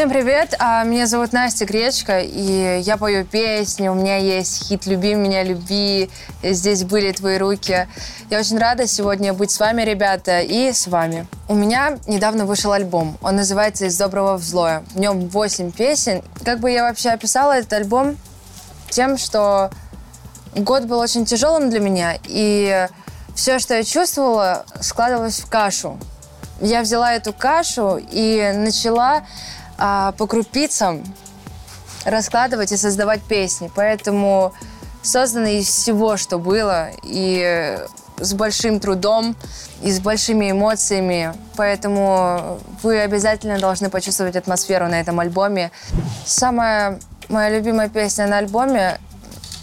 Всем 0.00 0.08
привет, 0.08 0.54
а, 0.58 0.82
меня 0.84 1.06
зовут 1.06 1.34
Настя 1.34 1.66
Гречка, 1.66 2.20
и 2.20 2.80
я 2.80 2.96
пою 2.96 3.26
песни, 3.26 3.88
у 3.88 3.94
меня 3.94 4.16
есть 4.16 4.66
хит 4.66 4.86
«Люби 4.86 5.12
меня, 5.12 5.42
люби», 5.42 6.08
здесь 6.42 6.84
были 6.84 7.12
твои 7.12 7.36
руки. 7.36 7.86
Я 8.30 8.40
очень 8.40 8.56
рада 8.56 8.86
сегодня 8.86 9.34
быть 9.34 9.50
с 9.50 9.60
вами, 9.60 9.82
ребята, 9.82 10.40
и 10.40 10.72
с 10.72 10.86
вами. 10.86 11.26
У 11.48 11.54
меня 11.54 11.98
недавно 12.06 12.46
вышел 12.46 12.72
альбом, 12.72 13.18
он 13.20 13.36
называется 13.36 13.84
«Из 13.84 13.98
доброго 13.98 14.38
в 14.38 14.42
злое». 14.42 14.84
В 14.94 14.98
нем 14.98 15.28
8 15.28 15.70
песен. 15.70 16.22
Как 16.46 16.60
бы 16.60 16.70
я 16.70 16.84
вообще 16.84 17.10
описала 17.10 17.58
этот 17.58 17.74
альбом? 17.74 18.16
Тем, 18.88 19.18
что 19.18 19.70
год 20.56 20.84
был 20.84 20.98
очень 20.98 21.26
тяжелым 21.26 21.68
для 21.68 21.80
меня, 21.80 22.16
и 22.24 22.88
все, 23.34 23.58
что 23.58 23.74
я 23.74 23.84
чувствовала, 23.84 24.64
складывалось 24.80 25.40
в 25.40 25.50
кашу. 25.50 25.98
Я 26.62 26.80
взяла 26.80 27.12
эту 27.12 27.34
кашу 27.34 28.00
и 28.10 28.52
начала 28.54 29.24
а, 29.80 30.12
по 30.12 30.26
крупицам 30.26 31.02
раскладывать 32.04 32.72
и 32.72 32.76
создавать 32.76 33.22
песни. 33.22 33.70
Поэтому 33.74 34.52
созданы 35.02 35.58
из 35.58 35.68
всего, 35.68 36.16
что 36.16 36.38
было, 36.38 36.90
и 37.02 37.78
с 38.18 38.34
большим 38.34 38.80
трудом, 38.80 39.34
и 39.82 39.90
с 39.90 40.00
большими 40.00 40.50
эмоциями. 40.50 41.32
Поэтому 41.56 42.60
вы 42.82 43.00
обязательно 43.00 43.58
должны 43.58 43.88
почувствовать 43.88 44.36
атмосферу 44.36 44.88
на 44.88 45.00
этом 45.00 45.18
альбоме. 45.18 45.70
Самая 46.26 47.00
моя 47.28 47.48
любимая 47.48 47.88
песня 47.88 48.26
на 48.26 48.38
альбоме, 48.38 48.98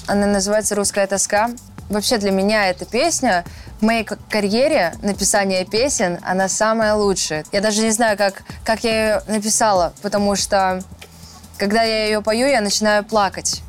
она 0.08 0.26
называется 0.26 0.74
«Русская 0.76 1.06
тоска». 1.06 1.52
Вообще 1.90 2.18
для 2.18 2.32
меня 2.32 2.68
эта 2.70 2.86
песня 2.86 3.46
в 3.80 3.84
моей 3.84 4.04
карьере 4.04 4.94
написания 5.02 5.66
песен 5.66 6.20
она 6.24 6.50
самая 6.50 6.96
лучшая. 6.96 7.46
Я 7.52 7.62
даже 7.62 7.82
не 7.82 7.92
знаю, 7.92 8.18
как, 8.18 8.44
как 8.64 8.84
я 8.84 8.92
ее 8.92 9.22
написала, 9.28 9.94
потому 10.02 10.36
что 10.36 10.82
когда 11.58 11.84
я 11.84 12.06
ее 12.06 12.22
пою, 12.22 12.48
я 12.48 12.62
начинаю 12.62 13.04
плакать. 13.04 13.62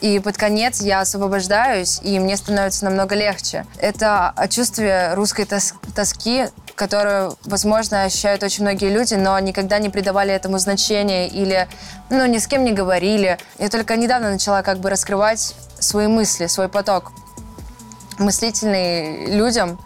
И 0.00 0.18
под 0.18 0.36
конец 0.36 0.82
я 0.82 1.00
освобождаюсь, 1.00 2.00
и 2.02 2.18
мне 2.18 2.36
становится 2.36 2.84
намного 2.84 3.14
легче. 3.14 3.66
Это 3.78 4.34
чувствие 4.50 5.14
русской 5.14 5.46
тос 5.46 5.72
тоски, 5.94 6.46
которую, 6.74 7.36
возможно, 7.44 8.04
ощущают 8.04 8.42
очень 8.42 8.62
многие 8.62 8.90
люди, 8.90 9.14
но 9.14 9.38
никогда 9.38 9.78
не 9.78 9.88
придавали 9.88 10.34
этому 10.34 10.58
значения 10.58 11.28
или, 11.28 11.66
ну, 12.10 12.26
ни 12.26 12.36
с 12.36 12.46
кем 12.46 12.64
не 12.64 12.72
говорили. 12.72 13.38
Я 13.58 13.70
только 13.70 13.96
недавно 13.96 14.30
начала 14.30 14.62
как 14.62 14.78
бы 14.78 14.90
раскрывать 14.90 15.54
свои 15.78 16.06
мысли, 16.06 16.46
свой 16.46 16.68
поток 16.68 17.12
мыслительный 18.18 19.26
людям. 19.36 19.78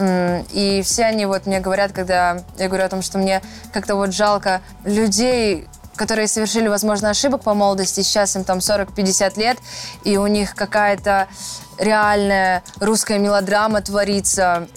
И 0.00 0.82
все 0.84 1.04
они 1.04 1.26
вот 1.26 1.46
мне 1.46 1.60
говорят, 1.60 1.92
когда 1.92 2.42
я 2.56 2.68
говорю 2.68 2.84
о 2.84 2.88
том, 2.88 3.02
что 3.02 3.18
мне 3.18 3.42
как-то 3.72 3.96
вот 3.96 4.14
жалко 4.14 4.62
людей, 4.84 5.68
которые 5.96 6.28
совершили, 6.28 6.68
возможно, 6.68 7.10
ошибок 7.10 7.42
по 7.42 7.52
молодости, 7.52 8.00
сейчас 8.00 8.34
им 8.36 8.44
там 8.44 8.58
40-50 8.58 9.38
лет, 9.38 9.58
и 10.04 10.16
у 10.16 10.26
них 10.26 10.54
какая-то 10.54 11.28
реальная 11.78 12.62
русская 12.78 13.18
мелодрама 13.18 13.82
творится, 13.82 14.68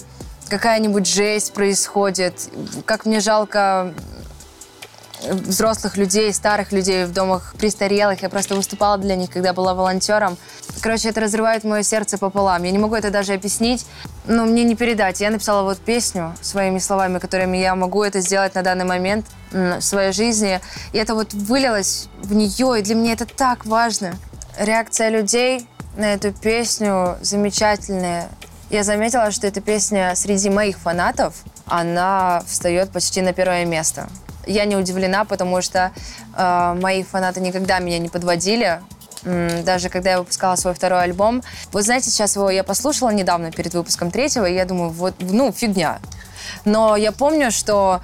какая-нибудь 0.50 1.06
жесть 1.06 1.54
происходит. 1.54 2.50
Как 2.84 3.06
мне 3.06 3.20
жалко 3.20 3.94
взрослых 5.30 5.96
людей, 5.96 6.32
старых 6.32 6.72
людей 6.72 7.04
в 7.04 7.12
домах 7.12 7.54
престарелых. 7.58 8.22
Я 8.22 8.28
просто 8.28 8.54
выступала 8.54 8.98
для 8.98 9.16
них, 9.16 9.30
когда 9.30 9.52
была 9.52 9.74
волонтером. 9.74 10.36
Короче, 10.80 11.08
это 11.08 11.20
разрывает 11.20 11.64
мое 11.64 11.82
сердце 11.82 12.18
пополам. 12.18 12.62
Я 12.62 12.70
не 12.70 12.78
могу 12.78 12.94
это 12.94 13.10
даже 13.10 13.32
объяснить, 13.32 13.86
но 14.26 14.44
мне 14.44 14.64
не 14.64 14.76
передать. 14.76 15.20
Я 15.20 15.30
написала 15.30 15.62
вот 15.62 15.78
песню 15.78 16.34
своими 16.40 16.78
словами, 16.78 17.18
которыми 17.18 17.56
я 17.56 17.74
могу 17.74 18.02
это 18.02 18.20
сделать 18.20 18.54
на 18.54 18.62
данный 18.62 18.84
момент 18.84 19.26
в 19.50 19.80
своей 19.80 20.12
жизни. 20.12 20.60
И 20.92 20.98
это 20.98 21.14
вот 21.14 21.32
вылилось 21.32 22.08
в 22.22 22.34
нее, 22.34 22.80
и 22.80 22.82
для 22.82 22.94
меня 22.94 23.12
это 23.12 23.26
так 23.26 23.66
важно. 23.66 24.14
Реакция 24.58 25.08
людей 25.08 25.66
на 25.96 26.14
эту 26.14 26.32
песню 26.32 27.16
замечательная. 27.20 28.28
Я 28.70 28.82
заметила, 28.82 29.30
что 29.30 29.46
эта 29.46 29.60
песня 29.60 30.14
среди 30.16 30.50
моих 30.50 30.78
фанатов, 30.78 31.34
она 31.66 32.42
встает 32.46 32.90
почти 32.90 33.20
на 33.20 33.32
первое 33.32 33.64
место. 33.64 34.08
Я 34.46 34.64
не 34.64 34.76
удивлена, 34.76 35.24
потому 35.24 35.62
что 35.62 35.92
э, 36.36 36.78
мои 36.80 37.02
фанаты 37.02 37.40
никогда 37.40 37.78
меня 37.78 37.98
не 37.98 38.08
подводили. 38.08 38.80
Даже 39.24 39.88
когда 39.88 40.10
я 40.10 40.18
выпускала 40.18 40.54
свой 40.56 40.74
второй 40.74 41.02
альбом. 41.02 41.42
Вы 41.72 41.80
знаете, 41.80 42.10
сейчас 42.10 42.36
его 42.36 42.50
я 42.50 42.62
послушала 42.62 43.08
недавно 43.08 43.50
перед 43.50 43.72
выпуском 43.72 44.10
третьего, 44.10 44.44
и 44.44 44.54
я 44.54 44.66
думаю, 44.66 44.90
вот, 44.90 45.14
ну, 45.18 45.50
фигня. 45.50 45.98
Но 46.66 46.94
я 46.94 47.10
помню, 47.10 47.50
что 47.50 48.02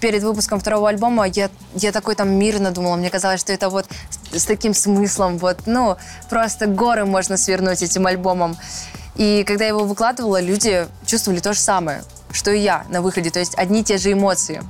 перед 0.00 0.22
выпуском 0.22 0.58
второго 0.58 0.88
альбома 0.88 1.26
я, 1.26 1.50
я 1.74 1.92
такой 1.92 2.14
там 2.14 2.30
мирно 2.30 2.70
думала. 2.70 2.96
Мне 2.96 3.10
казалось, 3.10 3.40
что 3.40 3.52
это 3.52 3.68
вот 3.68 3.86
с 4.32 4.46
таким 4.46 4.72
смыслом, 4.72 5.36
вот, 5.36 5.66
ну, 5.66 5.96
просто 6.30 6.66
горы 6.66 7.04
можно 7.04 7.36
свернуть 7.36 7.82
этим 7.82 8.06
альбомом. 8.06 8.56
И 9.16 9.44
когда 9.46 9.64
я 9.64 9.70
его 9.70 9.84
выкладывала, 9.84 10.40
люди 10.40 10.86
чувствовали 11.04 11.40
то 11.40 11.52
же 11.52 11.60
самое, 11.60 12.02
что 12.32 12.50
и 12.50 12.60
я 12.60 12.84
на 12.88 13.02
выходе, 13.02 13.30
то 13.30 13.38
есть 13.38 13.54
одни 13.56 13.80
и 13.80 13.84
те 13.84 13.98
же 13.98 14.12
эмоции. 14.12 14.62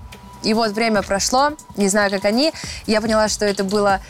И 0.43 0.55
вот 0.55 0.73
время 0.73 1.03
прошло, 1.03 1.53
не 1.77 1.89
знаю, 1.89 2.11
как 2.11 2.25
они, 2.25 2.53
я 2.87 3.01
поняла, 3.01 3.29
что 3.29 3.45
это 3.45 3.65
было 3.65 4.01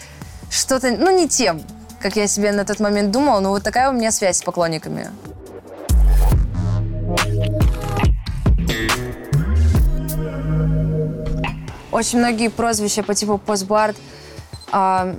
что-то, 0.50 0.90
ну, 0.92 1.16
не 1.16 1.28
тем, 1.28 1.62
как 2.00 2.16
я 2.16 2.26
себе 2.26 2.52
на 2.52 2.64
тот 2.64 2.80
момент 2.80 3.10
думала, 3.10 3.40
но 3.40 3.50
вот 3.50 3.62
такая 3.62 3.90
у 3.90 3.92
меня 3.92 4.10
связь 4.10 4.38
с 4.38 4.42
поклонниками. 4.42 5.10
Очень 11.92 12.20
многие 12.20 12.48
прозвища 12.48 13.02
по 13.02 13.14
типу 13.14 13.36
постбард, 13.38 13.96
а, 14.70 15.16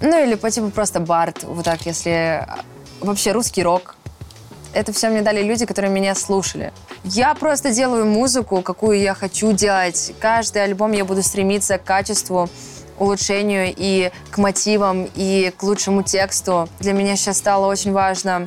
ну 0.00 0.24
или 0.24 0.34
по 0.34 0.50
типу 0.50 0.70
просто 0.70 0.98
бард, 0.98 1.44
вот 1.44 1.64
так, 1.64 1.86
если 1.86 2.46
вообще 3.00 3.32
русский 3.32 3.62
рок. 3.62 3.94
Это 4.74 4.92
все 4.92 5.08
мне 5.08 5.22
дали 5.22 5.42
люди, 5.42 5.66
которые 5.66 5.90
меня 5.90 6.14
слушали. 6.14 6.72
Я 7.04 7.34
просто 7.34 7.72
делаю 7.72 8.06
музыку, 8.06 8.62
какую 8.62 9.00
я 9.00 9.14
хочу 9.14 9.52
делать. 9.52 10.12
Каждый 10.20 10.62
альбом 10.64 10.92
я 10.92 11.04
буду 11.04 11.22
стремиться 11.22 11.78
к 11.78 11.84
качеству, 11.84 12.48
улучшению 12.98 13.72
и 13.76 14.10
к 14.30 14.38
мотивам, 14.38 15.08
и 15.14 15.52
к 15.56 15.62
лучшему 15.62 16.02
тексту. 16.02 16.68
Для 16.80 16.92
меня 16.92 17.16
сейчас 17.16 17.38
стало 17.38 17.66
очень 17.66 17.92
важно 17.92 18.46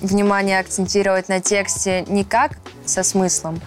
внимание 0.00 0.60
акцентировать 0.60 1.28
на 1.28 1.40
тексте 1.40 2.04
не 2.06 2.22
как 2.22 2.58
со 2.86 3.02
смыслом, 3.02 3.60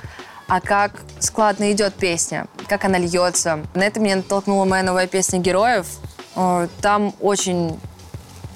а 0.48 0.62
как 0.62 1.02
складно 1.20 1.72
идет 1.72 1.94
песня, 1.94 2.48
как 2.68 2.86
она 2.86 2.98
льется. 2.98 3.60
На 3.74 3.84
это 3.84 4.00
меня 4.00 4.16
натолкнула 4.18 4.64
моя 4.66 4.84
новая 4.84 5.08
песня 5.08 5.40
«Героев». 5.40 5.88
Там 6.82 7.14
очень 7.20 7.78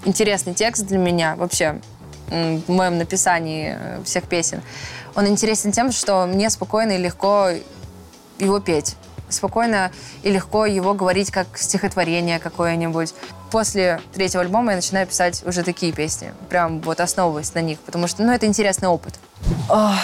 интересный 0.05 0.53
текст 0.53 0.85
для 0.85 0.97
меня 0.97 1.35
вообще 1.35 1.81
в 2.27 2.71
моем 2.71 2.97
написании 2.97 3.77
э, 3.77 4.03
всех 4.03 4.25
песен. 4.25 4.61
Он 5.15 5.27
интересен 5.27 5.71
тем, 5.71 5.91
что 5.91 6.25
мне 6.25 6.49
спокойно 6.49 6.93
и 6.93 6.97
легко 6.97 7.49
его 8.39 8.59
петь. 8.59 8.95
Спокойно 9.29 9.91
и 10.23 10.31
легко 10.31 10.65
его 10.65 10.93
говорить 10.93 11.31
как 11.31 11.57
стихотворение 11.57 12.39
какое-нибудь. 12.39 13.13
После 13.51 14.01
третьего 14.13 14.43
альбома 14.43 14.71
я 14.71 14.77
начинаю 14.77 15.07
писать 15.07 15.43
уже 15.45 15.63
такие 15.63 15.91
песни. 15.91 16.33
Прям 16.49 16.81
вот 16.81 16.99
основываясь 16.99 17.53
на 17.53 17.59
них, 17.59 17.79
потому 17.79 18.07
что, 18.07 18.23
ну, 18.23 18.31
это 18.31 18.45
интересный 18.45 18.87
опыт. 18.87 19.15
О, 19.69 19.95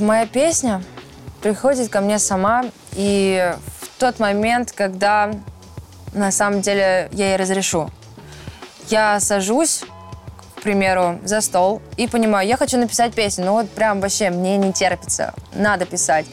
моя 0.00 0.26
песня 0.26 0.82
приходит 1.42 1.90
ко 1.90 2.00
мне 2.00 2.18
сама, 2.18 2.64
и 2.92 3.54
в 3.80 4.00
тот 4.00 4.18
момент, 4.18 4.72
когда 4.72 5.30
на 6.14 6.30
самом 6.30 6.60
деле 6.62 7.08
я 7.12 7.28
ей 7.28 7.36
разрешу. 7.36 7.90
Я 8.88 9.20
сажусь 9.20 9.84
примеру, 10.64 11.20
за 11.24 11.40
стол 11.40 11.80
и 11.96 12.08
понимаю, 12.08 12.48
я 12.48 12.56
хочу 12.56 12.76
написать 12.78 13.14
песню, 13.14 13.44
ну 13.44 13.52
вот 13.52 13.70
прям 13.70 14.00
вообще 14.00 14.30
мне 14.30 14.56
не 14.56 14.72
терпится, 14.72 15.34
надо 15.54 15.84
писать. 15.86 16.26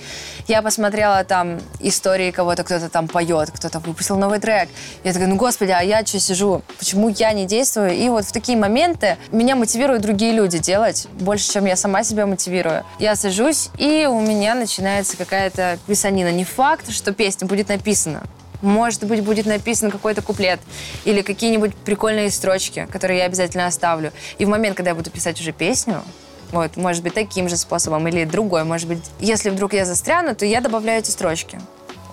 Я 0.48 0.62
посмотрела 0.62 1.24
там 1.24 1.60
истории 1.80 2.32
кого-то, 2.32 2.64
кто-то 2.64 2.90
там 2.90 3.08
поет, 3.08 3.52
кто-то 3.52 3.80
выпустил 3.80 4.18
новый 4.18 4.40
трек. 4.40 4.70
Я 5.04 5.14
такая, 5.14 5.28
ну 5.28 5.36
господи, 5.36 5.72
а 5.72 5.82
я 5.82 6.06
что 6.06 6.20
сижу? 6.20 6.64
Почему 6.80 7.10
я 7.10 7.32
не 7.34 7.46
действую? 7.46 7.94
И 7.94 8.10
вот 8.10 8.26
в 8.26 8.32
такие 8.32 8.58
моменты 8.58 9.18
меня 9.32 9.56
мотивируют 9.56 10.02
другие 10.02 10.34
люди 10.34 10.58
делать 10.58 11.08
больше, 11.20 11.52
чем 11.52 11.66
я 11.66 11.76
сама 11.76 12.04
себя 12.04 12.26
мотивирую. 12.26 12.84
Я 12.98 13.16
сажусь, 13.16 13.70
и 13.78 14.08
у 14.10 14.20
меня 14.20 14.56
начинается 14.56 15.16
какая-то 15.16 15.78
писанина. 15.88 16.32
Не 16.32 16.44
факт, 16.44 16.92
что 16.92 17.14
песня 17.14 17.48
будет 17.48 17.70
написана. 17.70 18.24
Может 18.62 19.04
быть, 19.06 19.24
будет 19.24 19.46
написан 19.46 19.92
какой-то 19.92 20.22
куплет 20.22 20.60
или 21.06 21.22
какие-нибудь 21.22 21.76
прикольные 21.76 22.30
строчки, 22.30 22.88
которые 22.92 23.20
я 23.20 23.26
обязательно 23.26 23.68
оставлю. 23.68 24.12
И 24.38 24.46
в 24.46 24.50
момент, 24.50 24.78
когда 24.78 24.92
я 24.92 24.96
буду 24.96 25.10
писать 25.10 25.40
уже 25.40 25.52
песню, 25.52 26.04
вот, 26.52 26.78
может 26.78 27.02
быть, 27.02 27.14
таким 27.14 27.50
же 27.50 27.58
способом 27.58 28.08
или 28.08 28.26
другой, 28.26 28.64
может 28.64 28.88
быть, 28.88 29.04
если 29.20 29.50
вдруг 29.50 29.74
я 29.74 29.86
застряну, 29.86 30.36
то 30.36 30.46
я 30.46 30.62
добавляю 30.62 31.00
эти 31.00 31.10
строчки. 31.10 31.60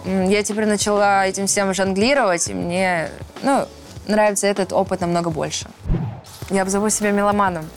Я 0.04 0.42
теперь 0.42 0.64
начала 0.64 1.26
этим 1.26 1.46
всем 1.46 1.74
жонглировать, 1.74 2.48
и 2.48 2.54
мне, 2.54 3.10
ну, 3.42 3.66
нравится 4.06 4.46
этот 4.46 4.72
опыт 4.72 5.00
намного 5.00 5.30
больше. 5.30 5.66
Я 6.50 6.62
обзову 6.62 6.88
себя 6.88 7.10
меломаном. 7.10 7.68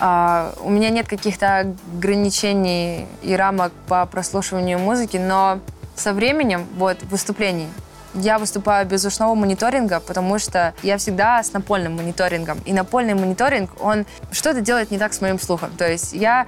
Uh, 0.00 0.58
у 0.62 0.70
меня 0.70 0.90
нет 0.90 1.06
каких-то 1.06 1.72
ограничений 1.96 3.06
и 3.22 3.36
рамок 3.36 3.72
по 3.86 4.04
прослушиванию 4.06 4.80
музыки, 4.80 5.18
но 5.18 5.60
со 5.94 6.12
временем, 6.12 6.66
вот, 6.76 7.00
выступлений, 7.04 7.68
Я 8.14 8.38
выступаю 8.38 8.86
без 8.86 9.04
ушного 9.04 9.34
мониторинга, 9.34 10.00
потому 10.00 10.38
что 10.38 10.74
я 10.82 10.98
всегда 10.98 11.42
с 11.42 11.52
напольным 11.52 11.96
мониторингом. 11.96 12.60
И 12.64 12.72
напольный 12.72 13.14
мониторинг, 13.14 13.70
он 13.80 14.06
что-то 14.30 14.60
делает 14.60 14.90
не 14.90 14.98
так 14.98 15.12
с 15.12 15.20
моим 15.20 15.40
слухом. 15.40 15.70
То 15.76 15.90
есть 15.90 16.12
я 16.12 16.46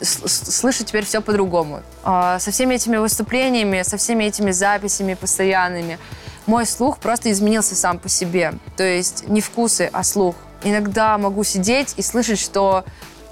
слышу 0.00 0.84
теперь 0.84 1.04
все 1.04 1.20
по-другому. 1.20 1.82
А, 2.04 2.38
со 2.38 2.50
всеми 2.50 2.76
этими 2.76 2.96
выступлениями, 2.96 3.82
со 3.82 3.96
всеми 3.96 4.24
этими 4.24 4.52
записями 4.52 5.14
постоянными, 5.14 5.98
мой 6.46 6.66
слух 6.66 6.98
просто 6.98 7.30
изменился 7.30 7.74
сам 7.74 7.98
по 7.98 8.08
себе. 8.08 8.54
То 8.76 8.84
есть 8.84 9.28
не 9.28 9.40
вкусы, 9.40 9.90
а 9.92 10.04
слух. 10.04 10.36
Иногда 10.62 11.18
могу 11.18 11.44
сидеть 11.44 11.94
и 11.96 12.02
слышать, 12.02 12.38
что 12.38 12.84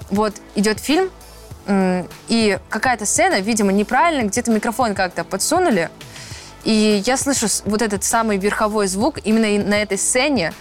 вот 0.09 0.33
идет 0.55 0.79
фильм, 0.79 1.09
и 2.29 2.59
какая-то 2.69 3.05
сцена, 3.05 3.41
видимо, 3.41 3.71
неправильно, 3.71 4.27
где-то 4.27 4.51
микрофон 4.51 4.95
как-то 4.95 5.23
подсунули, 5.23 5.89
и 6.67 7.01
я 7.05 7.15
слышу 7.15 7.47
вот 7.63 7.81
этот 7.81 8.03
самый 8.03 8.37
верховой 8.37 8.87
звук 8.87 9.19
именно 9.23 9.63
на 9.63 9.81
этой 9.81 9.97
сцене. 9.97 10.51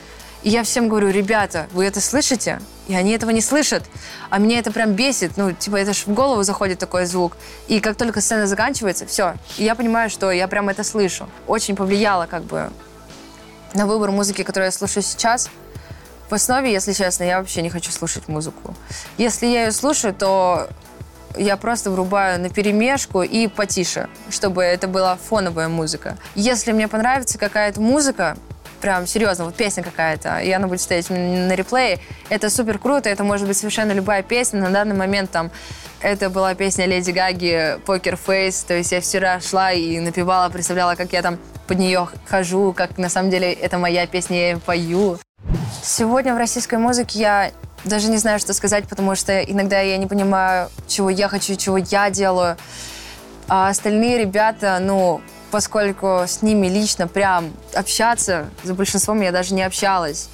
И 0.44 0.50
я 0.50 0.62
всем 0.62 0.88
говорю, 0.88 1.10
ребята, 1.10 1.66
вы 1.72 1.84
это 1.84 2.00
слышите? 2.00 2.60
И 2.86 2.94
они 2.94 3.10
этого 3.10 3.30
не 3.30 3.40
слышат. 3.40 3.82
А 4.30 4.38
меня 4.38 4.60
это 4.60 4.70
прям 4.70 4.92
бесит. 4.92 5.36
Ну, 5.36 5.50
типа, 5.50 5.74
это 5.74 5.92
же 5.92 6.02
в 6.06 6.14
голову 6.14 6.44
заходит 6.44 6.78
такой 6.78 7.06
звук. 7.06 7.36
И 7.66 7.80
как 7.80 7.96
только 7.96 8.20
сцена 8.20 8.46
заканчивается, 8.46 9.04
все. 9.04 9.34
И 9.58 9.64
я 9.64 9.74
понимаю, 9.74 10.08
что 10.08 10.30
я 10.30 10.46
прям 10.46 10.68
это 10.68 10.84
слышу. 10.84 11.28
Очень 11.48 11.74
повлияло 11.74 12.26
как 12.26 12.44
бы 12.44 12.70
на 13.74 13.88
выбор 13.88 14.12
музыки, 14.12 14.44
которую 14.44 14.66
я 14.68 14.72
слушаю 14.72 15.02
сейчас. 15.02 15.50
В 16.30 16.34
основе, 16.34 16.70
если 16.70 16.92
честно, 16.92 17.24
я 17.24 17.40
вообще 17.40 17.62
не 17.62 17.70
хочу 17.70 17.90
слушать 17.90 18.28
музыку. 18.28 18.76
Если 19.18 19.46
я 19.46 19.64
ее 19.64 19.72
слушаю, 19.72 20.14
то 20.14 20.68
я 21.36 21.56
просто 21.56 21.90
врубаю 21.90 22.40
на 22.40 22.50
перемешку 22.50 23.22
и 23.22 23.46
потише, 23.46 24.08
чтобы 24.30 24.62
это 24.62 24.88
была 24.88 25.16
фоновая 25.16 25.68
музыка. 25.68 26.16
Если 26.34 26.72
мне 26.72 26.88
понравится 26.88 27.38
какая-то 27.38 27.80
музыка, 27.80 28.36
прям 28.80 29.06
серьезно, 29.06 29.44
вот 29.44 29.54
песня 29.54 29.82
какая-то, 29.82 30.38
и 30.38 30.50
она 30.50 30.66
будет 30.66 30.80
стоять 30.80 31.08
на 31.10 31.54
реплее, 31.54 31.98
это 32.28 32.50
супер 32.50 32.78
круто, 32.78 33.08
это 33.08 33.24
может 33.24 33.46
быть 33.46 33.56
совершенно 33.56 33.92
любая 33.92 34.22
песня. 34.22 34.60
На 34.60 34.70
данный 34.70 34.94
момент 34.94 35.30
там 35.30 35.50
это 36.00 36.30
была 36.30 36.54
песня 36.54 36.86
Леди 36.86 37.10
Гаги 37.10 37.78
«Покер 37.86 38.16
Фейс», 38.16 38.62
то 38.64 38.74
есть 38.74 38.92
я 38.92 39.00
вчера 39.00 39.40
шла 39.40 39.72
и 39.72 39.98
напевала, 39.98 40.50
представляла, 40.50 40.94
как 40.94 41.12
я 41.12 41.22
там 41.22 41.38
под 41.66 41.78
нее 41.78 42.08
хожу, 42.26 42.72
как 42.72 42.98
на 42.98 43.08
самом 43.08 43.30
деле 43.30 43.52
это 43.52 43.78
моя 43.78 44.06
песня, 44.06 44.36
я 44.38 44.50
ее 44.50 44.58
пою. 44.58 45.18
Сегодня 45.82 46.34
в 46.34 46.38
российской 46.38 46.78
музыке 46.78 47.18
я 47.18 47.50
даже 47.86 48.08
не 48.08 48.18
знаю, 48.18 48.38
что 48.38 48.52
сказать, 48.52 48.86
потому 48.88 49.14
что 49.14 49.40
иногда 49.40 49.80
я 49.80 49.96
не 49.96 50.06
понимаю, 50.06 50.70
чего 50.88 51.10
я 51.10 51.28
хочу, 51.28 51.54
чего 51.56 51.78
я 51.78 52.10
делаю. 52.10 52.56
А 53.48 53.68
остальные 53.68 54.18
ребята, 54.18 54.78
ну, 54.80 55.20
поскольку 55.50 56.24
с 56.26 56.42
ними 56.42 56.66
лично 56.66 57.06
прям 57.06 57.52
общаться, 57.74 58.46
за 58.64 58.74
большинством 58.74 59.20
я 59.20 59.32
даже 59.32 59.54
не 59.54 59.62
общалась. 59.62 60.28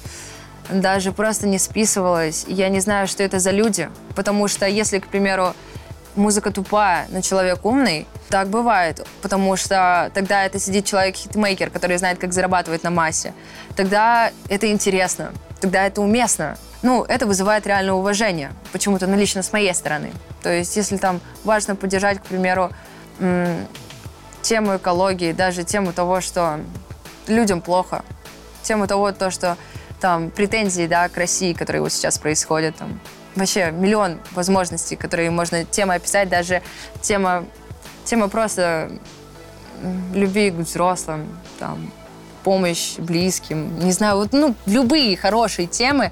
Даже 0.69 1.11
просто 1.11 1.47
не 1.47 1.59
списывалась. 1.59 2.45
Я 2.47 2.69
не 2.69 2.79
знаю, 2.79 3.07
что 3.07 3.21
это 3.21 3.39
за 3.39 3.51
люди. 3.51 3.89
Потому 4.15 4.47
что 4.47 4.65
если, 4.65 4.99
к 4.99 5.07
примеру, 5.07 5.53
музыка 6.15 6.51
тупая, 6.51 7.07
но 7.09 7.21
человек 7.21 7.65
умный, 7.65 8.07
так 8.29 8.47
бывает, 8.47 9.05
потому 9.21 9.55
что 9.57 10.09
тогда 10.13 10.45
это 10.45 10.59
сидит 10.59 10.85
человек-хитмейкер, 10.85 11.69
который 11.69 11.97
знает, 11.97 12.17
как 12.17 12.33
зарабатывать 12.33 12.83
на 12.83 12.89
массе. 12.89 13.33
Тогда 13.75 14.31
это 14.47 14.71
интересно, 14.71 15.33
тогда 15.59 15.85
это 15.85 16.01
уместно 16.01 16.57
ну, 16.83 17.03
это 17.03 17.25
вызывает 17.25 17.65
реальное 17.65 17.93
уважение. 17.93 18.51
Почему-то, 18.71 19.07
ну, 19.07 19.15
лично 19.15 19.41
с 19.41 19.51
моей 19.53 19.73
стороны. 19.73 20.11
То 20.43 20.49
есть, 20.49 20.75
если 20.75 20.97
там 20.97 21.21
важно 21.43 21.75
поддержать, 21.75 22.19
к 22.19 22.23
примеру, 22.23 22.71
тему 24.41 24.75
экологии, 24.75 25.31
даже 25.31 25.63
тему 25.63 25.93
того, 25.93 26.21
что 26.21 26.59
людям 27.27 27.61
плохо, 27.61 28.03
тему 28.63 28.85
того, 28.85 29.13
то, 29.13 29.31
что 29.31 29.57
там 30.01 30.29
претензии, 30.29 30.85
да, 30.85 31.07
к 31.07 31.17
России, 31.17 31.53
которые 31.53 31.81
вот 31.81 31.93
сейчас 31.93 32.19
происходят, 32.19 32.75
там, 32.75 32.99
вообще 33.35 33.71
миллион 33.71 34.19
возможностей, 34.31 34.97
которые 34.97 35.31
можно 35.31 35.63
темой 35.63 35.97
описать, 35.97 36.27
даже 36.27 36.61
тема, 37.01 37.45
тема 38.03 38.27
просто 38.27 38.91
любви 40.13 40.51
к 40.51 40.55
взрослым, 40.55 41.29
там, 41.59 41.91
помощь 42.43 42.97
близким, 42.97 43.79
не 43.79 43.91
знаю, 43.91 44.17
вот, 44.17 44.33
ну, 44.33 44.55
любые 44.65 45.17
хорошие 45.17 45.67
темы, 45.67 46.11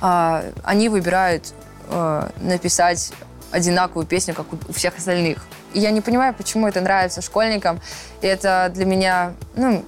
э, 0.00 0.52
они 0.62 0.88
выбирают 0.88 1.52
э, 1.88 2.28
написать 2.40 3.12
одинаковую 3.50 4.06
песню, 4.06 4.34
как 4.34 4.52
у, 4.52 4.58
у 4.68 4.72
всех 4.72 4.96
остальных. 4.98 5.44
И 5.72 5.80
я 5.80 5.90
не 5.90 6.00
понимаю, 6.00 6.34
почему 6.34 6.68
это 6.68 6.80
нравится 6.80 7.22
школьникам. 7.22 7.80
И 8.20 8.26
это 8.26 8.70
для 8.72 8.84
меня, 8.84 9.34
ну, 9.56 9.84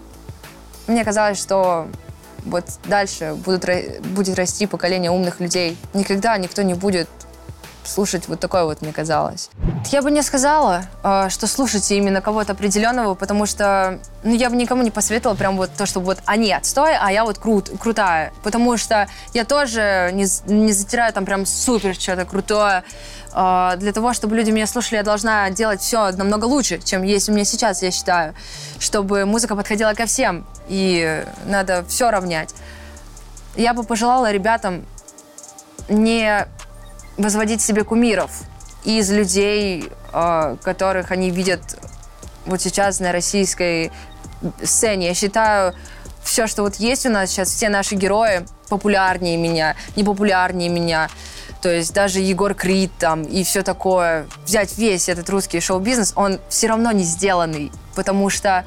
мне 0.86 1.04
казалось, 1.04 1.38
что 1.38 1.88
вот 2.44 2.64
дальше 2.84 3.34
будут, 3.34 3.66
будет 4.04 4.36
расти 4.36 4.66
поколение 4.66 5.10
умных 5.10 5.40
людей. 5.40 5.76
Никогда 5.94 6.36
никто 6.38 6.62
не 6.62 6.74
будет 6.74 7.08
слушать 7.86 8.28
вот 8.28 8.40
такое 8.40 8.64
вот, 8.64 8.82
мне 8.82 8.92
казалось. 8.92 9.50
Я 9.90 10.02
бы 10.02 10.10
не 10.10 10.22
сказала, 10.22 10.86
э, 11.02 11.28
что 11.30 11.46
слушайте 11.46 11.96
именно 11.96 12.20
кого-то 12.20 12.52
определенного, 12.52 13.14
потому 13.14 13.46
что 13.46 13.98
ну, 14.22 14.34
я 14.34 14.50
бы 14.50 14.56
никому 14.56 14.82
не 14.82 14.90
посоветовала 14.90 15.36
прям 15.36 15.56
вот 15.56 15.70
то, 15.76 15.86
что 15.86 16.00
вот 16.00 16.18
они 16.26 16.52
отстой, 16.52 16.96
а 16.96 17.12
я 17.12 17.24
вот 17.24 17.38
крут, 17.38 17.70
крутая. 17.78 18.32
Потому 18.42 18.76
что 18.76 19.08
я 19.32 19.44
тоже 19.44 20.10
не, 20.12 20.26
не 20.52 20.72
затираю 20.72 21.12
там 21.12 21.24
прям 21.24 21.46
супер 21.46 21.94
что-то 21.94 22.24
крутое. 22.24 22.84
Э, 23.32 23.74
для 23.76 23.92
того, 23.92 24.12
чтобы 24.12 24.36
люди 24.36 24.50
меня 24.50 24.66
слушали, 24.66 24.96
я 24.96 25.02
должна 25.02 25.50
делать 25.50 25.80
все 25.80 26.10
намного 26.12 26.46
лучше, 26.46 26.80
чем 26.82 27.02
есть 27.02 27.28
у 27.28 27.32
меня 27.32 27.44
сейчас, 27.44 27.82
я 27.82 27.90
считаю. 27.90 28.34
Чтобы 28.78 29.24
музыка 29.24 29.54
подходила 29.56 29.92
ко 29.94 30.06
всем, 30.06 30.46
и 30.68 31.24
надо 31.46 31.84
все 31.88 32.10
равнять. 32.10 32.54
Я 33.56 33.72
бы 33.72 33.84
пожелала 33.84 34.30
ребятам 34.30 34.84
не 35.88 36.46
возводить 37.16 37.62
себе 37.62 37.84
кумиров 37.84 38.30
из 38.84 39.10
людей, 39.10 39.90
а, 40.12 40.56
которых 40.62 41.10
они 41.10 41.30
видят 41.30 41.60
вот 42.44 42.60
сейчас 42.60 43.00
на 43.00 43.12
российской 43.12 43.90
сцене. 44.62 45.08
Я 45.08 45.14
считаю, 45.14 45.74
все, 46.22 46.46
что 46.46 46.62
вот 46.62 46.76
есть 46.76 47.06
у 47.06 47.10
нас 47.10 47.30
сейчас, 47.30 47.48
все 47.48 47.68
наши 47.68 47.94
герои 47.94 48.46
популярнее 48.68 49.36
меня, 49.36 49.76
непопулярнее 49.94 50.68
меня. 50.68 51.08
То 51.62 51.70
есть 51.70 51.92
даже 51.94 52.20
Егор 52.20 52.54
Крид 52.54 52.92
там 52.98 53.22
и 53.22 53.42
все 53.44 53.62
такое. 53.62 54.26
Взять 54.44 54.76
весь 54.76 55.08
этот 55.08 55.28
русский 55.30 55.60
шоу-бизнес, 55.60 56.12
он 56.16 56.38
все 56.48 56.68
равно 56.68 56.92
не 56.92 57.04
сделанный, 57.04 57.72
потому 57.94 58.28
что 58.30 58.64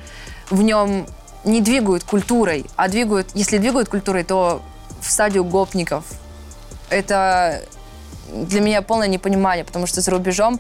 в 0.50 0.62
нем 0.62 1.06
не 1.44 1.62
двигают 1.62 2.04
культурой, 2.04 2.66
а 2.76 2.88
двигают, 2.88 3.30
если 3.34 3.58
двигают 3.58 3.90
культурой, 3.90 4.24
то 4.24 4.62
в 5.02 5.12
стадию 5.12 5.44
гопников. 5.44 6.04
Это 6.90 7.62
для 8.34 8.62
меня 8.62 8.82
полное 8.82 9.08
непонимание, 9.08 9.66
потому 9.66 9.88
что 9.88 10.02
за 10.02 10.12
рубежом 10.12 10.60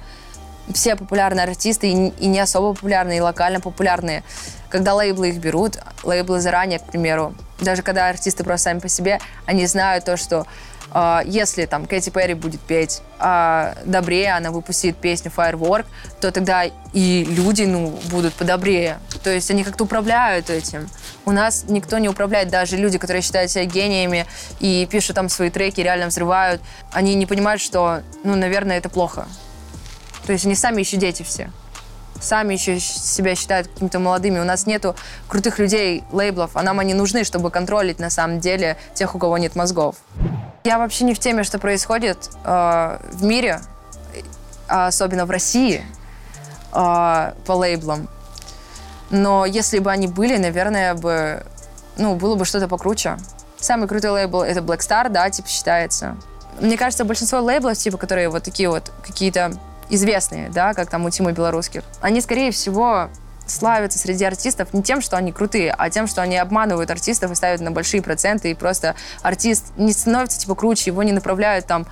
все 0.74 0.96
популярные 0.96 1.44
артисты 1.44 1.92
и, 1.92 2.28
не 2.28 2.40
особо 2.40 2.74
популярные, 2.74 3.18
и 3.18 3.22
локально 3.22 3.60
популярные. 3.60 4.24
Когда 4.70 4.94
лейблы 4.94 5.30
их 5.30 5.38
берут, 5.38 5.80
лейблы 6.04 6.42
заранее, 6.42 6.80
к 6.80 6.86
примеру, 6.86 7.34
даже 7.60 7.82
когда 7.82 8.08
артисты 8.08 8.44
просто 8.44 8.66
сами 8.66 8.80
по 8.80 8.90
себе, 8.90 9.20
они 9.46 9.66
знают 9.66 10.06
то, 10.06 10.16
что 10.16 10.46
если 11.26 11.66
там 11.66 11.86
Кэти 11.86 12.10
Перри 12.10 12.34
будет 12.34 12.62
петь 12.62 13.02
э, 13.20 13.74
добрее, 13.86 14.34
она 14.36 14.52
выпустит 14.52 14.98
песню 14.98 15.32
Firework, 15.36 15.86
то 16.20 16.32
тогда 16.32 16.64
и 16.94 17.26
люди 17.30 17.64
ну, 17.64 18.00
будут 18.06 18.34
подобрее. 18.34 19.00
То 19.24 19.30
есть 19.30 19.52
они 19.52 19.64
как-то 19.64 19.84
управляют 19.84 20.50
этим. 20.50 20.90
У 21.26 21.32
нас 21.32 21.66
никто 21.68 21.98
не 22.00 22.10
управляет, 22.10 22.50
даже 22.50 22.78
люди, 22.78 22.98
которые 22.98 23.22
считают 23.22 23.52
себя 23.52 23.66
гениями 23.66 24.26
и 24.60 24.88
пишут 24.90 25.16
там 25.16 25.30
свои 25.30 25.50
треки, 25.50 25.82
реально 25.82 26.08
взрывают, 26.08 26.62
они 26.92 27.14
не 27.16 27.26
понимают, 27.26 27.62
что, 27.62 28.02
ну, 28.24 28.36
наверное, 28.36 28.78
это 28.78 28.90
плохо. 28.90 29.28
То 30.26 30.34
есть 30.34 30.46
они 30.46 30.56
сами 30.56 30.82
еще 30.82 30.98
дети 30.98 31.24
все. 31.24 31.52
Сами 32.20 32.54
еще 32.54 32.80
себя 32.80 33.36
считают 33.36 33.68
какими-то 33.68 34.00
молодыми. 34.00 34.40
У 34.40 34.44
нас 34.44 34.66
нету 34.66 34.96
крутых 35.28 35.60
людей, 35.60 36.04
лейблов, 36.12 36.52
а 36.56 36.64
нам 36.64 36.80
они 36.80 36.94
нужны, 36.94 37.24
чтобы 37.24 37.50
контролить 37.52 38.00
на 38.00 38.10
самом 38.10 38.40
деле 38.40 38.78
тех, 38.94 39.16
у 39.16 39.20
кого 39.20 39.38
нет 39.38 39.56
мозгов. 39.56 39.96
Я 40.64 40.78
вообще 40.78 41.06
не 41.06 41.14
в 41.14 41.20
теме, 41.20 41.44
что 41.44 41.60
происходит 41.60 42.30
э, 42.44 43.00
в 43.14 43.24
мире, 43.24 43.62
а 44.68 44.88
особенно 44.88 45.26
в 45.26 45.32
России, 45.32 45.86
э, 46.74 47.34
по 47.46 47.52
лейблам. 47.52 48.10
Но 49.10 49.46
если 49.46 49.80
бы 49.80 49.92
они 49.92 50.08
были, 50.08 50.38
наверное, 50.38 50.94
бы, 50.94 51.44
ну, 51.98 52.16
было 52.16 52.36
бы 52.36 52.46
что-то 52.46 52.68
покруче. 52.68 53.18
Самый 53.60 53.88
крутой 53.88 54.12
лейбл— 54.12 54.42
это 54.44 54.60
Black 54.60 54.80
Star, 54.80 55.10
да, 55.10 55.30
типа, 55.30 55.48
считается. 55.48 56.18
Мне 56.60 56.78
кажется, 56.78 57.06
большинство 57.06 57.40
лейблов, 57.40 57.78
типа, 57.78 57.98
которые 57.98 58.30
вот 58.30 58.44
такие 58.44 58.70
вот 58.70 58.92
какие-то 59.06 59.54
известные, 59.90 60.50
да, 60.50 60.74
как 60.74 60.90
там 60.90 61.06
у 61.06 61.10
Тимы 61.10 61.32
Белорусских, 61.32 61.84
они, 62.02 62.22
скорее 62.22 62.52
всего, 62.52 63.10
славятся 63.48 64.00
среди 64.00 64.24
артистов 64.24 64.74
не 64.74 64.84
тем, 64.84 65.02
что 65.02 65.18
они 65.18 65.32
крутые, 65.32 65.74
а 65.78 65.90
тем, 65.90 66.08
что 66.08 66.22
они 66.22 66.38
обманывают 66.38 66.90
артистов 66.92 67.32
и 67.32 67.36
ставят 67.36 67.62
на 67.62 67.72
большие 67.72 68.02
проценты, 68.02 68.52
и 68.52 68.54
просто 68.54 68.96
артист 69.22 69.66
не 69.78 69.92
становится, 69.92 70.40
типа, 70.40 70.56
круче, 70.56 70.92
его 70.92 71.04
не 71.04 71.12
направляют 71.12 71.66
там 71.66 71.86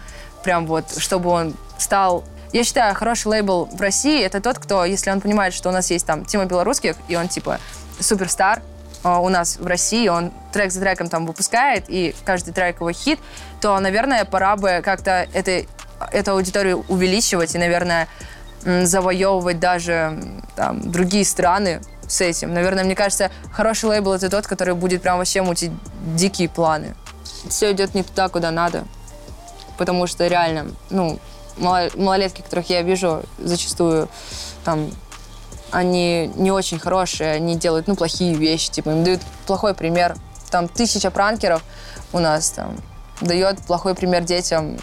прям 0.43 0.65
вот, 0.67 0.97
чтобы 0.97 1.29
он 1.29 1.55
стал. 1.77 2.23
Я 2.53 2.63
считаю, 2.63 2.95
хороший 2.95 3.27
лейбл 3.27 3.65
в 3.65 3.81
России— 3.81 4.23
это 4.23 4.39
тот, 4.39 4.59
кто, 4.59 4.85
если 4.85 5.11
он 5.11 5.19
понимает, 5.19 5.53
что 5.53 5.69
у 5.69 5.71
нас 5.71 5.91
есть 5.91 6.05
там 6.05 6.25
Тима 6.25 6.45
Белорусских, 6.45 6.95
и 7.07 7.15
он, 7.15 7.27
типа, 7.27 7.59
суперстар, 7.99 8.61
а, 9.03 9.19
у 9.19 9.29
нас 9.29 9.57
в 9.57 9.67
России, 9.67 10.07
он 10.07 10.31
трек 10.53 10.71
за 10.71 10.79
треком 10.79 11.09
там 11.09 11.25
выпускает, 11.25 11.85
и 11.87 12.15
каждый 12.23 12.53
трек 12.53 12.77
его 12.79 12.91
хит, 12.91 13.19
то, 13.61 13.77
наверное, 13.79 14.25
пора 14.25 14.55
бы 14.55 14.81
как-то 14.83 15.27
это, 15.33 15.65
эту 16.11 16.31
аудиторию 16.31 16.85
увеличивать 16.87 17.55
и, 17.55 17.57
наверное, 17.57 18.07
завоевывать 18.63 19.59
даже 19.59 20.17
там, 20.55 20.91
другие 20.91 21.25
страны 21.25 21.81
с 22.07 22.21
этим. 22.21 22.53
Наверное, 22.53 22.83
мне 22.83 22.95
кажется, 22.95 23.31
хороший 23.51 23.85
лейбл 23.85 24.13
это 24.13 24.29
тот, 24.29 24.47
который 24.47 24.73
будет 24.73 25.01
прям 25.01 25.17
вообще 25.17 25.41
мутить 25.41 25.71
дикие 26.15 26.49
планы. 26.49 26.95
Все 27.49 27.71
идет 27.71 27.93
не 27.93 28.03
туда, 28.03 28.29
куда 28.29 28.51
надо. 28.51 28.83
Потому 29.77 30.07
что 30.07 30.27
реально, 30.27 30.67
ну, 30.89 31.19
малолетки, 31.57 32.41
которых 32.41 32.69
я 32.69 32.81
вижу, 32.81 33.23
зачастую 33.37 34.09
там 34.63 34.89
они 35.71 36.31
не 36.35 36.51
очень 36.51 36.79
хорошие, 36.79 37.31
они 37.33 37.55
делают, 37.55 37.87
ну, 37.87 37.95
плохие 37.95 38.33
вещи, 38.35 38.71
типа, 38.71 38.89
им 38.89 39.03
дают 39.03 39.21
плохой 39.45 39.73
пример. 39.73 40.15
Там 40.49 40.67
тысяча 40.67 41.11
пранкеров 41.11 41.61
у 42.13 42.19
нас 42.19 42.51
там 42.51 42.75
дает 43.19 43.59
плохой 43.59 43.93
пример 43.95 44.23
детям, 44.23 44.77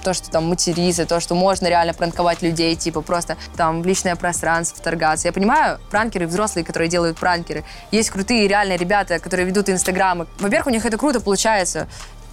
то, 0.00 0.14
что 0.14 0.30
там 0.30 0.48
материться, 0.48 1.06
то, 1.06 1.20
что 1.20 1.34
можно 1.34 1.66
реально 1.66 1.94
пранковать 1.94 2.42
людей, 2.42 2.74
типа 2.76 3.00
просто 3.02 3.36
там 3.56 3.82
в 3.82 3.86
личное 3.86 4.16
пространство 4.16 4.78
вторгаться. 4.78 5.28
Я 5.28 5.32
понимаю, 5.32 5.78
пранкеры 5.90 6.26
взрослые, 6.26 6.64
которые 6.64 6.88
делают 6.88 7.18
пранкеры. 7.18 7.64
Есть 7.90 8.10
крутые 8.10 8.48
реальные 8.48 8.78
ребята, 8.78 9.18
которые 9.18 9.46
ведут 9.46 9.68
инстаграмы. 9.68 10.26
Во-первых, 10.38 10.66
у 10.66 10.70
них 10.70 10.84
это 10.84 10.96
круто 10.98 11.20
получается. 11.20 11.88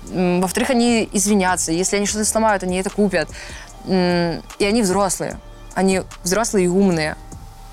Во-вторых, 0.09 0.69
они 0.69 1.09
извинятся. 1.11 1.71
Если 1.71 1.97
они 1.97 2.05
что-то 2.05 2.25
сломают, 2.25 2.63
они 2.63 2.77
это 2.77 2.89
купят. 2.89 3.29
И 3.87 4.41
они 4.59 4.81
взрослые. 4.81 5.37
Они 5.75 6.01
взрослые 6.23 6.65
и 6.65 6.67
умные 6.67 7.15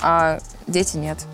а 0.05 0.39
дети 0.67 0.99
нет. 0.99 1.25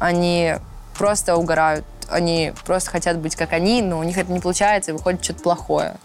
Они 0.00 0.54
просто 0.96 1.36
угорают, 1.36 1.84
они 2.10 2.52
просто 2.64 2.90
хотят 2.90 3.18
быть 3.18 3.36
как 3.36 3.52
они, 3.52 3.82
но 3.82 4.00
у 4.00 4.02
них 4.02 4.18
это 4.18 4.32
не 4.32 4.40
получается, 4.40 4.90
и 4.90 4.94
выходит 4.94 5.22
что-то 5.22 5.42
плохое. 5.42 5.96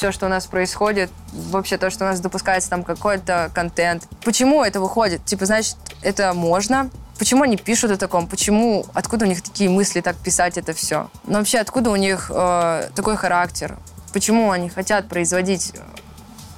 Все, 0.00 0.12
что 0.12 0.24
у 0.24 0.28
нас 0.30 0.46
происходит, 0.46 1.10
вообще 1.30 1.76
то, 1.76 1.90
что 1.90 2.06
у 2.06 2.08
нас 2.08 2.20
допускается 2.20 2.70
там 2.70 2.84
какой-то 2.84 3.50
контент. 3.54 4.08
Почему 4.24 4.64
это 4.64 4.80
выходит? 4.80 5.22
Типа, 5.26 5.44
значит, 5.44 5.76
это 6.00 6.32
можно? 6.32 6.88
Почему 7.18 7.42
они 7.42 7.58
пишут 7.58 7.90
о 7.90 7.98
таком? 7.98 8.26
Почему, 8.26 8.86
откуда 8.94 9.26
у 9.26 9.28
них 9.28 9.42
такие 9.42 9.68
мысли 9.68 10.00
так 10.00 10.16
писать 10.16 10.56
это 10.56 10.72
все? 10.72 11.10
Но 11.26 11.36
вообще, 11.36 11.58
откуда 11.58 11.90
у 11.90 11.96
них 11.96 12.30
э, 12.34 12.88
такой 12.94 13.18
характер? 13.18 13.76
Почему 14.14 14.50
они 14.52 14.70
хотят 14.70 15.06
производить 15.06 15.74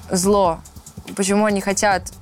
зло? 0.09 0.61
Почему 1.13 1.43
они 1.43 1.59
хотят 1.59 2.13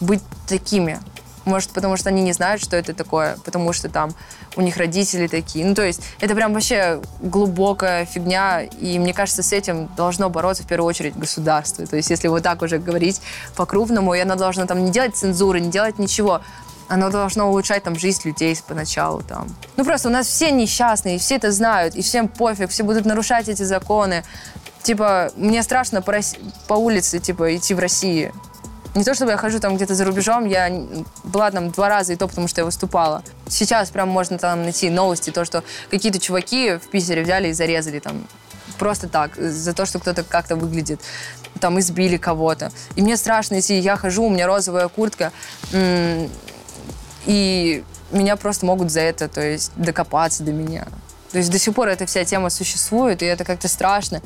быть 0.00 0.22
такими. 0.48 0.98
Может, 1.46 1.70
потому 1.70 1.96
что 1.96 2.08
они 2.08 2.22
не 2.22 2.32
знают, 2.32 2.60
что 2.60 2.76
это 2.76 2.92
такое, 2.92 3.38
потому 3.44 3.72
что 3.72 3.88
там 3.88 4.10
у 4.56 4.62
них 4.62 4.76
родители 4.76 5.28
такие. 5.28 5.64
Ну, 5.64 5.76
то 5.76 5.82
есть 5.82 6.02
это 6.20 6.34
прям 6.34 6.52
вообще 6.52 7.00
глубокая 7.20 8.04
фигня, 8.04 8.62
и 8.62 8.98
мне 8.98 9.14
кажется, 9.14 9.44
с 9.44 9.52
этим 9.52 9.88
должно 9.96 10.28
бороться 10.28 10.64
в 10.64 10.66
первую 10.66 10.88
очередь 10.88 11.16
государство. 11.16 11.86
То 11.86 11.96
есть 11.96 12.10
если 12.10 12.26
вот 12.26 12.42
так 12.42 12.62
уже 12.62 12.78
говорить 12.78 13.22
по-крупному, 13.54 14.12
и 14.14 14.18
оно 14.18 14.34
должно 14.34 14.66
там 14.66 14.84
не 14.84 14.90
делать 14.90 15.14
цензуры, 15.14 15.60
не 15.60 15.70
делать 15.70 16.00
ничего, 16.00 16.40
оно 16.88 17.10
должно 17.10 17.48
улучшать 17.48 17.84
там 17.84 17.96
жизнь 17.96 18.22
людей 18.24 18.58
поначалу 18.66 19.22
там. 19.22 19.46
Ну 19.76 19.84
просто 19.84 20.08
у 20.08 20.12
нас 20.12 20.26
все 20.26 20.50
несчастные, 20.50 21.18
все 21.18 21.36
это 21.36 21.52
знают, 21.52 21.94
и 21.94 22.02
всем 22.02 22.26
пофиг, 22.26 22.70
все 22.70 22.82
будут 22.82 23.04
нарушать 23.04 23.48
эти 23.48 23.62
законы. 23.62 24.24
Типа, 24.82 25.30
мне 25.36 25.62
страшно 25.62 26.02
по, 26.02 26.12
по 26.66 26.74
улице, 26.74 27.18
типа, 27.18 27.56
идти 27.56 27.74
в 27.74 27.78
России. 27.78 28.32
Не 28.96 29.04
то, 29.04 29.14
чтобы 29.14 29.32
я 29.32 29.36
хожу 29.36 29.60
там 29.60 29.76
где-то 29.76 29.94
за 29.94 30.06
рубежом, 30.06 30.46
я 30.46 30.70
была 31.22 31.50
там 31.50 31.70
два 31.70 31.90
раза, 31.90 32.14
и 32.14 32.16
то 32.16 32.26
потому, 32.26 32.48
что 32.48 32.62
я 32.62 32.64
выступала. 32.64 33.22
Сейчас 33.46 33.90
прям 33.90 34.08
можно 34.08 34.38
там 34.38 34.62
найти 34.62 34.88
новости, 34.88 35.28
то, 35.30 35.44
что 35.44 35.62
какие-то 35.90 36.18
чуваки 36.18 36.78
в 36.78 36.88
Питере 36.88 37.22
взяли 37.22 37.48
и 37.48 37.52
зарезали 37.52 37.98
там 37.98 38.26
просто 38.78 39.06
так, 39.06 39.36
за 39.36 39.74
то, 39.74 39.84
что 39.84 39.98
кто-то 39.98 40.22
как-то 40.22 40.56
выглядит. 40.56 41.00
Там 41.60 41.78
избили 41.78 42.16
кого-то. 42.16 42.72
И 42.94 43.02
мне 43.02 43.18
страшно, 43.18 43.56
если 43.56 43.74
я 43.74 43.96
хожу, 43.96 44.24
у 44.24 44.30
меня 44.30 44.46
розовая 44.46 44.88
куртка, 44.88 45.30
и 47.26 47.84
меня 48.12 48.36
просто 48.36 48.64
могут 48.64 48.90
за 48.90 49.00
это, 49.00 49.28
то 49.28 49.42
есть, 49.42 49.72
докопаться 49.76 50.42
до 50.42 50.52
меня. 50.52 50.86
То 51.32 51.38
есть 51.38 51.50
до 51.50 51.58
сих 51.58 51.74
пор 51.74 51.88
эта 51.88 52.06
вся 52.06 52.24
тема 52.24 52.48
существует, 52.48 53.22
и 53.22 53.26
это 53.26 53.44
как-то 53.44 53.68
страшно. 53.68 54.22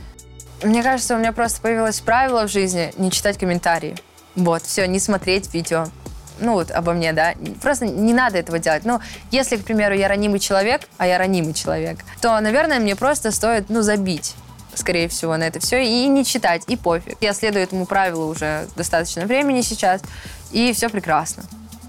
Мне 0.63 0.85
кажется, 0.85 1.17
у 1.17 1.19
меня 1.19 1.33
просто 1.33 1.61
появилось 1.61 1.99
правило 1.99 2.47
в 2.47 2.51
жизни 2.53 2.93
не 2.99 3.11
читать 3.11 3.37
комментарии. 3.37 3.97
Вот, 4.41 4.63
все, 4.63 4.87
не 4.87 4.99
смотреть 4.99 5.53
видео. 5.53 5.87
Ну, 6.41 6.55
вот 6.55 6.71
обо 6.71 6.93
мне, 6.93 7.13
да. 7.13 7.35
Просто 7.61 7.87
не 7.87 8.15
надо 8.15 8.39
этого 8.39 8.59
делать. 8.59 8.85
Ну, 8.85 9.01
если, 9.31 9.57
к 9.57 9.65
примеру, 9.65 9.95
я 9.95 10.09
ранимый 10.09 10.41
человек, 10.41 10.83
а 10.97 11.07
я 11.07 11.19
ранимый 11.19 11.53
человек, 11.53 11.99
то, 12.23 12.41
наверное, 12.41 12.81
мне 12.81 12.97
просто 12.97 13.31
стоит, 13.31 13.69
ну, 13.69 13.83
забить 13.83 14.35
скорее 14.73 15.09
всего, 15.09 15.37
на 15.37 15.43
это 15.43 15.59
все, 15.59 15.85
и 15.85 16.07
не 16.07 16.25
читать, 16.25 16.63
и 16.69 16.77
пофиг. 16.77 17.17
Я 17.21 17.35
следую 17.35 17.65
этому 17.65 17.87
правилу 17.87 18.29
уже 18.29 18.69
достаточно 18.77 19.27
времени 19.27 19.63
сейчас, 19.63 20.01
и 20.53 20.73
все 20.73 20.89
прекрасно. 20.89 21.43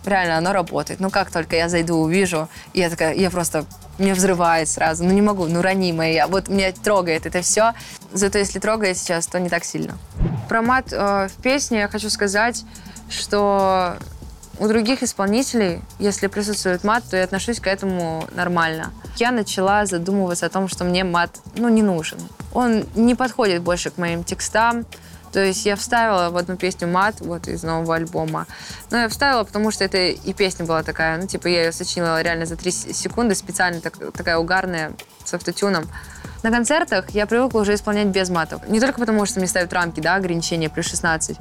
Реально, 0.03 0.39
оно 0.39 0.51
работает. 0.51 0.99
Ну, 0.99 1.11
как 1.11 1.29
только 1.31 1.55
я 1.55 1.69
зайду, 1.69 1.97
увижу, 1.97 2.49
я 2.73 2.89
такая, 2.89 3.13
я 3.13 3.29
просто, 3.29 3.65
мне 3.99 4.15
взрывает 4.15 4.67
сразу. 4.67 5.03
Ну, 5.03 5.11
не 5.11 5.21
могу, 5.21 5.45
ну, 5.45 5.61
ранимая 5.61 6.11
я. 6.11 6.27
Вот 6.27 6.47
меня 6.47 6.71
трогает 6.71 7.27
это 7.27 7.43
все. 7.43 7.73
Зато 8.13 8.37
если 8.37 8.59
трогает 8.59 8.97
сейчас, 8.97 9.27
то 9.27 9.39
не 9.39 9.49
так 9.49 9.63
сильно. 9.63 9.97
Про 10.49 10.61
мат 10.61 10.91
э, 10.91 11.27
в 11.27 11.41
песне 11.41 11.79
я 11.79 11.87
хочу 11.87 12.09
сказать, 12.09 12.63
что 13.09 13.97
у 14.59 14.67
других 14.67 15.01
исполнителей, 15.01 15.81
если 15.97 16.27
присутствует 16.27 16.83
мат, 16.83 17.03
то 17.09 17.17
я 17.17 17.23
отношусь 17.23 17.59
к 17.59 17.67
этому 17.67 18.27
нормально. 18.35 18.91
Я 19.17 19.31
начала 19.31 19.85
задумываться 19.85 20.45
о 20.45 20.49
том, 20.49 20.67
что 20.67 20.83
мне 20.83 21.03
мат, 21.03 21.31
ну, 21.55 21.69
не 21.69 21.81
нужен. 21.81 22.19
Он 22.53 22.85
не 22.95 23.15
подходит 23.15 23.61
больше 23.61 23.89
к 23.91 23.97
моим 23.97 24.23
текстам. 24.23 24.85
То 25.31 25.43
есть 25.43 25.65
я 25.65 25.75
вставила 25.75 26.29
в 26.29 26.37
одну 26.37 26.57
песню 26.57 26.87
мат, 26.87 27.15
вот 27.21 27.47
из 27.47 27.63
нового 27.63 27.95
альбома. 27.95 28.47
Но 28.89 28.97
я 28.97 29.09
вставила, 29.09 29.43
потому 29.43 29.71
что 29.71 29.83
это 29.83 29.97
и 29.97 30.33
песня 30.33 30.65
была 30.65 30.83
такая, 30.83 31.17
ну, 31.17 31.27
типа, 31.27 31.47
я 31.47 31.65
ее 31.65 31.71
сочинила 31.71 32.21
реально 32.21 32.45
за 32.45 32.55
три 32.55 32.71
секунды, 32.71 33.35
специально 33.35 33.79
так, 33.81 33.97
такая 34.13 34.37
угарная, 34.37 34.93
с 35.23 35.33
автотюном. 35.33 35.89
На 36.43 36.49
концертах 36.49 37.11
я 37.11 37.27
привыкла 37.27 37.61
уже 37.61 37.75
исполнять 37.75 38.07
без 38.07 38.29
матов. 38.29 38.67
Не 38.67 38.79
только 38.79 38.99
потому, 38.99 39.25
что 39.25 39.39
мне 39.39 39.47
ставят 39.47 39.71
рамки, 39.73 39.99
да, 39.99 40.15
ограничения 40.15 40.69
плюс 40.69 40.87
16, 40.87 41.37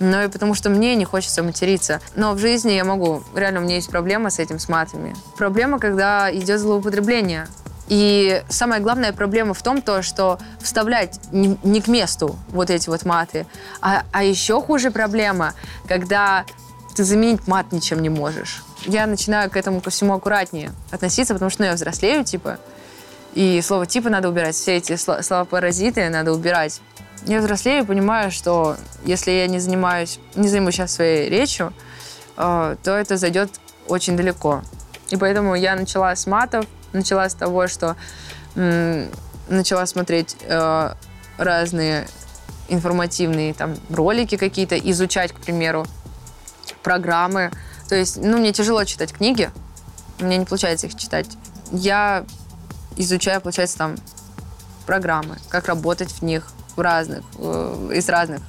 но 0.00 0.22
и 0.22 0.28
потому, 0.28 0.54
что 0.54 0.70
мне 0.70 0.96
не 0.96 1.04
хочется 1.04 1.42
материться. 1.42 2.00
Но 2.16 2.32
в 2.32 2.38
жизни 2.38 2.72
я 2.72 2.84
могу. 2.84 3.22
Реально, 3.34 3.60
у 3.60 3.62
меня 3.64 3.76
есть 3.76 3.90
проблема 3.90 4.30
с 4.30 4.38
этим, 4.38 4.58
с 4.58 4.68
матами. 4.68 5.14
Проблема, 5.36 5.78
когда 5.78 6.34
идет 6.34 6.58
злоупотребление. 6.58 7.46
И 7.90 8.44
самая 8.48 8.78
главная 8.78 9.12
проблема 9.12 9.52
в 9.52 9.62
том, 9.64 9.82
то, 9.82 10.00
что 10.00 10.38
вставлять 10.60 11.18
не, 11.32 11.58
не 11.64 11.82
к 11.82 11.88
месту 11.88 12.38
вот 12.50 12.70
эти 12.70 12.88
вот 12.88 13.04
маты. 13.04 13.46
А, 13.80 14.04
а 14.12 14.22
еще 14.22 14.62
хуже 14.62 14.92
проблема, 14.92 15.54
когда 15.88 16.44
ты 16.94 17.02
заменить 17.02 17.48
мат 17.48 17.72
ничем 17.72 18.00
не 18.00 18.08
можешь. 18.08 18.62
Я 18.86 19.08
начинаю 19.08 19.50
к 19.50 19.56
этому 19.56 19.80
ко 19.80 19.90
всему 19.90 20.14
аккуратнее 20.14 20.70
относиться, 20.92 21.34
потому 21.34 21.50
что 21.50 21.62
ну, 21.62 21.66
я 21.68 21.74
взрослею, 21.74 22.24
типа, 22.24 22.60
и 23.34 23.60
слово 23.60 23.86
типа 23.86 24.08
надо 24.08 24.28
убирать, 24.28 24.54
все 24.54 24.76
эти 24.76 24.94
слова-паразиты 24.94 26.08
надо 26.10 26.32
убирать. 26.32 26.80
Я 27.26 27.40
взрослею 27.40 27.82
и 27.82 27.86
понимаю, 27.86 28.30
что 28.30 28.76
если 29.04 29.32
я 29.32 29.48
не 29.48 29.58
занимаюсь, 29.58 30.20
не 30.36 30.48
займусь 30.48 30.74
сейчас 30.74 30.92
своей 30.92 31.28
речью, 31.28 31.72
э, 32.36 32.76
то 32.84 32.92
это 32.92 33.16
зайдет 33.16 33.50
очень 33.88 34.16
далеко. 34.16 34.62
И 35.10 35.16
поэтому 35.16 35.56
я 35.56 35.74
начала 35.74 36.14
с 36.14 36.28
матов, 36.28 36.66
начала 36.92 37.28
с 37.28 37.34
того, 37.34 37.68
что 37.68 37.96
начала 39.50 39.86
смотреть 39.86 40.36
э, 40.42 40.94
разные 41.36 42.06
информативные 42.68 43.52
там 43.52 43.76
ролики 43.90 44.36
какие-то, 44.36 44.78
изучать, 44.78 45.32
к 45.32 45.40
примеру, 45.40 45.86
программы. 46.82 47.50
То 47.88 47.96
есть, 47.96 48.16
ну, 48.16 48.38
мне 48.38 48.52
тяжело 48.52 48.84
читать 48.84 49.12
книги, 49.12 49.50
мне 50.20 50.38
не 50.38 50.44
получается 50.44 50.86
их 50.86 50.94
читать. 50.94 51.26
Я 51.72 52.24
изучаю, 52.96 53.40
получается, 53.40 53.76
там 53.78 53.96
программы, 54.86 55.36
как 55.48 55.66
работать 55.66 56.12
в 56.12 56.22
них 56.22 56.46
в 56.76 56.80
разных, 56.80 57.24
э, 57.38 57.90
из 57.94 58.08
разных 58.08 58.40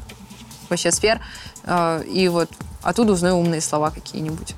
вообще 0.69 0.91
сфер. 0.91 1.19
Э, 1.63 2.03
и 2.03 2.27
вот 2.27 2.51
оттуда 2.83 3.13
узнаю 3.13 3.35
умные 3.37 3.61
слова 3.61 3.89
какие-нибудь. 3.89 4.55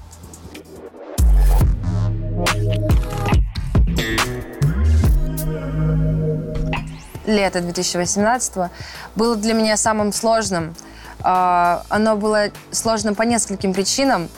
Лето 7.25 7.62
2018 7.62 8.72
было 9.15 9.36
для 9.36 9.53
меня 9.53 9.77
самым 9.77 10.12
сложным. 10.12 10.75
Э, 11.24 11.80
оно 11.89 12.15
было 12.15 12.46
сложным 12.72 13.15
по 13.15 13.24
нескольким 13.24 13.74
причинам. 13.74 14.30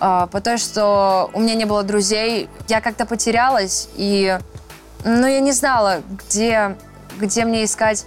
Э, 0.00 0.26
по 0.30 0.40
той, 0.40 0.58
что 0.58 1.30
у 1.32 1.40
меня 1.40 1.54
не 1.54 1.64
было 1.64 1.82
друзей, 1.82 2.48
я 2.68 2.80
как-то 2.80 3.06
потерялась, 3.06 3.88
и 3.96 4.38
но 5.04 5.26
я 5.28 5.40
не 5.40 5.52
знала, 5.52 6.02
где, 6.08 6.76
где 7.18 7.44
мне 7.44 7.64
искать 7.64 8.04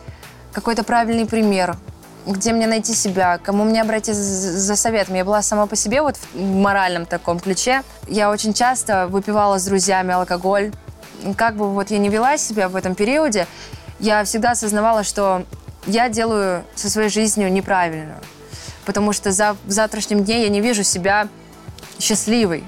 какой-то 0.52 0.84
правильный 0.84 1.26
пример. 1.26 1.78
где 2.24 2.54
мне 2.54 2.68
найти 2.68 2.94
себя, 2.94 3.40
кому 3.40 3.64
мне 3.64 3.82
обратиться 3.82 4.22
за 4.22 4.76
советом. 4.76 5.16
Я 5.16 5.26
была 5.26 5.42
сама 5.42 5.66
по 5.66 5.76
себе 5.76 6.04
вот 6.04 6.18
в 6.36 6.40
моральном 6.40 7.08
таком 7.08 7.40
ключе. 7.40 7.82
Я 8.08 8.30
очень 8.30 8.54
часто 8.54 9.08
выпивала 9.08 9.58
с 9.58 9.66
друзьями 9.66 10.14
алкоголь. 10.14 10.72
Как 11.36 11.56
бы 11.56 11.68
вот 11.70 11.90
я 11.90 11.98
не 11.98 12.10
вела 12.10 12.38
себя 12.38 12.70
в 12.70 12.76
этом 12.76 12.94
периоде, 12.94 13.48
я 14.02 14.24
всегда 14.24 14.52
осознавала, 14.52 15.04
что 15.04 15.46
я 15.86 16.10
делаю 16.10 16.64
со 16.76 16.90
своей 16.90 17.10
жизнью 17.10 17.52
неправильно. 17.52 18.16
Потому 18.86 19.14
что 19.14 19.32
за, 19.32 19.56
в 19.66 19.72
завтрашнем 19.72 20.24
дне 20.24 20.42
я 20.42 20.50
не 20.50 20.60
вижу 20.60 20.84
себя 20.84 21.28
счастливой. 22.00 22.64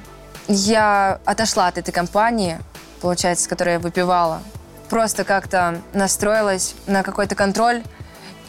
Я 0.47 1.19
отошла 1.25 1.67
от 1.67 1.77
этой 1.79 1.91
компании, 1.91 2.59
получается, 3.01 3.45
с 3.45 3.47
которой 3.47 3.73
я 3.73 3.79
выпивала. 3.79 4.41
Просто 4.89 5.23
как-то 5.23 5.81
настроилась 5.93 6.75
на 6.85 7.01
какой-то 7.01 7.33
контроль 7.33 7.83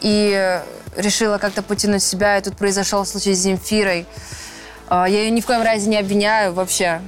и 0.01 0.61
решила 0.95 1.39
как-то 1.39 1.63
потянуть 1.63 2.03
себя. 2.03 2.37
И 2.37 2.41
тут 2.41 2.55
произошел 2.55 3.03
случай 3.03 3.33
с 3.33 3.39
Земфирой. 3.39 4.05
А, 4.89 5.09
я 5.09 5.23
ее 5.23 5.31
ни 5.31 5.41
в 5.41 5.45
коем 5.47 5.63
разе 5.63 5.89
не 5.89 5.97
обвиняю 5.97 6.53
вообще. 6.53 7.01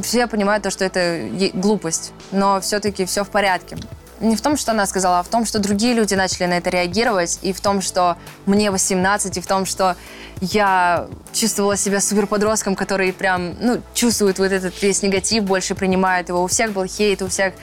Все 0.00 0.28
понимают 0.28 0.62
то, 0.62 0.70
что 0.70 0.84
это 0.84 1.28
глупость. 1.54 2.12
Но 2.30 2.60
все-таки 2.60 3.04
все 3.04 3.24
в 3.24 3.30
порядке. 3.30 3.76
Не 4.20 4.34
в 4.34 4.40
том, 4.40 4.56
что 4.56 4.72
она 4.72 4.86
сказала, 4.86 5.20
а 5.20 5.22
в 5.22 5.28
том, 5.28 5.46
что 5.46 5.58
другие 5.60 5.94
люди 5.94 6.14
начали 6.14 6.46
на 6.46 6.58
это 6.58 6.70
реагировать, 6.70 7.38
и 7.42 7.52
в 7.52 7.60
том, 7.60 7.80
что 7.80 8.16
мне 8.46 8.70
18, 8.70 9.36
и 9.36 9.40
в 9.40 9.46
том, 9.46 9.64
что 9.64 9.96
я 10.40 11.06
чувствовала 11.32 11.76
себя 11.76 12.00
суперподростком, 12.00 12.74
который 12.74 13.12
прям, 13.12 13.54
ну, 13.60 13.80
чувствует 13.94 14.38
вот 14.38 14.50
этот 14.50 14.80
весь 14.82 15.02
негатив, 15.02 15.44
больше 15.44 15.74
принимает 15.74 16.28
его. 16.28 16.42
У 16.42 16.46
всех 16.48 16.72
был 16.72 16.84
хейт, 16.86 17.22
у 17.22 17.28
всех 17.28 17.54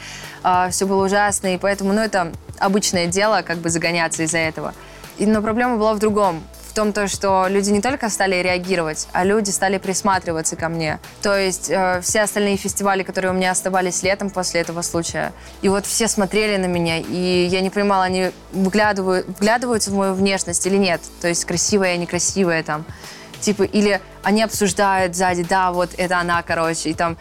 а, 0.44 0.70
все 0.70 0.86
было 0.86 1.06
ужасно, 1.06 1.54
и 1.54 1.58
поэтому, 1.58 1.92
ну, 1.92 2.02
это 2.02 2.32
обычное 2.58 3.08
дело, 3.08 3.42
как 3.42 3.58
бы 3.58 3.70
загоняться 3.70 4.24
из-за 4.24 4.38
этого. 4.38 4.74
И, 5.18 5.26
но 5.26 5.42
проблема 5.42 5.78
была 5.78 5.94
в 5.94 6.00
другом. 6.00 6.44
Том, 6.75 6.91
то, 6.91 7.08
что 7.08 7.46
люди 7.48 7.70
не 7.70 7.79
только 7.82 8.10
стали 8.10 8.36
реагировать, 8.36 9.08
а 9.13 9.24
люди 9.24 9.50
стали 9.50 9.77
присматриваться 9.77 10.58
ко 10.58 10.67
мне. 10.67 11.00
То 11.22 11.34
есть 11.39 11.70
э, 11.70 12.01
все 12.01 12.24
остальные 12.24 12.58
фестивали, 12.58 13.03
которые 13.03 13.32
у 13.32 13.34
меня 13.34 13.51
оставались 13.51 14.03
летом 14.03 14.29
после 14.29 14.60
этого 14.60 14.82
случая, 14.82 15.32
и 15.62 15.70
вот 15.70 15.86
все 15.86 16.10
смотрели 16.10 16.58
на 16.58 16.65
меня, 16.65 16.98
и 16.98 17.48
я 17.50 17.62
не 17.62 17.70
понимала, 17.70 18.03
они 18.03 18.32
вглядывают, 18.51 19.25
вглядываются 19.25 19.89
в 19.89 19.94
мою 19.94 20.13
внешность 20.15 20.67
или 20.67 20.75
нет. 20.75 21.00
То 21.22 21.29
есть 21.29 21.46
красивая, 21.46 21.96
некрасивая 21.96 22.62
там. 22.62 22.84
Типа, 23.39 23.63
или 23.63 24.01
они 24.24 24.44
обсуждают 24.44 25.15
сзади, 25.15 25.44
да, 25.44 25.72
вот 25.72 25.91
это 25.96 26.20
она, 26.20 26.44
короче, 26.44 26.89
и 26.89 26.94
там 26.94 27.17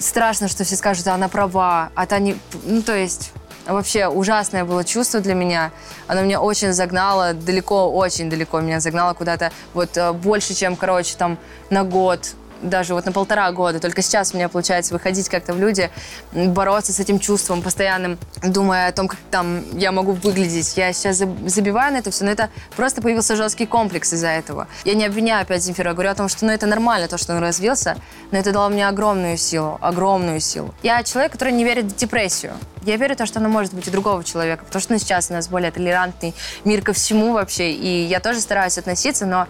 страшно, 0.00 0.48
что 0.48 0.64
все 0.64 0.74
скажут, 0.74 1.04
да, 1.04 1.14
она 1.14 1.28
права, 1.28 1.90
а 1.94 2.06
та 2.06 2.18
не... 2.18 2.36
Ну, 2.64 2.82
то 2.82 2.96
есть 2.96 3.30
Вообще 3.66 4.08
ужасное 4.08 4.64
было 4.64 4.84
чувство 4.84 5.20
для 5.20 5.34
меня. 5.34 5.70
Оно 6.08 6.22
меня 6.22 6.40
очень 6.40 6.72
загнало, 6.72 7.32
далеко, 7.32 7.90
очень 7.90 8.28
далеко 8.28 8.60
меня 8.60 8.80
загнало 8.80 9.14
куда-то 9.14 9.52
вот 9.72 9.96
э, 9.96 10.12
больше, 10.12 10.54
чем, 10.54 10.74
короче, 10.74 11.16
там 11.16 11.38
на 11.70 11.84
год, 11.84 12.34
даже 12.62 12.94
вот 12.94 13.04
на 13.04 13.12
полтора 13.12 13.50
года. 13.52 13.80
Только 13.80 14.02
сейчас 14.02 14.32
у 14.32 14.36
меня 14.36 14.48
получается 14.48 14.94
выходить 14.94 15.28
как-то 15.28 15.52
в 15.52 15.58
люди, 15.58 15.90
бороться 16.32 16.92
с 16.92 17.00
этим 17.00 17.18
чувством 17.18 17.62
постоянным, 17.62 18.18
думая 18.42 18.88
о 18.88 18.92
том, 18.92 19.08
как 19.08 19.18
там 19.30 19.62
я 19.78 19.92
могу 19.92 20.12
выглядеть. 20.12 20.76
Я 20.76 20.92
сейчас 20.92 21.16
забиваю 21.16 21.92
на 21.92 21.98
это 21.98 22.10
все, 22.10 22.24
но 22.24 22.30
это 22.30 22.50
просто 22.76 23.02
появился 23.02 23.36
жесткий 23.36 23.66
комплекс 23.66 24.12
из-за 24.12 24.28
этого. 24.28 24.68
Я 24.84 24.94
не 24.94 25.04
обвиняю 25.04 25.42
опять 25.42 25.62
Земфира, 25.62 25.90
я 25.90 25.94
говорю 25.94 26.10
о 26.10 26.14
том, 26.14 26.28
что 26.28 26.44
ну, 26.46 26.52
это 26.52 26.66
нормально, 26.66 27.08
то, 27.08 27.18
что 27.18 27.34
он 27.34 27.40
развился, 27.40 27.96
но 28.30 28.38
это 28.38 28.52
дало 28.52 28.68
мне 28.68 28.88
огромную 28.88 29.36
силу, 29.36 29.78
огромную 29.80 30.40
силу. 30.40 30.74
Я 30.82 31.02
человек, 31.02 31.32
который 31.32 31.52
не 31.52 31.64
верит 31.64 31.86
в 31.86 31.96
депрессию. 31.96 32.54
Я 32.84 32.96
верю 32.96 33.14
в 33.14 33.18
то, 33.18 33.26
что 33.26 33.38
она 33.38 33.48
может 33.48 33.72
быть 33.74 33.86
у 33.86 33.90
другого 33.90 34.24
человека, 34.24 34.64
потому 34.64 34.82
что 34.82 34.92
ну, 34.92 34.98
сейчас 34.98 35.30
у 35.30 35.34
нас 35.34 35.48
более 35.48 35.70
толерантный 35.70 36.34
мир 36.64 36.82
ко 36.82 36.92
всему 36.92 37.32
вообще, 37.32 37.72
и 37.72 38.04
я 38.04 38.20
тоже 38.20 38.40
стараюсь 38.40 38.76
относиться, 38.78 39.26
но 39.26 39.46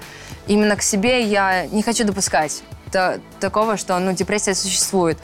именно 0.47 0.77
к 0.77 0.83
себе 0.83 1.23
я 1.23 1.67
не 1.67 1.83
хочу 1.83 2.05
допускать 2.05 2.63
такого, 3.41 3.77
что 3.77 3.99
ну, 3.99 4.13
депрессия 4.13 4.55
существует. 4.55 5.19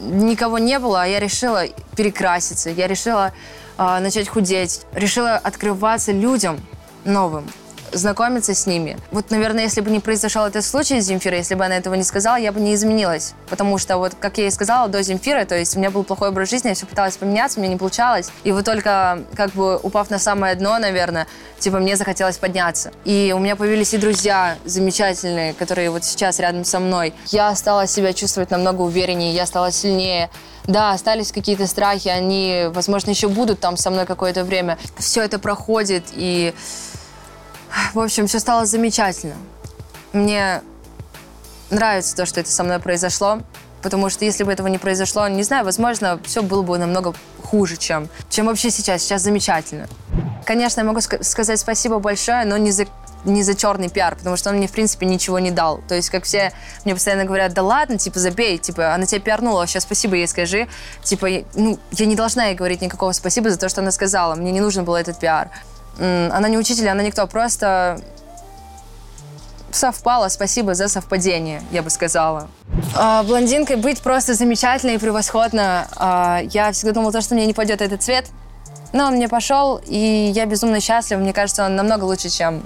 Никого 0.00 0.58
не 0.58 0.78
было, 0.78 1.02
а 1.02 1.06
я 1.06 1.18
решила 1.20 1.64
перекраситься, 1.96 2.70
я 2.70 2.86
решила 2.86 3.32
э, 3.76 3.98
начать 3.98 4.28
худеть, 4.28 4.82
решила 4.92 5.34
открываться 5.36 6.12
людям 6.12 6.60
новым 7.04 7.46
знакомиться 7.92 8.54
с 8.54 8.66
ними. 8.66 8.98
Вот, 9.10 9.30
наверное, 9.30 9.64
если 9.64 9.80
бы 9.80 9.90
не 9.90 10.00
произошел 10.00 10.44
этот 10.44 10.64
случай 10.64 11.00
с 11.00 11.06
Земфирой, 11.06 11.38
если 11.38 11.54
бы 11.54 11.64
она 11.64 11.76
этого 11.76 11.94
не 11.94 12.02
сказала, 12.02 12.36
я 12.36 12.52
бы 12.52 12.60
не 12.60 12.74
изменилась. 12.74 13.34
Потому 13.48 13.78
что, 13.78 13.98
вот, 13.98 14.14
как 14.18 14.38
я 14.38 14.46
и 14.46 14.50
сказала, 14.50 14.88
до 14.88 15.02
Земфиры, 15.02 15.44
то 15.44 15.56
есть 15.56 15.76
у 15.76 15.78
меня 15.78 15.90
был 15.90 16.04
плохой 16.04 16.28
образ 16.28 16.50
жизни, 16.50 16.68
я 16.68 16.74
все 16.74 16.86
пыталась 16.86 17.16
поменяться, 17.16 17.60
мне 17.60 17.68
не 17.68 17.76
получалось. 17.76 18.30
И 18.44 18.52
вот 18.52 18.64
только, 18.64 19.24
как 19.34 19.50
бы, 19.52 19.76
упав 19.76 20.10
на 20.10 20.18
самое 20.18 20.54
дно, 20.54 20.78
наверное, 20.78 21.26
типа, 21.58 21.78
мне 21.78 21.96
захотелось 21.96 22.38
подняться. 22.38 22.92
И 23.04 23.32
у 23.36 23.38
меня 23.38 23.56
появились 23.56 23.94
и 23.94 23.98
друзья 23.98 24.56
замечательные, 24.64 25.54
которые 25.54 25.90
вот 25.90 26.04
сейчас 26.04 26.38
рядом 26.38 26.64
со 26.64 26.80
мной. 26.80 27.14
Я 27.26 27.54
стала 27.54 27.86
себя 27.86 28.12
чувствовать 28.12 28.50
намного 28.50 28.82
увереннее, 28.82 29.32
я 29.32 29.46
стала 29.46 29.72
сильнее. 29.72 30.30
Да, 30.64 30.92
остались 30.92 31.32
какие-то 31.32 31.66
страхи, 31.66 32.08
они, 32.08 32.66
возможно, 32.68 33.10
еще 33.10 33.28
будут 33.28 33.58
там 33.58 33.78
со 33.78 33.90
мной 33.90 34.04
какое-то 34.04 34.44
время. 34.44 34.76
Все 34.98 35.22
это 35.22 35.38
проходит, 35.38 36.04
и 36.12 36.52
в 37.94 38.00
общем, 38.00 38.26
все 38.26 38.38
стало 38.38 38.66
замечательно. 38.66 39.36
Мне 40.12 40.62
нравится 41.70 42.16
то, 42.16 42.26
что 42.26 42.40
это 42.40 42.50
со 42.50 42.64
мной 42.64 42.78
произошло, 42.78 43.40
потому 43.82 44.10
что 44.10 44.24
если 44.24 44.44
бы 44.44 44.52
этого 44.52 44.68
не 44.68 44.78
произошло, 44.78 45.28
не 45.28 45.42
знаю, 45.42 45.64
возможно, 45.64 46.20
все 46.24 46.42
было 46.42 46.62
бы 46.62 46.78
намного 46.78 47.14
хуже, 47.42 47.76
чем, 47.76 48.08
чем 48.30 48.46
вообще 48.46 48.70
сейчас. 48.70 49.02
Сейчас 49.02 49.22
замечательно. 49.22 49.86
Конечно, 50.44 50.80
я 50.80 50.86
могу 50.86 51.00
sk- 51.00 51.22
сказать 51.22 51.60
спасибо 51.60 51.98
большое, 51.98 52.44
но 52.44 52.56
не 52.56 52.70
за 52.70 52.86
не 53.24 53.42
за 53.42 53.54
черный 53.54 53.88
пиар, 53.88 54.14
потому 54.14 54.36
что 54.36 54.50
он 54.50 54.56
мне, 54.56 54.68
в 54.68 54.72
принципе, 54.72 55.04
ничего 55.04 55.40
не 55.40 55.50
дал. 55.50 55.80
То 55.88 55.96
есть, 55.96 56.08
как 56.08 56.22
все 56.24 56.52
мне 56.84 56.94
постоянно 56.94 57.24
говорят, 57.24 57.52
да 57.52 57.62
ладно, 57.62 57.98
типа, 57.98 58.18
забей, 58.20 58.58
типа, 58.58 58.94
она 58.94 59.06
тебя 59.06 59.20
пиарнула, 59.20 59.66
сейчас 59.66 59.82
спасибо 59.82 60.14
ей 60.14 60.28
скажи. 60.28 60.68
Типа, 61.02 61.28
ну, 61.54 61.78
я 61.90 62.06
не 62.06 62.14
должна 62.14 62.46
ей 62.46 62.54
говорить 62.54 62.80
никакого 62.80 63.10
спасибо 63.12 63.50
за 63.50 63.58
то, 63.58 63.68
что 63.68 63.80
она 63.80 63.90
сказала. 63.90 64.36
Мне 64.36 64.52
не 64.52 64.60
нужен 64.60 64.84
был 64.84 64.94
этот 64.94 65.18
пиар. 65.18 65.50
Она 65.98 66.48
не 66.48 66.58
учитель, 66.58 66.88
она 66.88 67.02
никто, 67.02 67.26
просто 67.26 68.00
совпало. 69.70 70.28
Спасибо 70.28 70.74
за 70.74 70.88
совпадение, 70.88 71.62
я 71.70 71.82
бы 71.82 71.90
сказала. 71.90 72.48
А, 72.96 73.22
блондинкой 73.22 73.76
быть 73.76 74.00
просто 74.00 74.34
замечательно 74.34 74.92
и 74.92 74.98
превосходно. 74.98 75.88
А, 75.96 76.40
я 76.50 76.72
всегда 76.72 76.92
думала, 76.92 77.20
что 77.20 77.34
мне 77.34 77.46
не 77.46 77.54
пойдет 77.54 77.80
этот 77.80 78.02
цвет. 78.02 78.26
Но 78.92 79.06
он 79.06 79.14
мне 79.14 79.28
пошел, 79.28 79.80
и 79.84 80.32
я 80.34 80.46
безумно 80.46 80.80
счастлива. 80.80 81.18
Мне 81.18 81.32
кажется, 81.32 81.64
он 81.64 81.76
намного 81.76 82.04
лучше, 82.04 82.30
чем 82.30 82.62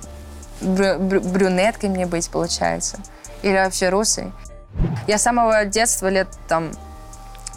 брю 0.61 0.99
брю 0.99 1.21
брюнеткой 1.21 1.91
мне 1.91 2.07
быть, 2.07 2.31
получается. 2.31 2.99
Или 3.43 3.55
вообще 3.55 3.89
русой. 3.89 4.33
Я 5.07 5.19
с 5.19 5.23
самого 5.23 5.65
детства, 5.65 6.09
лет 6.09 6.29
там 6.49 6.71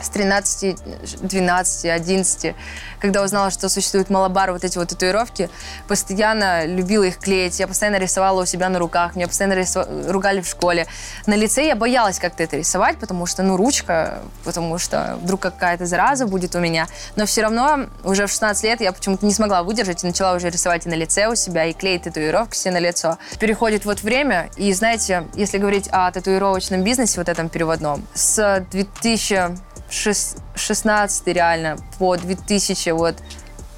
с 0.01 0.09
13, 0.09 0.77
12, 1.21 1.85
11, 1.85 2.55
когда 2.99 3.23
узнала, 3.23 3.51
что 3.51 3.69
существует 3.69 4.09
малабар, 4.09 4.51
вот 4.51 4.63
эти 4.63 4.77
вот 4.77 4.89
татуировки, 4.89 5.49
постоянно 5.87 6.65
любила 6.65 7.03
их 7.03 7.17
клеить. 7.17 7.59
Я 7.59 7.67
постоянно 7.67 7.97
рисовала 7.97 8.43
у 8.43 8.45
себя 8.45 8.69
на 8.69 8.79
руках, 8.79 9.15
меня 9.15 9.27
постоянно 9.27 9.53
рисов... 9.53 9.87
ругали 10.07 10.41
в 10.41 10.47
школе. 10.47 10.87
На 11.25 11.35
лице 11.35 11.65
я 11.67 11.75
боялась 11.75 12.19
как-то 12.19 12.43
это 12.43 12.57
рисовать, 12.57 12.97
потому 12.97 13.25
что, 13.25 13.43
ну, 13.43 13.57
ручка, 13.57 14.19
потому 14.43 14.77
что 14.77 15.17
вдруг 15.21 15.41
какая-то 15.41 15.85
зараза 15.85 16.25
будет 16.25 16.55
у 16.55 16.59
меня. 16.59 16.87
Но 17.15 17.25
все 17.25 17.41
равно 17.41 17.87
уже 18.03 18.27
в 18.27 18.31
16 18.31 18.63
лет 18.63 18.81
я 18.81 18.91
почему-то 18.91 19.25
не 19.25 19.33
смогла 19.33 19.63
выдержать 19.63 20.03
и 20.03 20.07
начала 20.07 20.35
уже 20.35 20.49
рисовать 20.49 20.85
и 20.85 20.89
на 20.89 20.95
лице 20.95 21.27
у 21.27 21.35
себя, 21.35 21.65
и 21.65 21.73
клеить 21.73 22.03
татуировки 22.03 22.57
себе 22.57 22.73
на 22.73 22.79
лицо. 22.79 23.17
Переходит 23.39 23.85
вот 23.85 24.01
время, 24.01 24.49
и 24.57 24.73
знаете, 24.73 25.27
если 25.35 25.57
говорить 25.57 25.87
о 25.91 26.11
татуировочном 26.11 26.83
бизнесе, 26.83 27.19
вот 27.19 27.29
этом 27.29 27.49
переводном, 27.49 28.05
с 28.13 28.65
2000 28.71 29.74
16 29.89 31.27
реально 31.27 31.77
по 31.99 32.15
2000 32.17 32.89
вот 32.91 33.15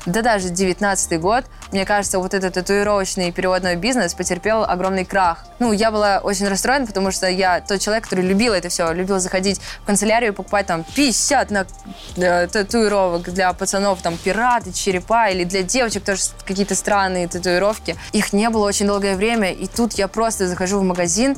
да 0.07 0.21
даже 0.21 0.49
19 0.49 1.19
год, 1.19 1.43
мне 1.73 1.85
кажется, 1.85 2.19
вот 2.19 2.33
этот 2.33 2.53
татуировочный 2.53 3.33
переводной 3.33 3.75
бизнес 3.75 4.13
потерпел 4.13 4.63
огромный 4.63 5.03
крах. 5.03 5.45
Ну, 5.59 5.73
я 5.73 5.91
была 5.91 6.19
очень 6.19 6.47
расстроена, 6.47 6.87
потому 6.87 7.11
что 7.11 7.27
я 7.27 7.59
тот 7.59 7.81
человек, 7.81 8.05
который 8.05 8.25
любил 8.25 8.53
это 8.53 8.69
все, 8.69 8.93
любил 8.93 9.19
заходить 9.19 9.59
в 9.83 9.85
канцелярию 9.85 10.31
и 10.31 10.35
покупать 10.35 10.65
там 10.65 10.85
50 10.95 11.51
на, 11.51 11.67
э, 12.15 12.47
татуировок 12.47 13.33
для 13.33 13.51
пацанов, 13.51 14.01
там 14.01 14.17
пираты, 14.17 14.71
черепа, 14.71 15.27
или 15.27 15.43
для 15.43 15.61
девочек 15.61 16.05
тоже 16.05 16.21
какие-то 16.45 16.75
странные 16.75 17.27
татуировки. 17.27 17.97
Их 18.13 18.31
не 18.31 18.49
было 18.49 18.65
очень 18.65 18.87
долгое 18.87 19.17
время, 19.17 19.51
и 19.51 19.67
тут 19.67 19.93
я 19.93 20.07
просто 20.07 20.47
захожу 20.47 20.79
в 20.79 20.83
магазин, 20.83 21.35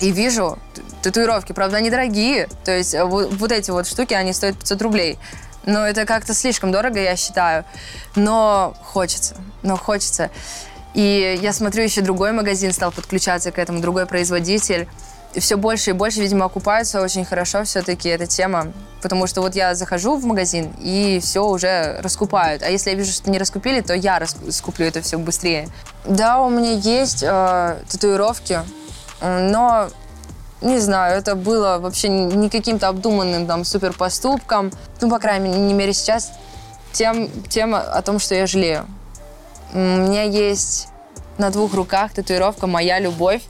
и 0.00 0.12
вижу 0.12 0.58
татуировки, 1.02 1.52
правда, 1.52 1.78
они 1.78 1.90
дорогие. 1.90 2.48
То 2.64 2.76
есть 2.76 2.94
э, 2.94 3.04
вот, 3.04 3.32
вот 3.32 3.52
эти 3.52 3.70
вот 3.70 3.86
штуки, 3.86 4.14
они 4.14 4.32
стоят 4.32 4.56
500 4.58 4.82
рублей. 4.82 5.18
Но 5.66 5.86
это 5.86 6.06
как-то 6.06 6.34
слишком 6.34 6.72
дорого, 6.72 7.00
я 7.00 7.16
считаю. 7.16 7.64
Но 8.16 8.74
хочется, 8.82 9.36
но 9.62 9.76
хочется. 9.76 10.30
И 10.94 11.38
я 11.40 11.52
смотрю, 11.52 11.84
еще 11.84 12.00
другой 12.00 12.32
магазин 12.32 12.72
стал 12.72 12.90
подключаться 12.90 13.52
к 13.52 13.58
этому, 13.58 13.80
другой 13.80 14.06
производитель. 14.06 14.88
все 15.36 15.56
больше 15.56 15.90
и 15.90 15.92
больше, 15.92 16.20
видимо, 16.20 16.46
окупается 16.46 17.00
очень 17.00 17.24
хорошо 17.24 17.62
все-таки 17.64 18.08
эта 18.08 18.26
тема. 18.26 18.72
Потому 19.00 19.26
что 19.26 19.42
вот 19.42 19.54
я 19.54 19.74
захожу 19.74 20.16
в 20.16 20.24
магазин, 20.24 20.72
и 20.80 21.20
все 21.22 21.44
уже 21.46 22.00
раскупают. 22.00 22.62
А 22.62 22.68
если 22.68 22.90
я 22.90 22.96
вижу, 22.96 23.12
что 23.12 23.30
не 23.30 23.38
раскупили, 23.38 23.80
то 23.80 23.94
я 23.94 24.18
раскуплю 24.18 24.86
это 24.86 25.00
все 25.02 25.18
быстрее. 25.18 25.68
Да, 26.04 26.40
у 26.40 26.50
меня 26.50 26.72
есть 26.72 27.22
э, 27.22 27.76
татуировки, 27.88 28.60
но 29.22 29.90
не 30.60 30.78
знаю, 30.78 31.18
это 31.18 31.34
было 31.34 31.78
вообще 31.78 32.08
не 32.08 32.50
каким-то 32.50 32.88
обдуманным 32.88 33.46
там 33.46 33.64
супер 33.64 33.92
поступком. 33.92 34.70
Ну, 35.00 35.08
по 35.10 35.18
крайней 35.18 35.72
мере, 35.72 35.92
сейчас 35.92 36.32
тем, 36.92 37.30
тема 37.48 37.80
о 37.80 38.02
том, 38.02 38.18
что 38.18 38.34
я 38.34 38.46
жалею. 38.46 38.86
У 39.72 39.78
меня 39.78 40.22
есть 40.22 40.88
на 41.38 41.50
двух 41.50 41.74
руках 41.74 42.12
татуировка 42.12 42.66
«Моя 42.66 42.98
любовь». 42.98 43.42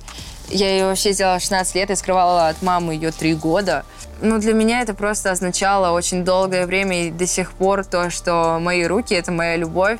Я 0.48 0.68
ее 0.70 0.86
вообще 0.86 1.12
сделала 1.12 1.38
в 1.38 1.42
16 1.42 1.74
лет 1.76 1.90
и 1.90 1.96
скрывала 1.96 2.48
от 2.48 2.60
мамы 2.62 2.94
ее 2.94 3.12
3 3.12 3.34
года. 3.34 3.84
Ну, 4.20 4.38
для 4.38 4.52
меня 4.52 4.82
это 4.82 4.94
просто 4.94 5.30
означало 5.30 5.92
очень 5.92 6.24
долгое 6.24 6.66
время 6.66 7.06
и 7.06 7.10
до 7.10 7.26
сих 7.26 7.52
пор 7.52 7.84
то, 7.84 8.10
что 8.10 8.58
мои 8.60 8.84
руки— 8.84 9.14
это 9.16 9.32
моя 9.32 9.56
любовь, 9.56 9.98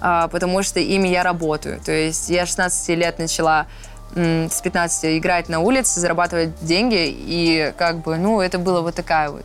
а, 0.00 0.28
потому 0.28 0.62
что 0.62 0.80
ими 0.80 1.08
я 1.08 1.22
работаю. 1.22 1.80
То 1.80 1.92
есть 1.92 2.28
я 2.28 2.46
16 2.46 2.88
лет 2.96 3.18
начала 3.18 3.66
с 4.16 4.60
15 4.62 5.18
играть 5.18 5.48
на 5.48 5.60
улице, 5.60 6.00
зарабатывать 6.00 6.58
деньги, 6.64 7.06
и 7.06 7.72
как 7.76 7.98
бы, 7.98 8.16
ну, 8.16 8.40
это 8.40 8.58
было 8.58 8.80
вот 8.80 8.94
такая 8.94 9.30
вот 9.30 9.44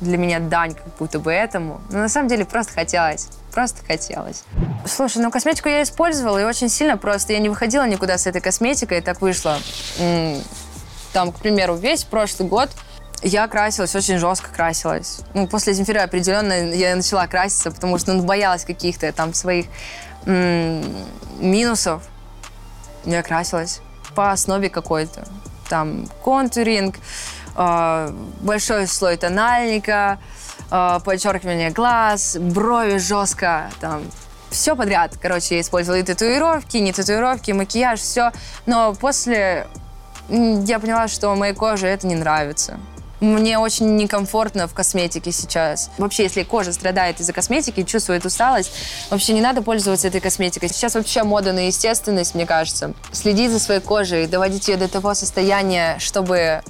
для 0.00 0.16
меня 0.16 0.38
дань 0.38 0.74
как 0.74 0.86
будто 0.98 1.18
бы 1.18 1.32
этому. 1.32 1.80
Но 1.90 1.98
на 1.98 2.08
самом 2.08 2.28
деле 2.28 2.44
просто 2.44 2.72
хотелось. 2.72 3.28
Просто 3.52 3.84
хотелось. 3.84 4.44
Слушай, 4.86 5.22
ну 5.22 5.30
косметику 5.30 5.68
я 5.68 5.82
использовала 5.82 6.38
и 6.38 6.44
очень 6.44 6.68
сильно 6.68 6.96
просто. 6.96 7.32
Я 7.32 7.40
не 7.40 7.48
выходила 7.48 7.86
никуда 7.86 8.16
с 8.18 8.26
этой 8.26 8.40
косметикой, 8.40 8.98
и 8.98 9.00
так 9.00 9.20
вышло. 9.20 9.58
Там, 11.12 11.32
к 11.32 11.38
примеру, 11.40 11.74
весь 11.74 12.04
прошлый 12.04 12.48
год 12.48 12.70
я 13.22 13.48
красилась, 13.48 13.96
очень 13.96 14.18
жестко 14.18 14.50
красилась. 14.54 15.20
Ну, 15.34 15.48
после 15.48 15.72
Земфира 15.72 16.04
определенно 16.04 16.72
я 16.72 16.94
начала 16.94 17.26
краситься, 17.26 17.72
потому 17.72 17.98
что 17.98 18.12
ну, 18.12 18.22
боялась 18.22 18.64
каких-то 18.64 19.10
там 19.12 19.34
своих 19.34 19.66
минусов. 21.40 22.02
Я 23.04 23.22
красилась 23.22 23.80
по 24.18 24.32
основе 24.32 24.68
какой-то. 24.68 25.28
Там 25.68 26.08
контуринг, 26.24 26.96
э, 27.56 28.10
большой 28.40 28.88
слой 28.88 29.16
тональника, 29.16 30.18
э, 30.72 30.98
подчеркивание 31.04 31.70
глаз, 31.70 32.36
брови 32.36 32.98
жестко, 32.98 33.70
там 33.80 34.02
все 34.50 34.74
подряд. 34.74 35.16
Короче, 35.22 35.54
я 35.54 35.60
использовала 35.60 36.00
и 36.00 36.02
татуировки, 36.02 36.78
не 36.78 36.92
татуировки, 36.92 37.52
макияж, 37.52 38.00
все. 38.00 38.32
Но 38.66 38.92
после 38.92 39.68
я 40.28 40.80
поняла, 40.80 41.06
что 41.06 41.32
моей 41.36 41.54
коже 41.54 41.86
это 41.86 42.08
не 42.08 42.16
нравится. 42.16 42.80
Мне 43.20 43.58
очень 43.58 43.96
некомфортно 43.96 44.68
в 44.68 44.74
косметике 44.74 45.32
сейчас. 45.32 45.90
Вообще, 45.98 46.24
если 46.24 46.44
кожа 46.44 46.72
страдает 46.72 47.20
из-за 47.20 47.32
косметики, 47.32 47.82
чувствует 47.82 48.24
усталость, 48.24 48.70
вообще 49.10 49.32
не 49.32 49.40
надо 49.40 49.60
пользоваться 49.60 50.06
этой 50.06 50.20
косметикой. 50.20 50.68
Сейчас 50.68 50.94
вообще 50.94 51.24
мода 51.24 51.52
на 51.52 51.66
естественность, 51.66 52.34
мне 52.34 52.46
кажется. 52.46 52.94
Следить 53.12 53.50
за 53.50 53.58
своей 53.58 53.80
кожей, 53.80 54.26
доводить 54.28 54.68
ее 54.68 54.76
до 54.76 54.88
того 54.88 55.14
состояния, 55.14 55.96
чтобы 55.98 56.62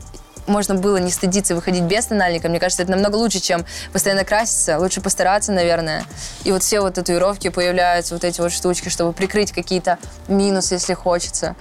можно 0.46 0.74
было 0.74 0.96
не 0.96 1.10
стыдиться 1.10 1.54
выходить 1.54 1.82
без 1.82 2.06
тональника. 2.06 2.48
Мне 2.48 2.58
кажется, 2.58 2.82
это 2.82 2.92
намного 2.92 3.16
лучше, 3.16 3.40
чем 3.40 3.66
постоянно 3.92 4.24
краситься. 4.24 4.78
Лучше 4.78 5.02
постараться, 5.02 5.52
наверное. 5.52 6.04
И 6.44 6.52
вот 6.52 6.62
все 6.62 6.80
вот 6.80 6.94
татуировки 6.94 7.50
появляются, 7.50 8.14
вот 8.14 8.24
эти 8.24 8.40
вот 8.40 8.52
штучки, 8.52 8.88
чтобы 8.88 9.12
прикрыть 9.12 9.52
какие-то 9.52 9.98
минусы, 10.28 10.74
если 10.74 10.94
хочется. 10.94 11.54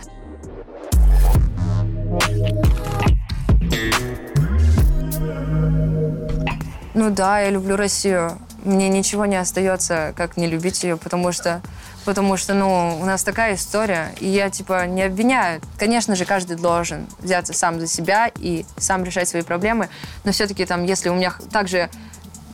Ну 6.98 7.12
да, 7.12 7.42
я 7.42 7.52
люблю 7.52 7.76
Россию. 7.76 8.40
Мне 8.64 8.90
ничего 8.90 9.28
не 9.28 9.36
остается, 9.36 10.16
как 10.18 10.36
не 10.36 10.48
любить 10.48 10.84
ее, 10.84 10.98
потому 10.98 11.32
что, 11.32 11.62
потому 12.06 12.38
что, 12.38 12.56
ну, 12.56 12.98
у 13.00 13.06
нас 13.06 13.24
такая 13.24 13.54
история, 13.54 14.16
и 14.20 14.28
я, 14.28 14.50
типа, 14.50 14.88
не 14.88 15.04
обвиняю. 15.04 15.62
Конечно 15.78 16.16
же, 16.16 16.26
каждый 16.26 16.58
должен 16.58 17.06
взяться 17.20 17.54
сам 17.54 17.80
за 17.80 17.86
себя 17.86 18.32
и 18.40 18.66
сам 18.78 19.04
решать 19.04 19.30
свои 19.30 19.44
проблемы, 19.44 19.90
но 20.24 20.32
все-таки 20.32 20.66
там, 20.66 20.86
если 20.86 21.10
у 21.10 21.14
меня 21.14 21.36
также, 21.52 21.92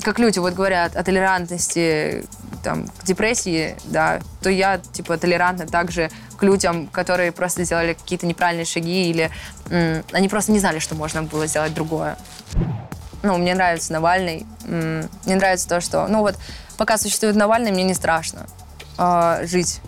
как 0.01 0.19
люди 0.19 0.39
вот 0.39 0.56
говорят 0.56 0.97
о 0.97 1.03
толерантности 1.03 2.25
там, 2.65 2.89
к 2.89 3.06
депрессии, 3.06 3.77
да, 3.86 4.19
то 4.41 4.49
я, 4.49 4.77
типа, 4.77 5.17
толерантна 5.17 5.67
также 5.67 6.12
к 6.36 6.43
людям, 6.43 6.88
которые 6.88 7.32
просто 7.32 7.63
сделали 7.63 7.93
какие-то 7.93 8.27
неправильные 8.27 8.65
шаги 8.65 9.10
или 9.10 9.32
м- 9.69 10.03
они 10.12 10.27
просто 10.27 10.51
не 10.51 10.60
знали, 10.60 10.79
что 10.79 10.95
можно 10.95 11.23
было 11.23 11.47
сделать 11.47 11.73
другое 11.73 12.17
ну, 13.24 13.38
мне 13.38 13.56
нравится 13.56 13.94
Навальный. 13.94 14.46
Мне 14.66 15.36
нравится 15.36 15.68
то, 15.68 15.82
что, 15.82 16.08
ну 16.08 16.20
вот, 16.20 16.36
пока 16.78 16.98
существует 16.98 17.36
Навальный, 17.36 17.72
мне 17.72 17.84
не 17.84 17.94
страшно 17.94 18.46
э, 18.98 19.46
жить 19.46 19.82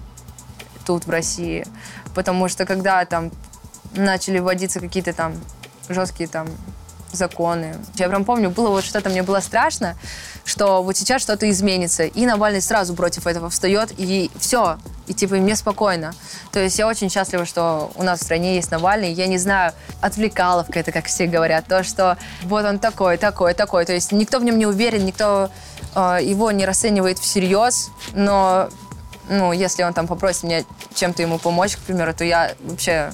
тут, 0.86 1.06
в 1.06 1.10
России. 1.10 1.68
Потому 2.16 2.48
что 2.48 2.66
когда 2.66 3.04
там 3.06 3.32
начали 3.94 4.40
вводиться 4.40 4.80
какие-то 4.80 5.14
там 5.14 5.36
жесткие 5.90 6.30
там 6.30 6.48
законы. 7.16 7.76
Я 7.96 8.08
прям 8.10 8.26
помню, 8.26 8.50
было 8.50 8.70
вот 8.70 8.84
что-то, 8.84 9.10
мне 9.10 9.24
было 9.24 9.40
страшно, 9.40 9.96
что 10.44 10.84
вот 10.84 10.98
сейчас 10.98 11.22
что-то 11.22 11.50
изменится. 11.50 12.04
И 12.04 12.26
Навальный 12.26 12.62
сразу 12.62 12.94
против 12.94 13.28
этого 13.28 13.50
встает, 13.50 13.92
и 13.98 14.30
все. 14.38 14.78
И 15.08 15.14
типа 15.14 15.36
мне 15.36 15.56
спокойно. 15.56 16.14
То 16.52 16.60
есть 16.60 16.78
я 16.78 16.88
очень 16.88 17.10
счастлива, 17.10 17.46
что 17.46 17.92
у 17.96 18.04
нас 18.04 18.20
в 18.20 18.24
стране 18.24 18.56
есть 18.56 18.72
Навальный. 18.72 19.12
Я 19.12 19.28
не 19.28 19.38
знаю, 19.38 19.74
отвлекаловка 20.02 20.80
это, 20.80 20.92
как 20.92 21.06
все 21.06 21.28
говорят, 21.28 21.66
то, 21.68 21.84
что 21.84 22.18
вот 22.44 22.66
он 22.66 22.80
такой, 22.80 23.18
такой, 23.18 23.54
такой. 23.54 23.86
То 23.86 23.94
есть 23.94 24.12
никто 24.12 24.40
в 24.40 24.44
нем 24.44 24.58
не 24.58 24.66
уверен, 24.66 25.06
никто 25.06 25.50
э, 25.96 26.20
его 26.22 26.52
не 26.52 26.66
расценивает 26.66 27.20
всерьез, 27.20 27.90
но 28.14 28.70
ну, 29.30 29.52
если 29.54 29.84
он 29.84 29.94
там 29.94 30.08
попросит 30.08 30.44
меня 30.44 30.64
чем-то 30.94 31.22
ему 31.22 31.40
помочь, 31.40 31.76
к 31.76 31.80
примеру, 31.80 32.14
то 32.14 32.24
я 32.24 32.54
вообще 32.60 33.12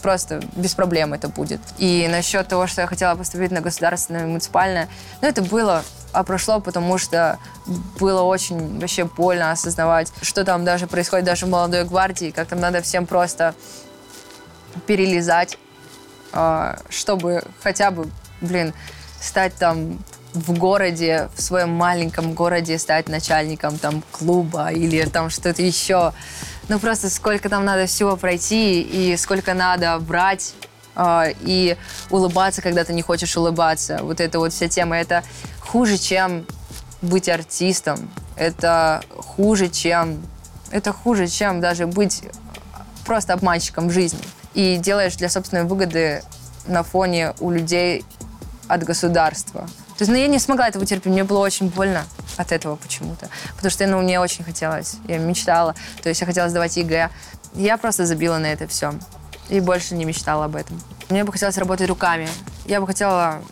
просто 0.00 0.40
без 0.56 0.74
проблем 0.74 1.14
это 1.14 1.28
будет. 1.28 1.60
И 1.78 2.08
насчет 2.10 2.48
того, 2.48 2.66
что 2.66 2.82
я 2.82 2.86
хотела 2.86 3.14
поступить 3.14 3.50
на 3.50 3.60
государственное 3.60 4.26
муниципальное, 4.26 4.88
ну, 5.20 5.28
это 5.28 5.42
было 5.42 5.82
а 6.12 6.24
прошло, 6.24 6.60
потому 6.60 6.98
что 6.98 7.38
было 7.98 8.22
очень 8.22 8.80
вообще 8.80 9.04
больно 9.04 9.52
осознавать, 9.52 10.12
что 10.22 10.44
там 10.44 10.64
даже 10.64 10.86
происходит 10.86 11.24
даже 11.24 11.46
в 11.46 11.50
молодой 11.50 11.84
гвардии, 11.84 12.30
как 12.30 12.48
там 12.48 12.58
надо 12.58 12.82
всем 12.82 13.06
просто 13.06 13.54
перелезать, 14.86 15.56
а, 16.32 16.78
чтобы 16.88 17.42
хотя 17.62 17.90
бы, 17.90 18.08
блин, 18.40 18.74
стать 19.20 19.54
там 19.54 19.98
в 20.32 20.56
городе, 20.56 21.28
в 21.34 21.42
своем 21.42 21.70
маленьком 21.70 22.34
городе 22.34 22.78
стать 22.78 23.08
начальником 23.08 23.78
там 23.78 24.02
клуба 24.10 24.70
или 24.70 25.04
там 25.04 25.30
что-то 25.30 25.62
еще. 25.62 26.12
Ну 26.70 26.78
просто 26.78 27.10
сколько 27.10 27.48
там 27.48 27.64
надо 27.64 27.86
всего 27.86 28.16
пройти 28.16 28.80
и 28.80 29.16
сколько 29.16 29.54
надо 29.54 29.98
брать 29.98 30.54
э, 30.94 31.32
и 31.40 31.76
улыбаться, 32.10 32.62
когда 32.62 32.84
ты 32.84 32.92
не 32.92 33.02
хочешь 33.02 33.36
улыбаться. 33.36 33.98
Вот 34.02 34.20
эта 34.20 34.38
вот 34.38 34.52
вся 34.52 34.68
тема, 34.68 34.96
это 34.96 35.24
хуже, 35.58 35.98
чем 35.98 36.46
быть 37.02 37.28
артистом. 37.28 38.08
Это 38.36 39.02
хуже, 39.16 39.68
чем 39.68 40.22
это 40.70 40.92
хуже, 40.92 41.26
чем 41.26 41.60
даже 41.60 41.88
быть 41.88 42.22
просто 43.04 43.32
обманщиком 43.32 43.88
в 43.88 43.90
жизни. 43.90 44.22
И 44.54 44.76
делаешь 44.76 45.16
для 45.16 45.28
собственной 45.28 45.64
выгоды 45.64 46.22
на 46.68 46.84
фоне 46.84 47.34
у 47.40 47.50
людей 47.50 48.04
от 48.68 48.84
государства. 48.84 49.68
То 50.00 50.04
есть, 50.04 50.12
ну, 50.12 50.16
я 50.16 50.28
не 50.28 50.38
смогла 50.38 50.66
этого 50.66 50.86
терпеть, 50.86 51.12
мне 51.12 51.24
было 51.24 51.40
очень 51.40 51.68
больно 51.68 52.06
от 52.38 52.52
этого 52.52 52.76
почему-то. 52.76 53.28
Потому 53.54 53.70
что, 53.70 53.86
ну, 53.86 54.00
мне 54.00 54.18
очень 54.18 54.42
хотелось, 54.42 54.94
я 55.06 55.18
мечтала. 55.18 55.74
То 56.02 56.08
есть 56.08 56.22
я 56.22 56.26
хотела 56.26 56.48
сдавать 56.48 56.74
ЕГЭ. 56.78 57.10
Я 57.52 57.76
просто 57.76 58.06
забила 58.06 58.38
на 58.38 58.46
это 58.46 58.66
все. 58.66 58.94
И 59.50 59.60
больше 59.60 59.94
не 59.94 60.06
мечтала 60.06 60.46
об 60.46 60.56
этом. 60.56 60.80
Мне 61.10 61.22
бы 61.22 61.32
хотелось 61.32 61.58
работать 61.58 61.86
руками. 61.86 62.26
Я 62.64 62.80
бы 62.80 62.86
хотела 62.86 63.42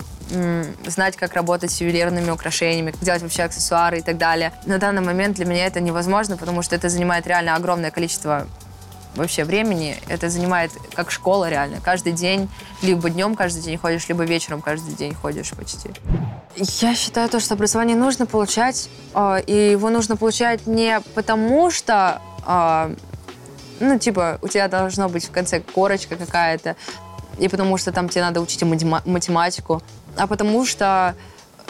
знать, 0.87 1.17
как 1.17 1.35
работать 1.35 1.71
с 1.71 1.83
ювелирными 1.83 2.31
украшениями, 2.31 2.93
как 2.93 3.01
делать 3.03 3.21
вообще 3.21 3.43
аксессуары 3.43 3.99
и 3.99 4.03
так 4.03 4.17
далее. 4.17 4.55
На 4.65 4.79
данный 4.79 5.03
момент 5.03 5.37
для 5.37 5.45
меня 5.45 5.67
это 5.67 5.81
невозможно, 5.81 6.39
потому 6.39 6.63
что 6.63 6.75
это 6.75 6.89
занимает 6.89 7.27
реально 7.27 7.57
огромное 7.57 7.91
количество 7.91 8.47
вообще 9.19 9.45
времени. 9.45 9.97
Это 10.09 10.31
занимает 10.31 10.73
как 10.95 11.11
школа 11.11 11.49
реально. 11.49 11.81
Каждый 11.81 12.13
день, 12.13 12.49
либо 12.83 13.11
днем 13.11 13.35
каждый 13.35 13.63
день 13.63 13.77
ходишь, 13.77 14.09
либо 14.09 14.25
вечером 14.25 14.63
каждый 14.63 14.95
день 14.95 15.15
ходишь 15.15 15.51
почти. 15.51 15.91
Я 16.57 16.95
считаю 16.95 17.29
то, 17.29 17.41
что 17.41 17.55
образование 17.55 17.97
нужно 17.97 18.27
получать, 18.27 18.89
э, 19.15 19.43
и 19.47 19.73
его 19.73 19.91
нужно 19.91 20.17
получать 20.17 20.67
не 20.67 21.01
потому, 21.15 21.71
что, 21.71 22.21
э, 22.47 22.95
ну, 23.81 23.99
типа, 23.99 24.39
у 24.43 24.49
тебя 24.49 24.69
должно 24.69 25.09
быть 25.09 25.27
в 25.27 25.31
конце 25.31 25.61
корочка 25.61 26.17
какая-то, 26.17 26.77
и 27.39 27.49
потому 27.49 27.77
что 27.77 27.93
там 27.93 28.09
тебе 28.09 28.23
надо 28.23 28.41
учить 28.41 28.63
математику, 28.63 29.83
а 30.17 30.27
потому 30.27 30.65
что 30.65 31.15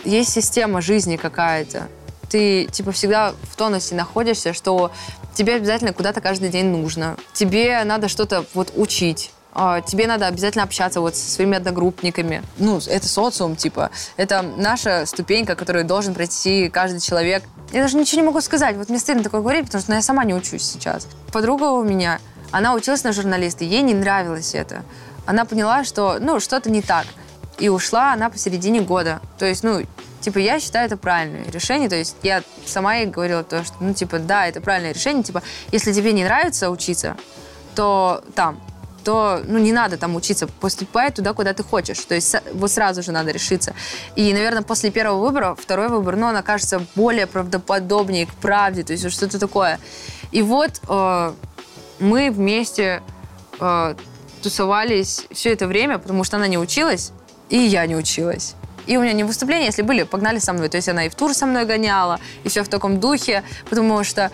есть 0.04 0.30
система 0.30 0.80
жизни 0.80 1.16
какая-то. 1.16 1.88
Ты, 2.28 2.66
типа, 2.66 2.92
всегда 2.92 3.34
в 3.42 3.56
тонусе 3.56 3.94
находишься, 3.94 4.52
что 4.52 4.92
тебе 5.38 5.54
обязательно 5.54 5.92
куда-то 5.92 6.20
каждый 6.20 6.48
день 6.48 6.66
нужно. 6.66 7.16
Тебе 7.32 7.84
надо 7.84 8.08
что-то 8.08 8.44
вот 8.54 8.72
учить. 8.74 9.30
а, 9.54 9.80
тебе 9.80 10.06
надо 10.06 10.26
обязательно 10.26 10.64
общаться 10.64 11.00
вот 11.00 11.14
со 11.16 11.30
своими 11.30 11.56
одногруппниками. 11.56 12.42
Ну, 12.58 12.80
это 12.86 13.08
социум, 13.08 13.56
типа. 13.56 13.90
Это 14.16 14.42
наша 14.42 15.06
ступенька, 15.06 15.54
которую 15.54 15.84
должен 15.84 16.14
пройти 16.14 16.68
каждый 16.68 17.00
человек. 17.00 17.44
Я 17.72 17.82
даже 17.82 17.96
ничего 17.96 18.20
не 18.20 18.26
могу 18.26 18.40
сказать. 18.40 18.76
Вот 18.76 18.88
мне 18.88 18.98
стыдно 18.98 19.22
такое 19.22 19.40
говорить, 19.40 19.66
потому 19.66 19.80
что 19.80 19.90
ну, 19.92 19.96
я 19.96 20.02
сама 20.02 20.24
не 20.24 20.34
учусь 20.34 20.62
сейчас. 20.62 21.06
Подруга 21.32 21.70
у 21.70 21.82
меня, 21.82 22.18
она 22.50 22.74
училась 22.74 23.04
на 23.04 23.12
журналиста, 23.12 23.64
ей 23.64 23.82
не 23.82 23.94
нравилось 23.94 24.54
это. 24.54 24.82
Она 25.24 25.44
поняла, 25.44 25.84
что, 25.84 26.18
ну, 26.20 26.40
что-то 26.40 26.68
не 26.68 26.82
так. 26.82 27.06
И 27.58 27.68
ушла 27.68 28.12
она 28.12 28.30
посередине 28.30 28.80
года. 28.80 29.20
То 29.38 29.46
есть, 29.46 29.62
ну, 29.64 29.82
типа, 30.20 30.38
я 30.38 30.60
считаю 30.60 30.86
это 30.86 30.96
правильное 30.96 31.50
решение. 31.50 31.88
То 31.88 31.96
есть 31.96 32.16
я 32.22 32.42
сама 32.66 32.96
ей 32.96 33.06
говорила 33.06 33.44
то, 33.44 33.64
что, 33.64 33.74
ну, 33.80 33.94
типа, 33.94 34.18
да, 34.18 34.46
это 34.46 34.60
правильное 34.60 34.92
решение. 34.92 35.22
Типа, 35.22 35.42
если 35.72 35.92
тебе 35.92 36.12
не 36.12 36.24
нравится 36.24 36.70
учиться, 36.70 37.16
то 37.74 38.22
там, 38.34 38.60
то 39.04 39.40
ну, 39.46 39.58
не 39.58 39.72
надо 39.72 39.96
там 39.96 40.16
учиться, 40.16 40.46
поступай 40.46 41.10
туда, 41.10 41.32
куда 41.32 41.54
ты 41.54 41.62
хочешь. 41.62 42.00
То 42.00 42.14
есть 42.14 42.34
вот 42.52 42.70
сразу 42.70 43.02
же 43.02 43.12
надо 43.12 43.30
решиться. 43.30 43.74
И, 44.16 44.32
наверное, 44.32 44.62
после 44.62 44.90
первого 44.90 45.24
выбора, 45.24 45.54
второй 45.54 45.88
выбор, 45.88 46.16
ну, 46.16 46.26
он 46.26 46.36
окажется 46.36 46.84
более 46.94 47.26
правдоподобнее 47.26 48.26
к 48.26 48.34
правде, 48.34 48.82
то 48.82 48.92
есть 48.92 49.10
что-то 49.10 49.38
такое. 49.38 49.78
И 50.30 50.42
вот 50.42 50.82
э, 50.88 51.32
мы 52.00 52.30
вместе 52.30 53.02
э, 53.60 53.94
тусовались 54.42 55.26
все 55.30 55.52
это 55.52 55.66
время, 55.66 55.98
потому 55.98 56.22
что 56.24 56.36
она 56.36 56.46
не 56.46 56.58
училась, 56.58 57.12
и 57.48 57.56
я 57.56 57.86
не 57.86 57.96
училась. 57.96 58.56
И 58.88 58.96
у 58.96 59.02
меня 59.02 59.12
не 59.12 59.22
выступления, 59.22 59.66
если 59.66 59.82
были, 59.82 60.02
погнали 60.02 60.38
со 60.38 60.52
мной. 60.52 60.68
То 60.68 60.78
есть 60.78 60.88
она 60.88 61.04
и 61.04 61.08
в 61.08 61.14
тур 61.14 61.34
со 61.34 61.46
мной 61.46 61.66
гоняла, 61.66 62.18
и 62.42 62.48
все 62.48 62.64
в 62.64 62.68
таком 62.68 62.98
духе, 62.98 63.44
потому 63.68 64.02
что 64.02 64.32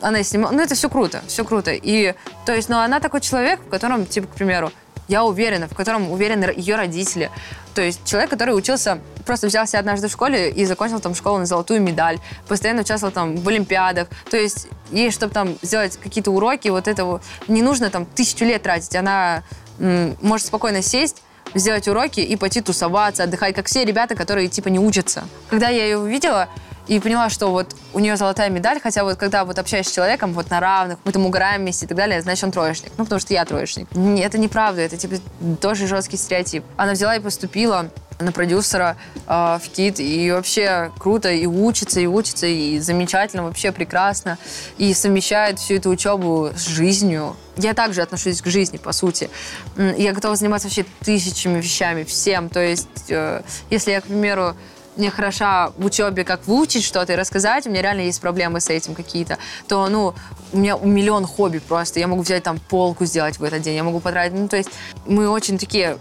она 0.00 0.22
снимала... 0.22 0.52
Ну, 0.52 0.62
это 0.62 0.74
все 0.74 0.90
круто, 0.90 1.22
все 1.26 1.44
круто. 1.44 1.72
И, 1.72 2.14
то 2.44 2.54
есть, 2.54 2.68
ну, 2.68 2.78
она 2.78 3.00
такой 3.00 3.22
человек, 3.22 3.60
в 3.60 3.68
котором, 3.68 4.04
типа, 4.04 4.26
к 4.26 4.34
примеру, 4.34 4.70
я 5.08 5.24
уверена, 5.24 5.68
в 5.68 5.74
котором 5.74 6.12
уверены 6.12 6.52
ее 6.54 6.76
родители. 6.76 7.30
То 7.74 7.80
есть 7.80 8.04
человек, 8.04 8.28
который 8.28 8.50
учился, 8.50 8.98
просто 9.24 9.46
взялся 9.46 9.78
однажды 9.78 10.08
в 10.08 10.12
школе 10.12 10.50
и 10.50 10.66
закончил 10.66 11.00
там 11.00 11.14
школу 11.14 11.38
на 11.38 11.46
золотую 11.46 11.80
медаль, 11.80 12.18
постоянно 12.46 12.82
участвовал 12.82 13.12
там 13.12 13.36
в 13.36 13.48
олимпиадах. 13.48 14.08
То 14.30 14.36
есть 14.36 14.68
ей, 14.90 15.10
чтобы 15.10 15.32
там 15.32 15.56
сделать 15.62 15.96
какие-то 15.96 16.30
уроки, 16.30 16.68
вот 16.68 16.88
этого 16.88 17.22
не 17.46 17.62
нужно 17.62 17.88
там 17.88 18.04
тысячу 18.04 18.44
лет 18.44 18.62
тратить. 18.64 18.94
Она 18.96 19.44
может 19.78 20.46
спокойно 20.46 20.82
сесть, 20.82 21.22
сделать 21.54 21.88
уроки 21.88 22.20
и 22.20 22.36
пойти 22.36 22.60
тусоваться, 22.60 23.24
отдыхать, 23.24 23.54
как 23.54 23.66
все 23.66 23.84
ребята, 23.84 24.14
которые 24.14 24.48
типа 24.48 24.68
не 24.68 24.78
учатся. 24.78 25.24
Когда 25.50 25.68
я 25.68 25.84
ее 25.84 25.98
увидела, 25.98 26.48
и 26.88 26.98
поняла, 27.00 27.28
что 27.28 27.48
вот 27.48 27.76
у 27.92 27.98
нее 27.98 28.16
золотая 28.16 28.50
медаль, 28.50 28.80
хотя 28.80 29.04
вот 29.04 29.16
когда 29.16 29.44
вот 29.44 29.58
общаюсь 29.58 29.86
с 29.86 29.92
человеком 29.92 30.32
вот 30.32 30.50
на 30.50 30.58
равных, 30.58 30.98
мы 31.04 31.12
там 31.12 31.26
угораем 31.26 31.60
вместе 31.60 31.84
и 31.84 31.88
так 31.88 31.96
далее, 31.96 32.20
значит, 32.22 32.44
он 32.44 32.50
троечник. 32.50 32.92
Ну, 32.96 33.04
потому 33.04 33.20
что 33.20 33.34
я 33.34 33.44
троечник. 33.44 33.88
Это 33.92 34.38
неправда, 34.38 34.80
это 34.80 34.96
типа 34.96 35.16
тоже 35.60 35.86
жесткий 35.86 36.16
стереотип. 36.16 36.64
Она 36.76 36.92
взяла 36.92 37.16
и 37.16 37.20
поступила 37.20 37.90
на 38.20 38.32
продюсера 38.32 38.96
э, 39.26 39.58
в 39.62 39.68
КИТ, 39.68 40.00
и 40.00 40.30
вообще 40.32 40.90
круто, 40.98 41.30
и 41.30 41.46
учится, 41.46 42.00
и 42.00 42.06
учится, 42.06 42.46
и 42.46 42.78
замечательно, 42.80 43.44
вообще 43.44 43.70
прекрасно, 43.70 44.38
и 44.76 44.92
совмещает 44.94 45.58
всю 45.58 45.74
эту 45.74 45.90
учебу 45.90 46.50
с 46.56 46.66
жизнью. 46.66 47.36
Я 47.56 47.74
также 47.74 48.02
отношусь 48.02 48.40
к 48.40 48.46
жизни, 48.46 48.78
по 48.78 48.92
сути. 48.92 49.30
Я 49.76 50.12
готова 50.12 50.36
заниматься 50.36 50.68
вообще 50.68 50.84
тысячами 51.00 51.60
вещами, 51.60 52.04
всем. 52.04 52.48
То 52.48 52.60
есть, 52.60 52.88
э, 53.08 53.42
если 53.70 53.92
я, 53.92 54.00
к 54.00 54.04
примеру, 54.04 54.56
не 54.98 55.10
хороша 55.10 55.70
в 55.76 55.84
учебе, 55.84 56.24
как 56.24 56.46
выучить 56.46 56.84
что-то 56.84 57.12
и 57.12 57.16
рассказать, 57.16 57.66
у 57.66 57.70
меня 57.70 57.82
реально 57.82 58.02
есть 58.02 58.20
проблемы 58.20 58.60
с 58.60 58.68
этим 58.68 58.94
какие-то, 58.94 59.38
то, 59.66 59.88
ну, 59.88 60.14
у 60.52 60.58
меня 60.58 60.76
миллион 60.76 61.26
хобби 61.26 61.58
просто. 61.58 62.00
Я 62.00 62.08
могу 62.08 62.22
взять 62.22 62.42
там 62.42 62.58
полку 62.58 63.04
сделать 63.04 63.38
в 63.38 63.44
этот 63.44 63.62
день, 63.62 63.76
я 63.76 63.84
могу 63.84 64.00
потратить. 64.00 64.36
Ну, 64.36 64.48
то 64.48 64.56
есть 64.56 64.70
мы 65.06 65.28
очень 65.28 65.58
такие 65.58 65.98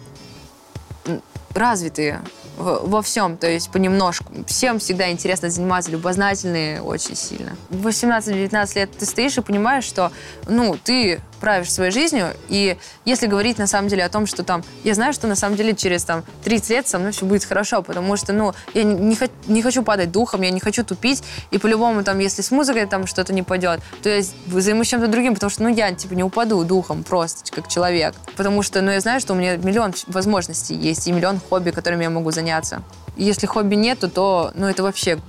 развитые 1.53 2.21
во 2.57 3.01
всем, 3.01 3.37
то 3.37 3.47
есть 3.47 3.71
понемножку. 3.71 4.33
Всем 4.47 4.79
всегда 4.79 5.11
интересно 5.11 5.49
заниматься, 5.49 5.91
любознательные 5.91 6.81
очень 6.81 7.15
сильно. 7.15 7.55
В 7.69 7.87
18-19 7.87 8.75
лет 8.75 8.91
ты 8.97 9.05
стоишь 9.05 9.37
и 9.37 9.41
понимаешь, 9.41 9.83
что, 9.83 10.11
ну, 10.47 10.77
ты 10.83 11.21
правишь 11.39 11.71
своей 11.71 11.91
жизнью, 11.91 12.29
и 12.49 12.77
если 13.05 13.27
говорить 13.27 13.57
на 13.57 13.67
самом 13.67 13.89
деле 13.89 14.03
о 14.03 14.09
том, 14.09 14.25
что 14.25 14.43
там, 14.43 14.63
я 14.83 14.93
знаю, 14.95 15.13
что 15.13 15.27
на 15.27 15.35
самом 15.35 15.55
деле 15.55 15.75
через 15.75 16.03
там 16.03 16.23
30 16.43 16.69
лет 16.69 16.87
со 16.87 16.99
мной 16.99 17.11
все 17.11 17.25
будет 17.25 17.43
хорошо, 17.43 17.81
потому 17.81 18.17
что, 18.17 18.33
ну, 18.33 18.53
я 18.73 18.83
не, 18.83 18.95
не, 18.95 19.17
не 19.47 19.61
хочу 19.61 19.83
падать 19.83 20.11
духом, 20.11 20.41
я 20.41 20.51
не 20.51 20.59
хочу 20.59 20.83
тупить, 20.83 21.23
и 21.51 21.57
по-любому 21.57 22.03
там, 22.03 22.19
если 22.19 22.41
с 22.41 22.51
музыкой 22.51 22.85
там 22.87 23.07
что-то 23.07 23.33
не 23.33 23.43
пойдет, 23.43 23.81
то 24.01 24.09
я 24.09 24.23
займусь 24.47 24.87
чем-то 24.87 25.07
другим, 25.07 25.35
потому 25.35 25.49
что, 25.49 25.63
ну, 25.63 25.69
я, 25.69 25.91
типа, 25.91 26.13
не 26.13 26.23
упаду 26.23 26.63
духом 26.63 27.03
просто, 27.03 27.51
как 27.51 27.67
человек, 27.67 28.15
потому 28.35 28.63
что, 28.63 28.81
ну, 28.81 28.91
я 28.91 28.99
знаю, 28.99 29.19
что 29.19 29.33
у 29.33 29.35
меня 29.35 29.57
миллион 29.57 29.93
возможностей 30.07 30.75
есть, 30.75 31.07
и 31.07 31.11
миллион 31.11 31.39
хобби, 31.39 31.71
которыми 31.71 32.03
я 32.03 32.09
могу 32.09 32.31
заняться. 32.47 32.81
если 33.17 33.45
хобби 33.45 33.75
нету, 33.75 34.10
то, 34.10 34.51
ну, 34.55 34.67
это 34.67 34.83
вообще, 34.83 35.19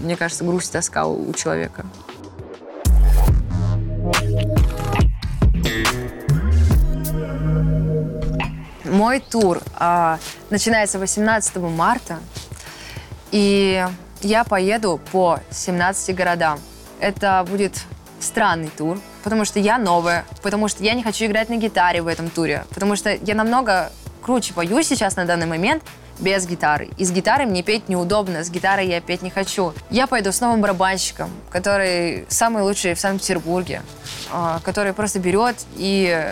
мне 0.00 0.16
кажется, 0.16 0.44
грусть, 0.44 0.72
тоска 0.72 1.06
у, 1.06 1.30
у 1.30 1.32
человека. 1.32 1.86
Мой 8.84 9.20
тур 9.20 9.60
а, 9.76 10.18
начинается 10.50 10.98
18 10.98 11.56
марта, 11.56 12.18
и 13.30 13.86
я 14.20 14.44
поеду 14.44 15.00
по 15.12 15.40
17 15.50 16.14
городам. 16.14 16.58
Это 17.00 17.46
будет 17.48 17.84
странный 18.20 18.70
тур, 18.76 18.98
потому 19.22 19.44
что 19.44 19.58
я 19.58 19.78
новая, 19.78 20.24
потому 20.42 20.68
что 20.68 20.82
я 20.82 20.94
не 20.94 21.02
хочу 21.02 21.26
играть 21.26 21.48
на 21.48 21.56
гитаре 21.56 22.02
в 22.02 22.08
этом 22.08 22.28
туре, 22.28 22.64
потому 22.70 22.96
что 22.96 23.10
я 23.10 23.34
намного 23.34 23.92
круче 24.28 24.52
пою 24.52 24.82
сейчас 24.82 25.16
на 25.16 25.24
данный 25.24 25.46
момент 25.46 25.82
без 26.18 26.46
гитары. 26.46 26.90
И 26.98 27.04
с 27.06 27.10
гитарой 27.10 27.46
мне 27.46 27.62
петь 27.62 27.88
неудобно, 27.88 28.44
с 28.44 28.50
гитарой 28.50 28.86
я 28.86 29.00
петь 29.00 29.22
не 29.22 29.30
хочу. 29.30 29.72
Я 29.88 30.06
пойду 30.06 30.32
с 30.32 30.42
новым 30.42 30.60
барабанщиком, 30.60 31.30
который 31.48 32.26
самый 32.28 32.62
лучший 32.62 32.92
в 32.92 33.00
Санкт-Петербурге, 33.00 33.80
а, 34.30 34.60
который 34.62 34.92
просто 34.92 35.18
берет 35.18 35.56
и 35.76 36.30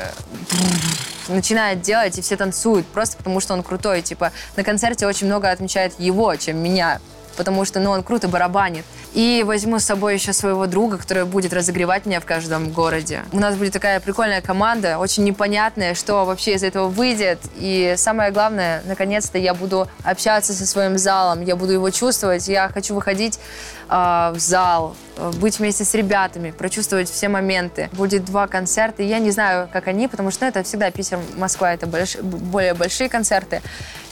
начинает 1.28 1.80
делать, 1.80 2.18
и 2.18 2.20
все 2.20 2.36
танцуют, 2.36 2.86
просто 2.86 3.16
потому 3.16 3.40
что 3.40 3.54
он 3.54 3.62
крутой. 3.62 4.02
Типа, 4.02 4.30
на 4.56 4.62
концерте 4.62 5.06
очень 5.06 5.26
много 5.26 5.50
отмечает 5.50 5.98
его, 5.98 6.36
чем 6.36 6.58
меня, 6.58 7.00
потому 7.38 7.64
что, 7.64 7.80
ну, 7.80 7.92
он 7.92 8.02
круто 8.02 8.28
барабанит. 8.28 8.84
И 9.16 9.42
возьму 9.46 9.78
с 9.78 9.84
собой 9.84 10.12
еще 10.12 10.34
своего 10.34 10.66
друга, 10.66 10.98
который 10.98 11.24
будет 11.24 11.54
разогревать 11.54 12.04
меня 12.04 12.20
в 12.20 12.26
каждом 12.26 12.70
городе. 12.70 13.22
У 13.32 13.38
нас 13.38 13.56
будет 13.56 13.72
такая 13.72 13.98
прикольная 13.98 14.42
команда, 14.42 14.98
очень 14.98 15.24
непонятная, 15.24 15.94
что 15.94 16.26
вообще 16.26 16.52
из 16.52 16.62
этого 16.62 16.88
выйдет. 16.88 17.38
И 17.54 17.94
самое 17.96 18.30
главное, 18.30 18.82
наконец-то 18.84 19.38
я 19.38 19.54
буду 19.54 19.88
общаться 20.04 20.52
со 20.52 20.66
своим 20.66 20.98
залом, 20.98 21.42
я 21.42 21.56
буду 21.56 21.72
его 21.72 21.88
чувствовать. 21.88 22.46
Я 22.46 22.68
хочу 22.68 22.94
выходить 22.94 23.40
э, 23.88 23.94
в 24.34 24.38
зал, 24.38 24.94
быть 25.40 25.58
вместе 25.58 25.84
с 25.84 25.94
ребятами, 25.94 26.50
прочувствовать 26.50 27.10
все 27.10 27.28
моменты. 27.28 27.88
Будет 27.92 28.24
два 28.24 28.46
концерта. 28.46 29.02
Я 29.02 29.18
не 29.18 29.30
знаю, 29.30 29.68
как 29.72 29.88
они, 29.88 30.08
потому 30.08 30.30
что 30.30 30.44
ну, 30.44 30.50
это 30.50 30.62
всегда 30.62 30.90
Питер, 30.90 31.18
Москва, 31.36 31.72
это 31.72 31.86
больш... 31.86 32.16
более 32.16 32.74
большие 32.74 33.08
концерты. 33.08 33.62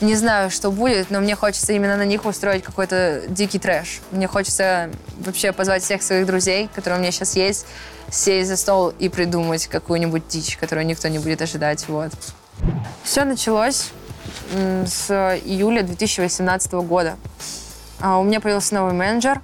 Не 0.01 0.15
знаю, 0.15 0.51
что 0.51 0.71
будет, 0.71 1.11
но 1.11 1.21
мне 1.21 1.37
хочется 1.37 1.73
именно 1.73 1.97
на 1.97 2.05
них 2.05 2.25
устроить 2.25 2.63
какой-то 2.63 3.23
дикий 3.29 3.59
трэш. 3.59 4.01
Мне 4.11 4.27
хочется 4.27 4.91
вообще 5.19 5.53
позвать 5.53 5.83
всех 5.83 6.03
своих 6.03 6.27
друзей, 6.27 6.69
которые 6.75 6.99
у 6.99 7.03
меня 7.03 7.13
сейчас 7.13 7.37
есть, 7.37 7.67
сесть 8.11 8.49
за 8.49 8.57
стол 8.57 8.93
и 8.99 9.09
придумать 9.09 9.67
какую-нибудь 9.67 10.27
дичь, 10.29 10.57
которую 10.57 10.87
никто 10.87 11.09
не 11.09 11.19
будет 11.19 11.43
ожидать. 11.43 11.87
Вот. 11.89 12.13
Все 13.03 13.25
началось 13.25 13.91
с 14.53 15.11
июля 15.45 15.83
2018 15.83 16.73
года. 16.73 17.17
А, 18.01 18.19
у 18.19 18.23
меня 18.23 18.41
появился 18.41 18.75
новый 18.75 18.93
менеджер. 18.93 19.41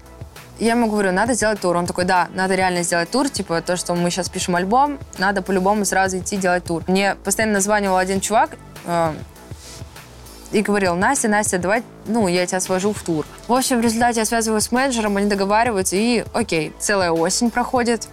Я 0.59 0.73
ему 0.73 0.91
говорю, 0.91 1.11
надо 1.11 1.33
сделать 1.33 1.61
тур. 1.61 1.77
Он 1.77 1.87
такой, 1.87 2.05
да, 2.05 2.29
надо 2.35 2.55
реально 2.55 2.83
сделать 2.83 3.11
тур. 3.11 3.29
Типа 3.31 3.63
то, 3.63 3.77
что 3.77 3.95
мы 3.95 4.11
сейчас 4.11 4.29
пишем 4.29 4.57
альбом, 4.57 4.99
надо 5.19 5.41
по-любому 5.41 5.85
сразу 5.85 6.19
идти 6.19 6.37
делать 6.37 6.65
тур. 6.65 6.85
Мне 6.87 7.15
постоянно 7.25 7.55
названивал 7.55 7.97
один 7.97 8.21
чувак, 8.21 8.51
а, 8.85 9.15
и 10.53 10.63
говорил, 10.63 10.95
Настя, 10.95 11.29
Настя, 11.29 11.59
давай, 11.59 11.83
ну, 12.07 12.29
я 12.29 12.47
тебя 12.47 12.61
свожу 12.61 12.93
в 12.93 13.03
тур. 13.03 13.27
В 13.49 13.53
общем, 13.53 13.79
в 13.79 13.81
результате 13.81 14.21
я 14.21 14.27
связываюсь 14.27 14.65
с 14.65 14.73
менеджером, 14.73 15.17
они 15.17 15.29
договариваются, 15.29 15.97
и 15.97 16.25
окей, 16.33 16.73
целая 16.79 17.13
осень 17.13 17.51
проходит. 17.51 18.09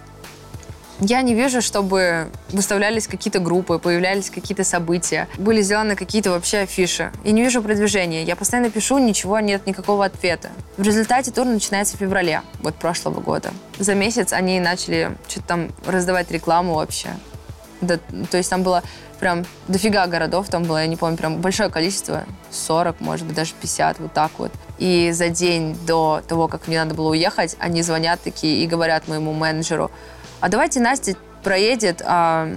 Я 1.00 1.22
не 1.22 1.32
вижу, 1.32 1.62
чтобы 1.62 2.28
выставлялись 2.48 3.06
какие-то 3.06 3.38
группы, 3.38 3.78
появлялись 3.78 4.30
какие-то 4.30 4.64
события, 4.64 5.28
были 5.38 5.62
сделаны 5.62 5.94
какие-то 5.94 6.30
вообще 6.30 6.58
афиши. 6.58 7.12
И 7.22 7.30
не 7.30 7.42
вижу 7.42 7.62
продвижения. 7.62 8.24
Я 8.24 8.34
постоянно 8.34 8.68
пишу, 8.68 8.98
ничего, 8.98 9.38
нет 9.38 9.64
никакого 9.66 10.04
ответа. 10.04 10.50
В 10.76 10.82
результате 10.82 11.30
тур 11.30 11.46
начинается 11.46 11.96
в 11.96 12.00
феврале, 12.00 12.42
вот 12.62 12.74
прошлого 12.74 13.20
года. 13.20 13.52
За 13.78 13.94
месяц 13.94 14.32
они 14.32 14.58
начали 14.58 15.12
что-то 15.28 15.46
там 15.46 15.68
раздавать 15.86 16.32
рекламу 16.32 16.74
вообще. 16.74 17.10
Да, 17.80 17.98
то 18.30 18.36
есть 18.36 18.50
там 18.50 18.62
было 18.62 18.82
прям 19.20 19.44
дофига 19.66 20.06
городов 20.06 20.48
там 20.48 20.64
было, 20.64 20.78
я 20.78 20.86
не 20.86 20.96
помню, 20.96 21.16
прям 21.16 21.40
большое 21.40 21.70
количество, 21.70 22.24
40, 22.50 23.00
может 23.00 23.26
быть, 23.26 23.36
даже 23.36 23.52
50, 23.60 24.00
вот 24.00 24.12
так 24.12 24.30
вот. 24.38 24.52
И 24.78 25.10
за 25.12 25.28
день 25.28 25.76
до 25.86 26.22
того, 26.26 26.48
как 26.48 26.68
мне 26.68 26.82
надо 26.82 26.94
было 26.94 27.10
уехать, 27.10 27.56
они 27.58 27.82
звонят 27.82 28.20
такие 28.22 28.62
и 28.62 28.66
говорят 28.66 29.08
моему 29.08 29.32
менеджеру, 29.32 29.90
а 30.40 30.48
давайте 30.48 30.80
Настя 30.80 31.16
проедет 31.42 32.02
а, 32.04 32.52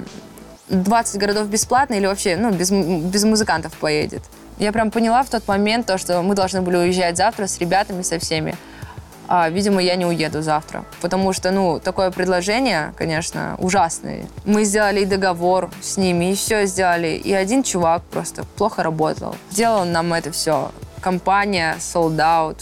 20 0.70 1.20
городов 1.20 1.48
бесплатно 1.48 1.96
или 1.96 2.06
вообще, 2.06 2.38
ну, 2.38 2.52
без, 2.52 2.72
без 2.72 3.24
музыкантов 3.24 3.74
поедет. 3.74 4.22
Я 4.58 4.72
прям 4.72 4.92
поняла 4.92 5.24
в 5.24 5.30
тот 5.30 5.48
момент 5.48 5.88
то, 5.88 5.98
что 5.98 6.22
мы 6.22 6.36
должны 6.36 6.62
были 6.62 6.78
уезжать 6.78 7.18
завтра 7.18 7.48
с 7.48 7.60
ребятами, 7.60 8.04
со 8.04 8.20
всеми. 8.20 8.56
А, 9.34 9.50
видимо, 9.50 9.82
я 9.82 9.96
не 9.96 10.06
уеду 10.06 10.42
завтра. 10.42 10.84
Потому 11.00 11.32
что, 11.32 11.52
ну, 11.52 11.80
такое 11.80 12.12
предложение, 12.12 12.94
конечно, 12.98 13.56
ужасное. 13.60 14.26
Мы 14.44 14.66
сделали 14.66 15.04
и 15.04 15.06
договор 15.06 15.70
с 15.82 15.96
ними, 15.96 16.34
и 16.34 16.36
все 16.36 16.66
сделали. 16.66 17.16
И 17.16 17.32
один 17.32 17.64
чувак 17.64 18.02
просто 18.12 18.44
плохо 18.58 18.84
работал. 18.84 19.38
Сделал 19.50 19.86
нам 19.86 20.14
это 20.14 20.34
все. 20.34 20.74
Компания, 21.00 21.78
sold 21.80 22.18
out. 22.18 22.58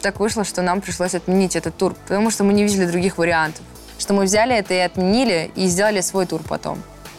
Так 0.00 0.18
вышло, 0.18 0.44
что 0.44 0.62
нам 0.62 0.80
пришлось 0.80 1.14
отменить 1.14 1.56
этот 1.56 1.76
тур, 1.76 1.92
потому 1.92 2.30
что 2.30 2.42
мы 2.42 2.54
не 2.54 2.62
видели 2.62 2.86
других 2.86 3.18
вариантов. 3.18 3.62
Что 3.98 4.14
мы 4.14 4.24
взяли 4.24 4.56
это 4.56 4.72
и 4.72 4.78
отменили, 4.78 5.50
и 5.56 5.66
сделали 5.66 6.00
свой 6.00 6.24
тур 6.24 6.40
потом 6.48 6.78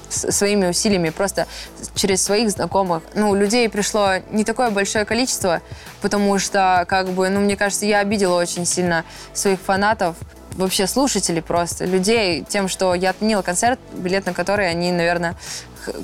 своими 0.10 0.68
усилиями, 0.68 1.10
просто 1.10 1.48
через 1.96 2.24
своих 2.24 2.50
знакомых. 2.52 3.04
Ну, 3.14 3.36
людей 3.36 3.70
пришло 3.70 4.18
не 4.32 4.44
такое 4.44 4.70
большое 4.70 5.06
количество, 5.06 5.62
потому 6.02 6.40
что, 6.40 6.86
как 6.88 7.10
бы, 7.10 7.30
ну, 7.30 7.40
мне 7.40 7.56
кажется, 7.56 7.86
я 7.86 8.00
обидела 8.00 8.40
очень 8.40 8.66
сильно 8.66 9.04
своих 9.34 9.60
фанатов, 9.60 10.16
вообще 10.56 10.88
слушателей 10.88 11.42
просто, 11.42 11.86
людей, 11.86 12.46
тем, 12.48 12.68
что 12.68 12.94
я 12.94 13.10
отменила 13.12 13.42
концерт, 13.42 13.80
билет 13.94 14.26
на 14.26 14.34
который 14.34 14.70
они, 14.70 14.92
наверное, 14.92 15.36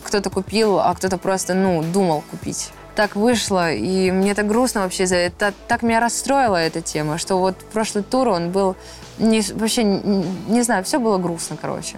кто-то 0.04 0.30
купил, 0.30 0.80
а 0.80 0.94
кто-то 0.94 1.18
просто, 1.18 1.54
ну, 1.54 1.82
думал 1.82 2.24
купить. 2.30 2.72
Так 2.96 3.16
вышло, 3.16 3.72
и 3.72 4.12
мне 4.12 4.36
так 4.36 4.48
грустно 4.48 4.82
вообще 4.82 5.08
за 5.08 5.16
это. 5.16 5.54
Так 5.68 5.82
меня 5.82 6.02
расстроила 6.02 6.58
эта 6.58 6.82
тема, 6.82 7.18
что 7.18 7.38
вот 7.40 7.56
прошлый 7.72 8.04
тур, 8.04 8.28
он 8.28 8.52
был 8.52 8.76
не, 9.18 9.42
вообще, 9.54 9.84
не, 9.84 10.26
не 10.48 10.62
знаю, 10.62 10.84
все 10.84 11.00
было 11.00 11.18
грустно, 11.18 11.58
короче. 11.60 11.98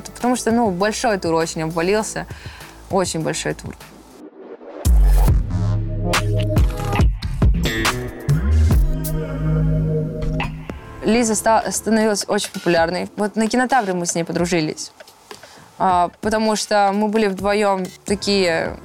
Потому 0.00 0.36
что, 0.36 0.50
ну, 0.50 0.70
большой 0.70 1.18
тур 1.18 1.34
очень 1.34 1.62
обвалился. 1.62 2.26
Очень 2.90 3.20
большой 3.20 3.54
тур. 3.54 3.74
Лиза 11.04 11.34
становилась 11.34 12.24
очень 12.28 12.50
популярной. 12.52 13.10
Вот 13.16 13.36
на 13.36 13.48
кинотавре 13.48 13.92
мы 13.92 14.06
с 14.06 14.14
ней 14.14 14.24
подружились. 14.24 14.92
А, 15.78 16.10
потому 16.20 16.54
что 16.54 16.92
мы 16.94 17.08
были 17.08 17.26
вдвоем 17.26 17.86
такие 18.04 18.78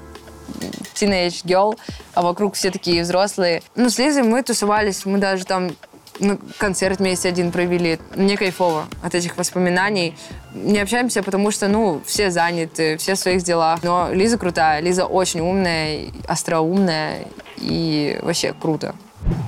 teenage 0.95 1.43
girl, 1.45 1.77
а 2.13 2.21
вокруг 2.21 2.55
все 2.55 2.71
такие 2.71 3.03
взрослые. 3.03 3.61
Ну, 3.75 3.89
с 3.89 3.97
Лизой 3.99 4.23
мы 4.23 4.41
тусовались, 4.41 5.05
мы 5.05 5.19
даже 5.19 5.45
там 5.45 5.75
ну, 6.19 6.39
концерт 6.57 6.99
вместе 6.99 7.29
один 7.29 7.51
провели. 7.51 7.99
Мне 8.15 8.37
кайфово 8.37 8.87
от 9.03 9.15
этих 9.15 9.37
воспоминаний. 9.37 10.15
Не 10.53 10.79
общаемся, 10.79 11.23
потому 11.23 11.51
что, 11.51 11.67
ну, 11.67 12.01
все 12.05 12.31
заняты, 12.31 12.97
все 12.97 13.15
в 13.15 13.19
своих 13.19 13.43
делах. 13.43 13.83
Но 13.83 14.09
Лиза 14.11 14.37
крутая, 14.37 14.81
Лиза 14.81 15.05
очень 15.05 15.39
умная, 15.39 16.05
остроумная 16.27 17.25
и 17.57 18.19
вообще 18.21 18.53
круто. 18.53 18.95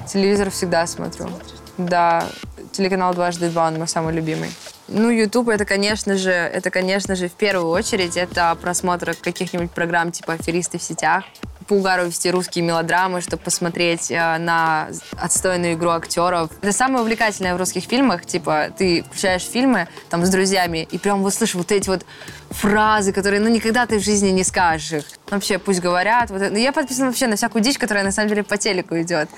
Телевизор 0.08 0.50
всегда 0.50 0.86
смотрю. 0.88 1.30
Да, 1.78 2.28
телеканал 2.72 3.14
«Дважды 3.14 3.50
два», 3.50 3.68
он 3.68 3.78
мой 3.78 3.88
самый 3.88 4.14
любимый. 4.14 4.50
Ну, 4.88 5.10
YouTube 5.10 5.50
это, 5.50 5.66
конечно 5.66 6.18
же, 6.18 6.32
это, 6.32 6.72
конечно 6.72 7.16
же, 7.16 7.30
в 7.30 7.34
первую 7.34 7.70
очередь 7.70 8.18
это 8.18 8.58
просмотр 8.60 9.16
каких-нибудь 9.16 9.72
программ 9.72 10.12
типа 10.12 10.34
«Аферисты 10.34 10.78
в 10.78 10.84
сетях», 10.84 11.24
по 11.70 11.76
угару 11.76 12.08
вести 12.08 12.32
русские 12.32 12.66
мелодрамы, 12.66 13.22
чтобы 13.22 13.44
посмотреть 13.44 14.10
э, 14.10 14.38
на 14.40 14.90
отстойную 15.16 15.74
игру 15.74 15.92
актеров. 15.92 16.50
Это 16.64 16.72
самое 16.72 17.04
увлекательное 17.04 17.54
в 17.54 17.58
русских 17.58 17.84
фильмах. 17.84 18.26
Типа, 18.26 18.70
ты 18.76 19.04
включаешь 19.04 19.44
фильмы 19.44 19.88
там 20.10 20.26
с 20.26 20.30
друзьями 20.30 20.88
и 20.90 20.98
прям 20.98 21.22
вот 21.22 21.32
слышишь 21.32 21.54
вот 21.54 21.72
эти 21.72 21.88
вот 21.88 22.08
фразы, 22.50 23.14
которые, 23.14 23.40
ну, 23.40 23.50
никогда 23.50 23.86
ты 23.86 24.00
в 24.00 24.04
жизни 24.04 24.30
не 24.30 24.44
скажешь 24.44 24.92
их. 24.92 25.04
Вообще, 25.30 25.60
пусть 25.60 25.80
говорят. 25.80 26.32
Вот, 26.32 26.42
я 26.58 26.72
подписана 26.74 27.08
вообще 27.08 27.28
на 27.28 27.36
всякую 27.36 27.64
дичь, 27.64 27.78
которая 27.78 28.04
на 28.04 28.12
самом 28.12 28.30
деле 28.30 28.44
по 28.44 28.58
телеку 28.58 29.00
идет. 29.00 29.30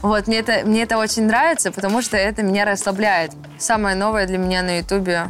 Вот, 0.00 0.26
мне 0.26 0.38
это, 0.38 0.62
мне 0.64 0.84
это 0.84 0.96
очень 0.96 1.24
нравится, 1.24 1.70
потому 1.70 2.00
что 2.00 2.16
это 2.16 2.42
меня 2.42 2.64
расслабляет. 2.64 3.32
Самое 3.58 3.94
новое 3.94 4.26
для 4.26 4.38
меня 4.38 4.62
на 4.62 4.78
Ютубе 4.78 5.28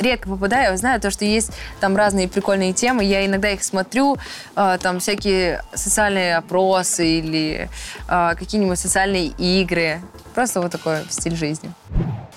редко 0.00 0.28
попадаю, 0.28 0.76
знаю 0.76 1.00
то, 1.00 1.10
что 1.10 1.24
есть 1.24 1.52
там 1.80 1.96
разные 1.96 2.28
прикольные 2.28 2.72
темы, 2.72 3.04
я 3.04 3.24
иногда 3.24 3.50
их 3.50 3.62
смотрю, 3.62 4.16
э, 4.56 4.78
там 4.82 4.98
всякие 5.00 5.62
социальные 5.74 6.36
опросы 6.36 7.06
или 7.06 7.68
э, 8.08 8.34
какие-нибудь 8.36 8.78
социальные 8.78 9.26
игры. 9.38 10.00
Просто 10.34 10.60
вот 10.60 10.72
такой 10.72 10.98
стиль 11.10 11.36
жизни. 11.36 11.72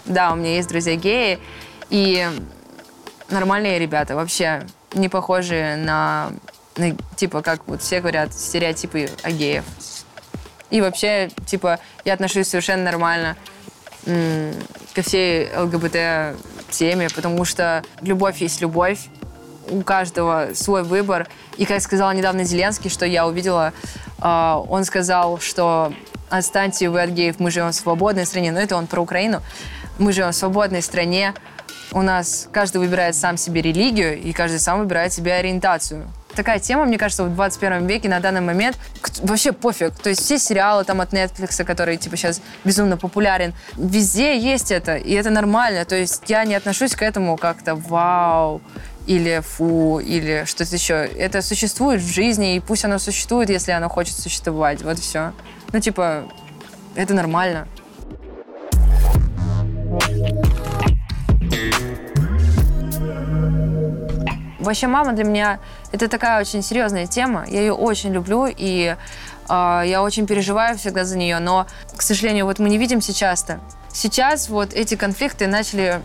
Да, 0.06 0.32
у 0.32 0.36
меня 0.36 0.56
есть 0.56 0.70
друзья 0.70 0.96
геи, 0.96 1.40
и 1.90 2.28
нормальные 3.30 3.80
ребята, 3.80 4.16
вообще 4.16 4.64
не 4.94 5.10
похожие 5.10 5.78
на, 5.78 6.32
на 6.76 6.96
типа, 7.16 7.42
как 7.42 7.68
вот 7.68 7.82
все 7.82 8.02
говорят, 8.02 8.34
стереотипы 8.34 9.10
о 9.24 9.32
геев. 9.32 9.64
И 10.70 10.82
вообще, 10.82 11.30
типа, 11.46 11.80
я 12.04 12.14
отношусь 12.14 12.48
совершенно 12.48 12.84
нормально 12.84 13.38
ко 14.06 15.02
всей 15.02 15.50
ЛГБТ 15.56 16.36
теме, 16.74 17.08
потому 17.14 17.46
что 17.46 17.84
любовь 18.02 18.42
есть 18.42 18.62
любовь, 18.62 19.00
у 19.70 19.82
каждого 19.82 20.50
свой 20.54 20.84
выбор. 20.84 21.28
И 21.58 21.66
как 21.66 21.82
сказал 21.82 22.12
недавно 22.14 22.44
Зеленский, 22.44 22.90
что 22.90 23.06
я 23.06 23.26
увидела, 23.26 23.74
э, 24.22 24.64
он 24.70 24.84
сказал, 24.84 25.40
что 25.40 25.94
отстаньте 26.30 26.90
вы 26.90 27.02
от 27.02 27.12
геев, 27.12 27.40
мы 27.40 27.52
живем 27.52 27.70
в 27.70 27.76
свободной 27.76 28.26
стране. 28.26 28.52
Но 28.52 28.60
это 28.60 28.76
он 28.76 28.88
про 28.88 29.02
Украину. 29.02 29.42
Мы 30.00 30.12
живем 30.12 30.32
в 30.32 30.36
свободной 30.36 30.82
стране. 30.82 31.34
У 31.92 32.02
нас 32.02 32.50
каждый 32.52 32.78
выбирает 32.78 33.16
сам 33.16 33.38
себе 33.38 33.62
религию, 33.62 34.20
и 34.20 34.34
каждый 34.34 34.60
сам 34.60 34.80
выбирает 34.80 35.14
себе 35.14 35.34
ориентацию 35.34 36.08
такая 36.36 36.60
тема, 36.60 36.86
мне 36.86 36.98
кажется, 36.98 37.24
в 37.24 37.34
21 37.34 37.88
веке 37.88 38.10
на 38.10 38.20
данный 38.20 38.42
момент 38.42 38.78
вообще 39.22 39.52
пофиг. 39.52 39.96
То 39.96 40.10
есть 40.10 40.22
все 40.22 40.38
сериалы 40.38 40.84
там 40.84 41.02
от 41.02 41.14
Netflix, 41.14 41.64
которые 41.64 41.98
типа 41.98 42.18
сейчас 42.18 42.42
безумно 42.64 42.98
популярен, 42.98 43.54
везде 43.76 44.38
есть 44.38 44.72
это, 44.72 44.96
и 44.96 45.14
это 45.14 45.30
нормально. 45.30 45.86
То 45.86 45.96
есть 45.96 46.24
я 46.28 46.44
не 46.46 46.56
отношусь 46.56 46.96
к 46.96 47.02
этому 47.02 47.38
как-то 47.38 47.76
вау 47.76 48.62
или 49.06 49.42
фу, 49.42 50.00
или 50.00 50.44
что-то 50.46 50.76
еще. 50.76 50.94
Это 50.94 51.42
существует 51.42 52.02
в 52.02 52.08
жизни, 52.08 52.56
и 52.56 52.60
пусть 52.60 52.86
оно 52.86 53.00
существует, 53.00 53.50
если 53.50 53.72
оно 53.72 53.90
хочет 53.90 54.16
существовать. 54.16 54.82
Вот 54.82 55.00
все. 55.00 55.34
Ну, 55.72 55.80
типа, 55.80 56.24
это 56.96 57.14
нормально. 57.14 57.68
Вообще 64.64 64.88
мама 64.88 65.12
для 65.14 65.26
меня 65.26 65.60
это 65.92 66.08
такая 66.08 66.40
очень 66.40 66.62
серьезная 66.64 67.06
тема. 67.06 67.46
Я 67.48 67.60
ее 67.60 67.74
очень 67.74 68.14
люблю 68.14 68.48
и 68.48 68.96
э, 69.50 69.82
я 69.86 70.02
очень 70.02 70.26
переживаю 70.26 70.78
всегда 70.78 71.04
за 71.04 71.18
нее. 71.18 71.40
Но, 71.40 71.68
к 71.96 72.02
сожалению, 72.02 72.46
вот 72.46 72.60
мы 72.60 72.70
не 72.70 72.78
видимся 72.78 73.14
часто. 73.14 73.60
Сейчас 73.92 74.50
вот 74.50 74.74
эти 74.74 74.96
конфликты 74.96 75.48
начали 75.48 76.02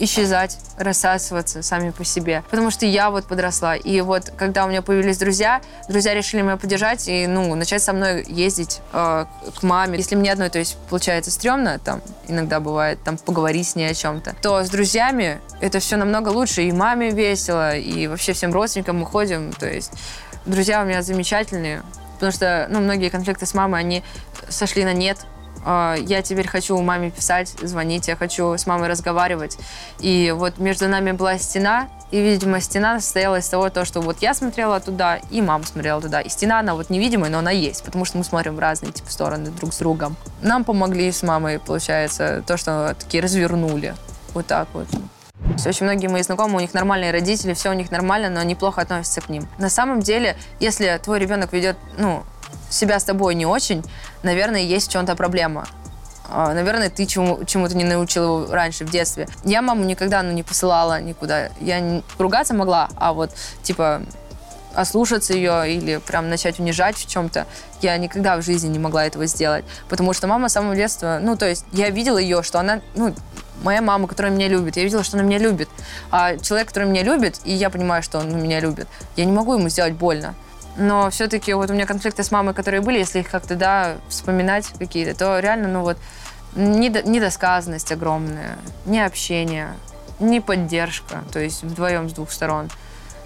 исчезать, 0.00 0.58
рассасываться 0.78 1.62
сами 1.62 1.90
по 1.90 2.04
себе. 2.04 2.42
Потому 2.50 2.70
что 2.70 2.86
я 2.86 3.10
вот 3.10 3.26
подросла. 3.26 3.76
И 3.76 4.00
вот 4.00 4.32
когда 4.36 4.64
у 4.64 4.68
меня 4.68 4.82
появились 4.82 5.18
друзья, 5.18 5.60
друзья 5.88 6.14
решили 6.14 6.42
меня 6.42 6.56
поддержать 6.56 7.06
и, 7.08 7.26
ну, 7.26 7.54
начать 7.54 7.82
со 7.82 7.92
мной 7.92 8.24
ездить 8.26 8.80
э, 8.92 9.26
к 9.58 9.62
маме. 9.62 9.98
Если 9.98 10.16
мне 10.16 10.32
одной, 10.32 10.48
то 10.48 10.58
есть, 10.58 10.76
получается, 10.88 11.30
стрёмно, 11.30 11.78
там, 11.78 12.00
иногда 12.26 12.60
бывает, 12.60 12.98
там, 13.04 13.18
поговорить 13.18 13.68
с 13.68 13.76
ней 13.76 13.90
о 13.90 13.94
чем-то, 13.94 14.34
то 14.42 14.64
с 14.64 14.70
друзьями 14.70 15.40
это 15.60 15.78
все 15.78 15.96
намного 15.96 16.30
лучше. 16.30 16.62
И 16.62 16.72
маме 16.72 17.10
весело, 17.10 17.76
и 17.76 18.06
вообще 18.06 18.32
всем 18.32 18.52
родственникам 18.52 18.98
мы 18.98 19.06
ходим. 19.06 19.52
То 19.52 19.68
есть 19.68 19.92
друзья 20.46 20.82
у 20.82 20.84
меня 20.84 21.02
замечательные. 21.02 21.82
Потому 22.14 22.32
что, 22.32 22.66
ну, 22.70 22.80
многие 22.80 23.08
конфликты 23.08 23.46
с 23.46 23.54
мамой, 23.54 23.80
они 23.80 24.02
сошли 24.48 24.84
на 24.84 24.92
нет 24.92 25.18
я 25.64 26.22
теперь 26.22 26.48
хочу 26.48 26.80
маме 26.80 27.10
писать, 27.10 27.54
звонить, 27.62 28.08
я 28.08 28.16
хочу 28.16 28.54
с 28.54 28.66
мамой 28.66 28.88
разговаривать. 28.88 29.58
И 29.98 30.34
вот 30.36 30.58
между 30.58 30.88
нами 30.88 31.12
была 31.12 31.38
стена, 31.38 31.88
и, 32.10 32.20
видимо, 32.20 32.60
стена 32.60 33.00
состояла 33.00 33.36
из 33.36 33.48
того, 33.48 33.70
то, 33.70 33.84
что 33.84 34.00
вот 34.00 34.18
я 34.20 34.34
смотрела 34.34 34.80
туда, 34.80 35.20
и 35.30 35.40
мама 35.40 35.64
смотрела 35.64 36.00
туда. 36.00 36.20
И 36.20 36.28
стена, 36.28 36.58
она 36.58 36.74
вот 36.74 36.90
невидимая, 36.90 37.30
но 37.30 37.38
она 37.38 37.52
есть, 37.52 37.84
потому 37.84 38.04
что 38.04 38.18
мы 38.18 38.24
смотрим 38.24 38.56
в 38.56 38.58
разные 38.58 38.92
типа, 38.92 39.10
стороны 39.10 39.50
друг 39.50 39.72
с 39.72 39.78
другом. 39.78 40.16
Нам 40.42 40.64
помогли 40.64 41.12
с 41.12 41.22
мамой, 41.22 41.60
получается, 41.60 42.42
то, 42.46 42.56
что 42.56 42.96
такие 42.98 43.22
развернули. 43.22 43.94
Вот 44.34 44.46
так 44.46 44.68
вот. 44.72 44.88
Очень 45.66 45.84
многие 45.84 46.08
мои 46.08 46.22
знакомые, 46.22 46.58
у 46.58 46.60
них 46.60 46.74
нормальные 46.74 47.12
родители, 47.12 47.54
все 47.54 47.70
у 47.70 47.74
них 47.74 47.90
нормально, 47.90 48.28
но 48.28 48.40
они 48.40 48.54
плохо 48.54 48.80
относятся 48.80 49.20
к 49.20 49.28
ним. 49.28 49.48
На 49.58 49.68
самом 49.68 50.00
деле, 50.00 50.36
если 50.58 51.00
твой 51.02 51.18
ребенок 51.18 51.52
ведет, 51.52 51.76
ну, 51.98 52.24
себя 52.70 52.98
с 52.98 53.04
тобой 53.04 53.34
не 53.34 53.46
очень, 53.46 53.84
наверное, 54.22 54.60
есть 54.60 54.88
в 54.88 54.92
чем-то 54.92 55.16
проблема. 55.16 55.66
А, 56.32 56.54
наверное, 56.54 56.90
ты 56.90 57.06
чему, 57.06 57.44
чему-то 57.44 57.76
не 57.76 57.84
научил 57.84 58.44
его 58.44 58.54
раньше, 58.54 58.84
в 58.84 58.90
детстве. 58.90 59.28
Я 59.44 59.62
маму 59.62 59.84
никогда 59.84 60.22
ну, 60.22 60.30
не 60.30 60.42
посылала 60.42 61.00
никуда. 61.00 61.50
Я 61.60 61.80
не, 61.80 62.02
ругаться 62.18 62.54
могла, 62.54 62.88
а 62.96 63.12
вот, 63.12 63.32
типа, 63.62 64.02
ослушаться 64.74 65.34
ее 65.34 65.74
или 65.74 65.96
прям 65.96 66.28
начать 66.30 66.60
унижать 66.60 66.96
в 66.96 67.08
чем-то, 67.08 67.46
я 67.80 67.96
никогда 67.96 68.36
в 68.36 68.42
жизни 68.42 68.68
не 68.68 68.78
могла 68.78 69.06
этого 69.06 69.26
сделать. 69.26 69.64
Потому 69.88 70.12
что 70.12 70.28
мама 70.28 70.48
с 70.48 70.52
самого 70.52 70.76
детства, 70.76 71.18
ну, 71.20 71.36
то 71.36 71.48
есть 71.48 71.64
я 71.72 71.90
видела 71.90 72.18
ее, 72.18 72.42
что 72.42 72.60
она, 72.60 72.80
ну, 72.94 73.14
моя 73.62 73.82
мама, 73.82 74.06
которая 74.06 74.32
меня 74.32 74.48
любит, 74.48 74.76
я 74.76 74.84
видела, 74.84 75.02
что 75.02 75.16
она 75.16 75.26
меня 75.26 75.38
любит. 75.38 75.68
А 76.10 76.36
человек, 76.36 76.68
который 76.68 76.88
меня 76.88 77.02
любит, 77.02 77.40
и 77.44 77.52
я 77.52 77.70
понимаю, 77.70 78.02
что 78.02 78.18
он 78.18 78.40
меня 78.40 78.60
любит, 78.60 78.88
я 79.16 79.24
не 79.24 79.32
могу 79.32 79.54
ему 79.54 79.68
сделать 79.68 79.94
больно. 79.94 80.34
Но 80.76 81.10
все-таки 81.10 81.52
вот 81.52 81.70
у 81.70 81.74
меня 81.74 81.86
конфликты 81.86 82.22
с 82.22 82.30
мамой, 82.30 82.54
которые 82.54 82.80
были, 82.80 82.98
если 82.98 83.20
их 83.20 83.30
как-то, 83.30 83.56
да, 83.56 83.96
вспоминать 84.08 84.66
какие-то, 84.78 85.18
то 85.18 85.38
реально, 85.38 85.68
ну 85.68 85.80
вот, 85.82 85.98
недо, 86.54 87.02
недосказанность 87.02 87.92
огромная, 87.92 88.56
не 88.86 89.04
общение, 89.04 89.74
не 90.20 90.40
поддержка, 90.40 91.24
то 91.32 91.40
есть 91.40 91.62
вдвоем 91.62 92.08
с 92.08 92.12
двух 92.12 92.30
сторон. 92.30 92.70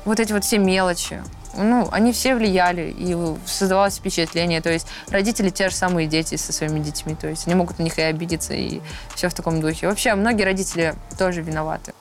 Вот 0.05 0.21
эти 0.21 0.33
вот 0.33 0.45
все 0.45 0.59
мелочи, 0.59 1.23
ну, 1.57 1.89
они 1.93 2.13
все 2.13 2.35
влияли, 2.35 2.95
и 2.97 3.17
создавалось 3.47 3.97
впечатление. 3.97 4.61
То 4.61 4.71
есть 4.71 4.87
родители 5.09 5.51
те 5.51 5.69
же 5.69 5.75
самые 5.75 6.07
дети 6.07 6.37
со 6.37 6.53
своими 6.53 6.81
детьми. 6.81 7.15
То 7.15 7.29
есть 7.29 7.47
они 7.47 7.55
могут 7.55 7.79
на 7.79 7.85
них 7.85 7.99
и 7.99 8.03
обидеться, 8.03 8.55
и 8.55 8.81
все 9.15 9.29
в 9.29 9.35
таком 9.35 9.61
духе. 9.61 9.87
Вообще, 9.87 10.15
многие 10.15 10.43
родители 10.43 10.95
тоже 11.19 11.43
виноваты. 11.43 11.95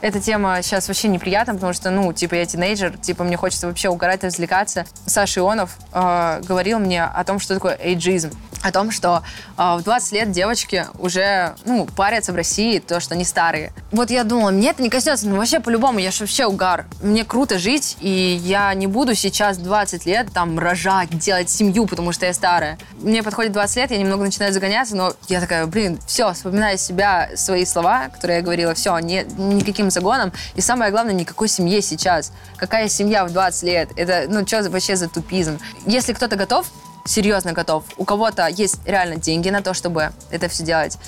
Эта 0.00 0.20
тема 0.20 0.62
сейчас 0.62 0.86
вообще 0.86 1.08
неприятна, 1.08 1.54
потому 1.54 1.72
что, 1.72 1.90
ну, 1.90 2.12
типа, 2.12 2.34
я 2.34 2.46
тинейджер, 2.46 2.96
типа, 2.96 3.24
мне 3.24 3.36
хочется 3.36 3.66
вообще 3.66 3.88
угорать 3.88 4.22
и 4.22 4.26
развлекаться. 4.26 4.86
Саша 5.06 5.40
Ионов 5.40 5.76
э, 5.92 6.40
говорил 6.44 6.78
мне 6.78 7.02
о 7.02 7.24
том, 7.24 7.40
что 7.40 7.54
такое 7.54 7.76
эйджизм. 7.80 8.30
О 8.62 8.72
том, 8.72 8.90
что 8.90 9.22
э, 9.56 9.76
в 9.76 9.82
20 9.82 10.12
лет 10.12 10.30
девочки 10.30 10.86
уже, 10.98 11.54
ну, 11.64 11.86
парятся 11.96 12.32
в 12.32 12.36
России, 12.36 12.78
то, 12.78 13.00
что 13.00 13.14
они 13.14 13.24
старые. 13.24 13.72
Вот 13.90 14.10
я 14.10 14.22
думала, 14.22 14.50
мне 14.50 14.70
это 14.70 14.82
не 14.82 14.88
коснется, 14.88 15.28
ну, 15.28 15.36
вообще, 15.36 15.58
по-любому, 15.58 15.98
я 15.98 16.12
же 16.12 16.24
вообще 16.24 16.46
угар. 16.46 16.86
Мне 17.02 17.24
круто 17.24 17.58
жить, 17.58 17.96
и 18.00 18.40
я 18.42 18.72
не 18.74 18.86
буду 18.86 19.16
сейчас 19.16 19.58
20 19.58 20.06
лет 20.06 20.28
там 20.32 20.58
рожать, 20.60 21.10
делать 21.10 21.50
семью, 21.50 21.86
потому 21.86 22.12
что 22.12 22.26
я 22.26 22.32
старая. 22.32 22.78
Мне 23.00 23.24
подходит 23.24 23.52
20 23.52 23.76
лет, 23.76 23.90
я 23.90 23.98
немного 23.98 24.24
начинаю 24.24 24.52
загоняться, 24.52 24.96
но 24.96 25.12
я 25.28 25.40
такая, 25.40 25.66
блин, 25.66 25.98
все, 26.06 26.32
вспоминаю 26.32 26.78
себя, 26.78 27.30
свои 27.34 27.64
слова, 27.64 28.08
которые 28.08 28.38
я 28.38 28.42
говорила, 28.44 28.74
все, 28.74 28.96
не, 28.98 29.24
никаким 29.54 29.90
загоном. 29.90 30.32
И 30.54 30.60
самое 30.60 30.90
главное, 30.90 31.14
никакой 31.14 31.48
семье 31.48 31.82
сейчас. 31.82 32.32
Какая 32.56 32.88
семья 32.88 33.24
в 33.24 33.32
20 33.32 33.62
лет? 33.64 33.90
Это, 33.96 34.26
ну, 34.28 34.46
что 34.46 34.68
вообще 34.70 34.96
за 34.96 35.08
тупизм? 35.08 35.58
Если 35.86 36.12
кто-то 36.12 36.36
готов, 36.36 36.66
серьезно 37.04 37.52
готов, 37.52 37.84
у 37.96 38.04
кого-то 38.04 38.46
есть 38.48 38.80
реально 38.86 39.16
деньги 39.16 39.48
на 39.48 39.62
то, 39.62 39.74
чтобы 39.74 40.12
это 40.30 40.48
все 40.48 40.64
делать, 40.64 40.98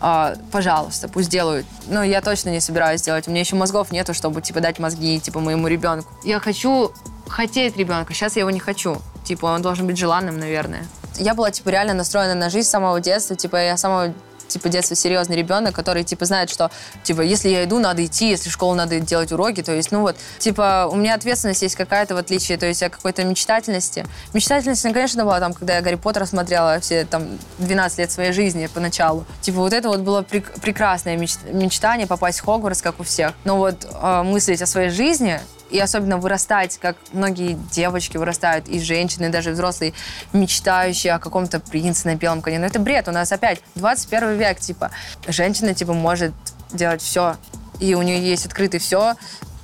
Uh, 0.00 0.38
пожалуйста, 0.50 1.08
пусть 1.08 1.30
делают. 1.30 1.64
Но 1.86 2.02
я 2.02 2.20
точно 2.20 2.50
не 2.50 2.60
собираюсь 2.60 3.00
делать. 3.00 3.26
У 3.26 3.30
меня 3.30 3.40
еще 3.40 3.56
мозгов 3.56 3.90
нету, 3.90 4.12
чтобы, 4.12 4.42
типа, 4.42 4.60
дать 4.60 4.78
мозги, 4.78 5.18
типа, 5.18 5.40
моему 5.40 5.66
ребенку. 5.66 6.06
Я 6.24 6.40
хочу 6.40 6.92
хотеть 7.26 7.76
ребенка. 7.78 8.12
Сейчас 8.12 8.36
я 8.36 8.40
его 8.40 8.50
не 8.50 8.58
хочу. 8.58 9.00
Типа, 9.24 9.46
он 9.46 9.62
должен 9.62 9.86
быть 9.86 9.96
желанным, 9.96 10.38
наверное. 10.38 10.84
Я 11.16 11.34
была, 11.34 11.50
типа, 11.50 11.70
реально 11.70 11.94
настроена 11.94 12.34
на 12.34 12.50
жизнь 12.50 12.68
с 12.68 12.70
самого 12.70 13.00
детства. 13.00 13.34
Типа, 13.34 13.56
я 13.56 13.76
с 13.78 13.80
самого 13.80 14.12
типа, 14.54 14.68
детства 14.68 14.96
серьезный 14.96 15.36
ребенок, 15.36 15.74
который, 15.74 16.04
типа, 16.04 16.24
знает, 16.24 16.48
что, 16.48 16.70
типа, 17.02 17.20
если 17.20 17.48
я 17.48 17.64
иду, 17.64 17.78
надо 17.80 18.04
идти, 18.04 18.30
если 18.30 18.48
в 18.48 18.52
школу 18.52 18.74
надо 18.74 19.00
делать 19.00 19.32
уроки, 19.32 19.62
то 19.62 19.72
есть, 19.72 19.90
ну 19.92 20.00
вот, 20.00 20.16
типа, 20.38 20.88
у 20.90 20.96
меня 20.96 21.14
ответственность 21.14 21.62
есть 21.62 21.74
какая-то, 21.74 22.14
в 22.14 22.18
отличие, 22.18 22.56
то 22.56 22.66
есть, 22.66 22.82
о 22.82 22.88
какой-то 22.88 23.24
мечтательности. 23.24 24.06
Мечтательность, 24.32 24.82
конечно, 24.82 25.24
была 25.24 25.40
там, 25.40 25.52
когда 25.52 25.76
я 25.76 25.82
Гарри 25.82 25.96
Поттера 25.96 26.24
смотрела 26.24 26.78
все, 26.80 27.04
там, 27.04 27.38
12 27.58 27.98
лет 27.98 28.12
своей 28.12 28.32
жизни 28.32 28.68
поначалу. 28.72 29.26
Типа, 29.40 29.58
вот 29.58 29.72
это 29.72 29.88
вот 29.88 30.00
было 30.00 30.22
прек- 30.22 30.60
прекрасное 30.60 31.16
меч- 31.16 31.38
мечтание 31.52 32.06
попасть 32.06 32.40
в 32.40 32.44
Хогвартс, 32.44 32.80
как 32.80 33.00
у 33.00 33.02
всех. 33.02 33.32
Но 33.44 33.56
вот 33.56 33.84
э, 33.90 34.22
мыслить 34.22 34.62
о 34.62 34.66
своей 34.66 34.90
жизни, 34.90 35.40
и 35.74 35.80
особенно 35.80 36.18
вырастать, 36.18 36.78
как 36.78 36.96
многие 37.12 37.58
девочки 37.72 38.16
вырастают, 38.16 38.68
и 38.68 38.78
женщины, 38.78 39.28
даже 39.28 39.50
взрослые, 39.50 39.92
мечтающие 40.32 41.12
о 41.12 41.18
каком-то 41.18 41.58
принце 41.58 42.06
на 42.06 42.14
белом 42.14 42.42
коне. 42.42 42.60
Но 42.60 42.66
это 42.66 42.78
бред. 42.78 43.08
У 43.08 43.10
нас 43.10 43.32
опять 43.32 43.60
21 43.74 44.36
век, 44.36 44.60
типа, 44.60 44.92
женщина, 45.26 45.74
типа, 45.74 45.92
может 45.92 46.32
делать 46.72 47.02
все, 47.02 47.36
и 47.80 47.96
у 47.96 48.02
нее 48.02 48.20
есть 48.24 48.46
открытый 48.46 48.78
все, 48.78 49.14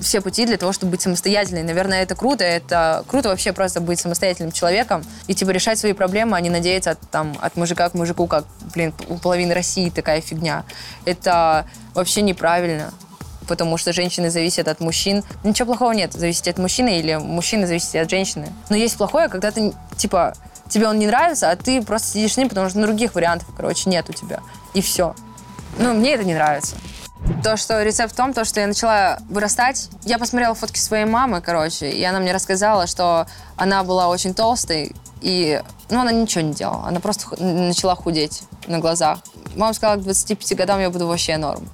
все 0.00 0.20
пути 0.20 0.46
для 0.46 0.56
того, 0.56 0.72
чтобы 0.72 0.90
быть 0.92 1.02
самостоятельной. 1.02 1.62
Наверное, 1.62 2.02
это 2.02 2.16
круто. 2.16 2.42
Это 2.42 3.04
круто 3.06 3.28
вообще 3.28 3.52
просто 3.52 3.80
быть 3.80 4.00
самостоятельным 4.00 4.50
человеком 4.50 5.04
и 5.28 5.34
типа 5.34 5.50
решать 5.50 5.78
свои 5.78 5.92
проблемы, 5.92 6.36
а 6.36 6.40
не 6.40 6.50
надеяться 6.50 6.92
от, 6.92 7.00
там, 7.10 7.36
от 7.40 7.56
мужика 7.56 7.88
к 7.88 7.94
мужику, 7.94 8.26
как, 8.26 8.46
блин, 8.74 8.92
у 9.08 9.16
половины 9.18 9.54
России 9.54 9.90
такая 9.90 10.20
фигня. 10.20 10.64
Это 11.04 11.66
вообще 11.94 12.22
неправильно 12.22 12.92
потому 13.50 13.76
что 13.76 13.92
женщины 13.92 14.30
зависят 14.30 14.68
от 14.68 14.78
мужчин. 14.78 15.24
Ничего 15.42 15.66
плохого 15.66 15.90
нет, 15.90 16.12
зависеть 16.12 16.46
от 16.46 16.58
мужчины 16.58 17.00
или 17.00 17.16
мужчины 17.16 17.66
зависит 17.66 17.96
от 17.96 18.08
женщины. 18.08 18.46
Но 18.68 18.76
есть 18.76 18.96
плохое, 18.96 19.28
когда 19.28 19.50
ты, 19.50 19.74
типа, 19.96 20.34
тебе 20.68 20.86
он 20.86 21.00
не 21.00 21.08
нравится, 21.08 21.50
а 21.50 21.56
ты 21.56 21.82
просто 21.82 22.08
сидишь 22.10 22.34
с 22.34 22.36
ним, 22.36 22.48
потому 22.48 22.70
что 22.70 22.80
других 22.80 23.16
вариантов, 23.16 23.48
короче, 23.56 23.90
нет 23.90 24.08
у 24.08 24.12
тебя. 24.12 24.38
И 24.72 24.80
все. 24.80 25.16
Ну, 25.78 25.94
мне 25.94 26.14
это 26.14 26.22
не 26.22 26.34
нравится. 26.34 26.76
То, 27.42 27.56
что 27.56 27.82
рецепт 27.82 28.12
в 28.12 28.16
том, 28.16 28.34
то, 28.34 28.44
что 28.44 28.60
я 28.60 28.66
начала 28.66 29.18
вырастать. 29.28 29.88
Я 30.04 30.18
посмотрела 30.18 30.54
фотки 30.54 30.78
своей 30.78 31.06
мамы, 31.06 31.40
короче, 31.40 31.90
и 31.90 32.04
она 32.04 32.20
мне 32.20 32.32
рассказала, 32.32 32.86
что 32.86 33.26
она 33.56 33.82
была 33.82 34.08
очень 34.08 34.34
толстой, 34.34 34.92
и, 35.22 35.62
ну, 35.88 36.00
она 36.00 36.12
ничего 36.12 36.42
не 36.42 36.52
делала. 36.52 36.86
Она 36.86 37.00
просто 37.00 37.42
начала 37.42 37.94
худеть 37.94 38.42
на 38.66 38.78
глазах. 38.78 39.20
Мама 39.56 39.72
сказала, 39.72 39.96
к 39.96 40.02
25 40.02 40.56
годам 40.56 40.80
я 40.80 40.90
буду 40.90 41.06
вообще 41.06 41.36
норм. 41.38 41.68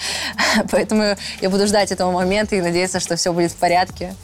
Поэтому 0.70 1.16
я 1.40 1.50
буду 1.50 1.66
ждать 1.66 1.92
этого 1.92 2.10
момента 2.10 2.56
и 2.56 2.60
надеяться, 2.60 3.00
что 3.00 3.16
все 3.16 3.32
будет 3.32 3.52
в 3.52 3.56
порядке. 3.56 4.14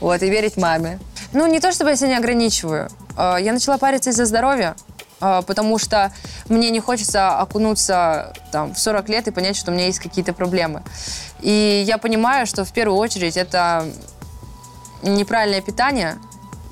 Вот, 0.00 0.22
и 0.22 0.28
верить 0.28 0.56
маме. 0.56 0.98
Ну, 1.32 1.46
не 1.46 1.60
то, 1.60 1.72
чтобы 1.72 1.90
я 1.90 1.96
себя 1.96 2.08
не 2.08 2.16
ограничиваю. 2.16 2.90
А, 3.16 3.36
я 3.36 3.52
начала 3.52 3.78
париться 3.78 4.10
из-за 4.10 4.26
здоровья, 4.26 4.76
потому 5.20 5.78
что 5.78 6.12
мне 6.48 6.70
не 6.70 6.80
хочется 6.80 7.38
окунуться 7.38 8.32
там, 8.52 8.74
в 8.74 8.78
40 8.78 9.08
лет 9.08 9.28
и 9.28 9.30
понять, 9.30 9.56
что 9.56 9.70
у 9.70 9.74
меня 9.74 9.86
есть 9.86 9.98
какие-то 9.98 10.32
проблемы. 10.32 10.82
И 11.40 11.84
я 11.86 11.98
понимаю, 11.98 12.46
что 12.46 12.64
в 12.64 12.72
первую 12.72 12.98
очередь 12.98 13.36
это 13.36 13.86
неправильное 15.02 15.60
питание, 15.60 16.18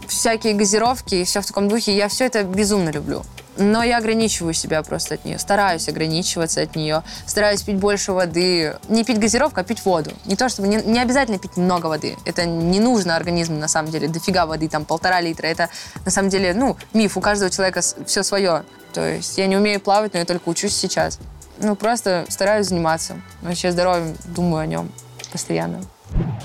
всякие 0.07 0.55
газировки 0.55 1.14
и 1.16 1.24
все 1.24 1.40
в 1.40 1.47
таком 1.47 1.68
духе. 1.68 1.97
Я 1.97 2.09
все 2.09 2.26
это 2.26 2.43
безумно 2.43 2.90
люблю. 2.90 3.22
Но 3.57 3.82
я 3.82 3.98
ограничиваю 3.98 4.55
себя 4.55 4.82
просто 4.82 5.14
от 5.14 5.24
нее. 5.24 5.38
Стараюсь 5.38 5.88
ограничиваться 5.88 6.62
от 6.62 6.74
нее. 6.74 7.03
Стараюсь 7.26 7.62
пить 7.62 7.76
больше 7.76 8.12
воды. 8.12 8.76
Не 8.88 9.05
пить 9.05 9.18
газировку, 9.18 9.61
а 9.61 9.64
пить 9.64 9.84
воду. 9.84 10.12
Не 10.24 10.36
то, 10.36 10.48
чтобы... 10.48 10.68
Не, 10.68 10.76
не 10.76 10.98
обязательно 10.98 11.38
пить 11.38 11.57
много 11.57 11.86
воды. 11.86 12.16
Это 12.24 12.46
не 12.46 12.80
нужно 12.80 13.14
организму, 13.14 13.59
на 13.59 13.68
самом 13.68 13.90
деле. 13.90 14.09
Дофига 14.09 14.46
воды, 14.46 14.68
там, 14.68 14.84
полтора 14.84 15.20
литра. 15.20 15.46
Это, 15.46 15.68
на 16.05 16.11
самом 16.11 16.30
деле, 16.30 16.55
ну, 16.55 16.76
миф. 16.94 17.16
У 17.16 17.20
каждого 17.20 17.50
человека 17.50 17.82
все 18.07 18.22
свое. 18.22 18.64
То 18.94 19.07
есть 19.07 19.36
я 19.36 19.46
не 19.46 19.57
умею 19.57 19.80
плавать, 19.80 20.14
но 20.14 20.20
я 20.20 20.24
только 20.24 20.48
учусь 20.48 20.74
сейчас. 20.74 21.18
Ну, 21.59 21.76
просто 21.76 22.24
стараюсь 22.28 22.68
заниматься. 22.68 23.16
Вообще 23.42 23.70
здоровьем 23.70 24.16
думаю 24.24 24.62
о 24.62 24.66
нем 24.66 24.90
постоянно. 25.30 25.82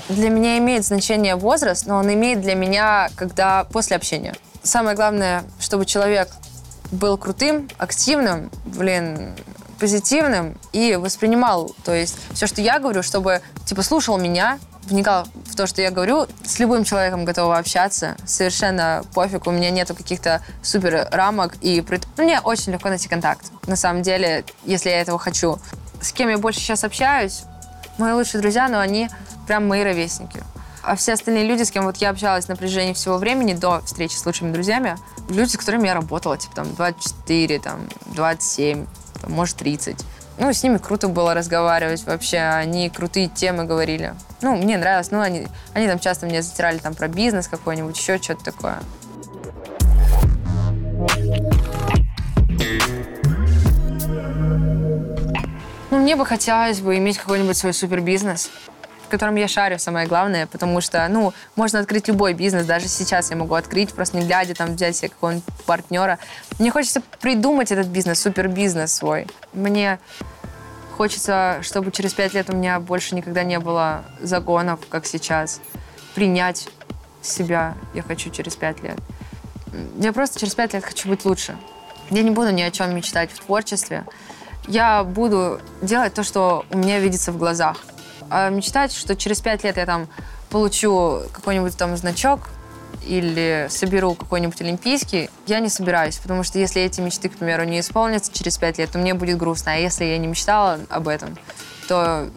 Для 0.10 0.30
меня 0.30 0.58
имеет 0.58 0.86
значение 0.86 1.36
возраст, 1.36 1.86
но 1.86 1.98
он 1.98 2.14
имеет 2.14 2.42
для 2.42 2.56
меня, 2.56 3.10
когда 3.16 3.66
после 3.66 3.96
общения. 3.96 4.34
Самое 4.64 4.96
главное, 4.96 5.44
чтобы 5.60 5.86
человек 5.86 6.30
был 6.92 7.18
крутым, 7.18 7.70
активным, 7.78 8.50
блин, 8.66 9.36
позитивным 9.80 10.58
и 10.74 10.96
воспринимал, 10.96 11.76
то 11.84 11.94
есть 11.94 12.18
все, 12.32 12.48
что 12.48 12.62
я 12.62 12.80
говорю, 12.80 13.04
чтобы, 13.04 13.42
типа, 13.66 13.84
слушал 13.84 14.18
меня, 14.18 14.60
вникал 14.84 15.28
в 15.46 15.56
то, 15.56 15.68
что 15.68 15.82
я 15.82 15.92
говорю, 15.92 16.28
с 16.44 16.60
любым 16.60 16.84
человеком 16.84 17.26
готова 17.26 17.58
общаться, 17.58 18.16
совершенно 18.26 19.04
пофиг, 19.14 19.48
у 19.48 19.52
меня 19.52 19.70
нету 19.70 19.96
каких-то 19.96 20.42
супер 20.64 21.08
рамок, 21.12 21.56
и 21.62 21.86
ну, 22.18 22.24
мне 22.24 22.40
очень 22.40 22.72
легко 22.72 22.90
найти 22.90 23.08
контакт, 23.08 23.46
на 23.68 23.76
самом 23.76 24.02
деле, 24.02 24.46
если 24.66 24.90
я 24.90 25.02
этого 25.02 25.20
хочу. 25.20 25.60
С 26.02 26.12
кем 26.12 26.30
я 26.30 26.38
больше 26.38 26.60
сейчас 26.60 26.84
общаюсь, 26.84 27.44
мои 27.98 28.14
лучшие 28.14 28.42
друзья, 28.42 28.68
но 28.68 28.80
они 28.80 29.10
прям 29.46 29.68
мои 29.68 29.84
ровесники. 29.84 30.42
А 30.84 30.96
все 30.96 31.14
остальные 31.14 31.46
люди, 31.46 31.64
с 31.64 31.72
кем 31.72 31.84
вот 31.84 31.98
я 31.98 32.10
общалась 32.10 32.48
на 32.48 32.56
протяжении 32.56 32.94
всего 32.94 33.18
времени 33.18 33.54
до 33.54 33.82
встречи 33.82 34.16
с 34.16 34.26
лучшими 34.26 34.52
друзьями, 34.52 34.96
люди, 35.30 35.50
с 35.50 35.58
которыми 35.58 35.88
я 35.88 35.94
работала, 35.94 36.38
типа 36.38 36.56
там 36.56 36.74
24, 36.76 37.60
там 37.60 37.80
27, 38.08 38.86
там, 39.22 39.32
может 39.32 39.58
30. 39.58 39.98
Ну, 40.40 40.54
с 40.54 40.62
ними 40.62 40.78
круто 40.78 41.08
было 41.08 41.34
разговаривать 41.34 42.06
вообще, 42.06 42.38
они 42.38 42.90
крутые 42.90 43.28
темы 43.28 43.64
говорили. 43.64 44.14
Ну, 44.42 44.56
мне 44.56 44.78
нравилось, 44.78 45.10
ну, 45.10 45.20
они, 45.20 45.48
они 45.74 45.88
там 45.88 45.98
часто 45.98 46.28
мне 46.28 46.44
затирали 46.44 46.78
там 46.78 46.94
про 46.94 47.08
бизнес 47.08 47.48
какой-нибудь, 47.48 47.98
еще 47.98 48.20
что-то 48.20 48.46
такое. 48.46 48.80
Ну, 55.90 56.00
мне 56.00 56.16
бы 56.16 56.26
хотелось 56.26 56.82
бы 56.82 56.98
иметь 56.98 57.18
какой-нибудь 57.18 57.58
свой 57.58 57.74
супербизнес 57.74 58.52
в 59.08 59.10
котором 59.10 59.36
я 59.36 59.48
шарю, 59.48 59.80
самое 59.80 60.06
главное, 60.06 60.48
потому 60.48 60.82
что, 60.82 61.08
ну, 61.08 61.34
можно 61.56 61.80
открыть 61.80 62.10
любой 62.10 62.34
бизнес, 62.34 62.66
даже 62.66 62.90
сейчас 62.90 63.30
я 63.32 63.38
могу 63.38 63.56
открыть, 63.56 63.94
просто 63.94 64.18
не 64.18 64.26
глядя, 64.26 64.54
там, 64.54 64.76
взять 64.76 64.98
себе 64.98 65.10
какого-нибудь 65.10 65.46
партнера. 65.66 66.20
Мне 66.60 66.72
хочется 66.72 67.02
придумать 67.22 67.72
этот 67.72 67.88
бизнес, 67.88 68.20
супербизнес 68.20 68.94
свой. 68.94 69.28
Мне 69.54 70.00
хочется, 70.98 71.60
чтобы 71.62 71.92
через 71.94 72.14
пять 72.14 72.34
лет 72.34 72.50
у 72.50 72.56
меня 72.56 72.82
больше 72.82 73.16
никогда 73.16 73.44
не 73.44 73.60
было 73.60 74.04
загонов, 74.20 74.82
как 74.90 75.06
сейчас. 75.06 75.62
Принять 76.14 76.68
себя 77.22 77.76
я 77.94 78.02
хочу 78.02 78.30
через 78.30 78.58
пять 78.58 78.84
лет. 78.84 78.98
Я 80.00 80.12
просто 80.12 80.38
через 80.38 80.54
пять 80.54 80.74
лет 80.74 80.84
хочу 80.84 81.08
быть 81.08 81.24
лучше. 81.24 81.56
Я 82.10 82.24
не 82.24 82.32
буду 82.32 82.52
ни 82.52 82.62
о 82.62 82.72
чем 82.72 82.94
мечтать 82.94 83.32
в 83.32 83.40
творчестве. 83.40 84.04
я 84.68 85.06
буду 85.06 85.62
делать 85.82 86.14
то, 86.14 86.24
что 86.24 86.66
у 86.72 86.78
меня 86.78 87.00
видится 87.00 87.32
в 87.32 87.38
глазах. 87.38 87.78
А 88.30 88.50
мечтать, 88.50 88.94
что 88.94 89.16
через 89.16 89.42
пять 89.42 89.64
лет 89.64 89.78
я 89.78 89.86
там 89.86 90.08
получу 90.50 91.22
какой-нибудь 91.32 91.78
там 91.78 91.96
значок 91.98 92.50
или 93.06 93.68
соберу 93.70 94.16
какой-нибудь 94.16 94.60
олимпийский, 94.62 95.30
я 95.46 95.60
не 95.60 95.70
собираюсь, 95.70 96.18
потому 96.18 96.44
что 96.44 96.60
если 96.60 96.82
эти 96.82 97.00
мечты, 97.00 97.30
к 97.30 97.38
примеру, 97.38 97.64
не 97.64 97.80
исполнятся 97.80 98.34
через 98.34 98.58
пять 98.58 98.78
лет, 98.78 98.92
то 98.92 99.00
мне 99.00 99.14
будет 99.14 99.38
грустно. 99.38 99.74
А 99.74 99.76
если 99.76 100.06
я 100.06 100.18
не 100.18 100.28
мечтала 100.28 100.80
об 100.90 101.08
этом, 101.08 101.38
то 101.88 102.30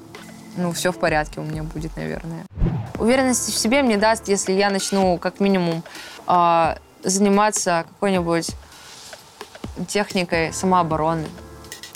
ну, 0.57 0.73
все 0.73 0.93
в 0.93 0.99
порядке 0.99 1.41
у 1.41 1.45
меня 1.45 1.63
будет, 1.63 1.97
наверное. 1.97 2.45
Уверенности 2.99 3.51
в 3.51 3.57
себе 3.57 3.83
мне 3.83 3.97
даст, 3.97 4.29
если 4.29 4.53
я 4.53 4.71
начну 4.71 5.19
как 5.19 5.41
минимум 5.41 5.83
э, 6.27 6.77
заниматься 7.03 7.87
какой-нибудь 7.89 8.51
техникой 9.89 10.53
самообороны. 10.53 11.27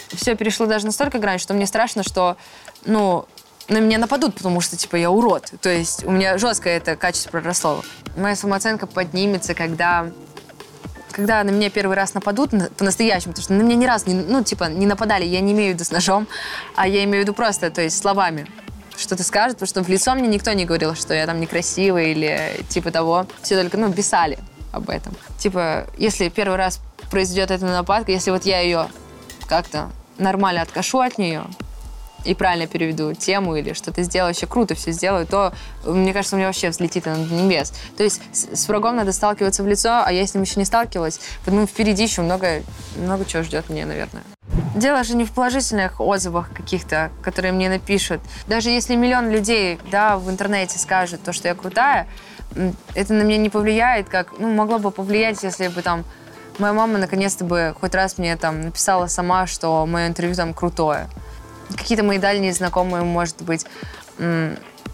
Все 0.08 0.36
перешло 0.36 0.66
даже 0.66 0.86
настолько 0.86 1.18
грань, 1.18 1.38
что 1.38 1.54
мне 1.54 1.66
страшно, 1.66 2.02
что, 2.02 2.36
ну, 2.84 3.26
на 3.68 3.78
меня 3.78 3.98
нападут, 3.98 4.34
потому 4.34 4.60
что, 4.60 4.76
типа, 4.76 4.96
я 4.96 5.10
урод. 5.10 5.52
То 5.60 5.70
есть 5.70 6.04
у 6.04 6.10
меня 6.10 6.38
жестко 6.38 6.68
это 6.68 6.96
качество 6.96 7.30
проросло. 7.30 7.82
Моя 8.16 8.36
самооценка 8.36 8.86
поднимется, 8.86 9.54
когда 9.54 10.10
когда 11.10 11.44
на 11.44 11.50
меня 11.50 11.70
первый 11.70 11.94
раз 11.94 12.12
нападут 12.14 12.50
по-настоящему, 12.76 13.34
потому 13.34 13.44
что 13.44 13.52
на 13.52 13.62
меня 13.62 13.76
ни 13.76 13.86
разу, 13.86 14.10
не, 14.10 14.14
ну, 14.14 14.42
типа, 14.42 14.64
не 14.64 14.84
нападали, 14.84 15.24
я 15.24 15.40
не 15.40 15.52
имею 15.52 15.70
в 15.70 15.74
виду 15.74 15.84
с 15.84 15.92
ножом, 15.92 16.26
а 16.74 16.88
я 16.88 17.04
имею 17.04 17.22
в 17.22 17.28
виду 17.28 17.34
просто, 17.34 17.70
то 17.70 17.80
есть 17.80 17.96
словами 17.96 18.48
что-то 18.96 19.22
скажет, 19.22 19.58
потому 19.58 19.68
что 19.68 19.84
в 19.84 19.88
лицо 19.88 20.12
мне 20.16 20.26
никто 20.26 20.52
не 20.52 20.64
говорил, 20.64 20.96
что 20.96 21.14
я 21.14 21.26
там 21.26 21.40
некрасивая 21.40 22.06
или 22.06 22.64
типа 22.68 22.90
того. 22.90 23.26
Все 23.42 23.60
только, 23.60 23.76
ну, 23.76 23.92
писали 23.92 24.40
об 24.72 24.90
этом. 24.90 25.14
Типа, 25.38 25.86
если 25.96 26.28
первый 26.30 26.56
раз 26.56 26.80
произойдет 27.10 27.52
эта 27.52 27.64
нападка, 27.64 28.10
если 28.10 28.30
вот 28.30 28.44
я 28.44 28.60
ее 28.60 28.88
как-то 29.46 29.90
нормально 30.18 30.62
откашу 30.62 30.98
от 31.00 31.16
нее, 31.18 31.44
и 32.24 32.34
правильно 32.34 32.66
переведу 32.66 33.14
тему 33.14 33.56
или 33.56 33.72
что-то 33.72 34.02
сделаю, 34.02 34.30
вообще 34.30 34.46
круто 34.46 34.74
все 34.74 34.92
сделаю, 34.92 35.26
то, 35.26 35.52
мне 35.84 36.12
кажется, 36.12 36.36
у 36.36 36.38
меня 36.38 36.48
вообще 36.48 36.70
взлетит 36.70 37.06
на 37.06 37.16
небес. 37.16 37.72
То 37.96 38.02
есть 38.02 38.20
с, 38.32 38.62
с 38.62 38.68
врагом 38.68 38.96
надо 38.96 39.12
сталкиваться 39.12 39.62
в 39.62 39.66
лицо, 39.66 40.02
а 40.04 40.12
я 40.12 40.26
с 40.26 40.34
ним 40.34 40.42
еще 40.42 40.58
не 40.58 40.64
сталкивалась, 40.64 41.20
поэтому 41.44 41.66
впереди 41.66 42.02
еще 42.04 42.22
много, 42.22 42.62
много 42.96 43.24
чего 43.24 43.42
ждет 43.42 43.68
меня, 43.70 43.86
наверное. 43.86 44.22
Дело 44.74 45.04
же 45.04 45.16
не 45.16 45.24
в 45.24 45.32
положительных 45.32 46.00
отзывах 46.00 46.52
каких-то, 46.52 47.10
которые 47.22 47.52
мне 47.52 47.68
напишут. 47.68 48.20
Даже 48.46 48.70
если 48.70 48.96
миллион 48.96 49.30
людей 49.30 49.78
да, 49.90 50.18
в 50.18 50.28
интернете 50.30 50.78
скажут 50.78 51.22
то, 51.22 51.32
что 51.32 51.48
я 51.48 51.54
крутая, 51.54 52.08
это 52.94 53.14
на 53.14 53.22
меня 53.22 53.38
не 53.38 53.50
повлияет, 53.50 54.08
как, 54.08 54.38
ну, 54.38 54.52
могло 54.52 54.78
бы 54.78 54.90
повлиять, 54.90 55.42
если 55.42 55.68
бы 55.68 55.82
там 55.82 56.04
моя 56.58 56.72
мама 56.72 56.98
наконец-то 56.98 57.44
бы 57.44 57.74
хоть 57.80 57.94
раз 57.94 58.18
мне 58.18 58.36
там 58.36 58.60
написала 58.62 59.06
сама, 59.06 59.46
что 59.46 59.86
мое 59.86 60.08
интервью 60.08 60.34
там 60.34 60.54
крутое 60.54 61.08
какие-то 61.70 62.04
мои 62.04 62.18
дальние 62.18 62.52
знакомые, 62.52 63.02
может 63.02 63.42
быть, 63.42 63.66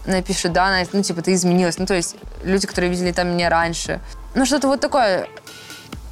напишут, 0.05 0.53
да, 0.53 0.83
ну, 0.93 1.03
типа, 1.03 1.21
ты 1.21 1.33
изменилась. 1.33 1.77
Ну, 1.77 1.85
то 1.85 1.93
есть 1.93 2.15
люди, 2.43 2.67
которые 2.67 2.89
видели 2.89 3.11
там 3.11 3.29
меня 3.29 3.49
раньше. 3.49 3.99
Ну, 4.35 4.45
что-то 4.45 4.67
вот 4.67 4.79
такое 4.79 5.27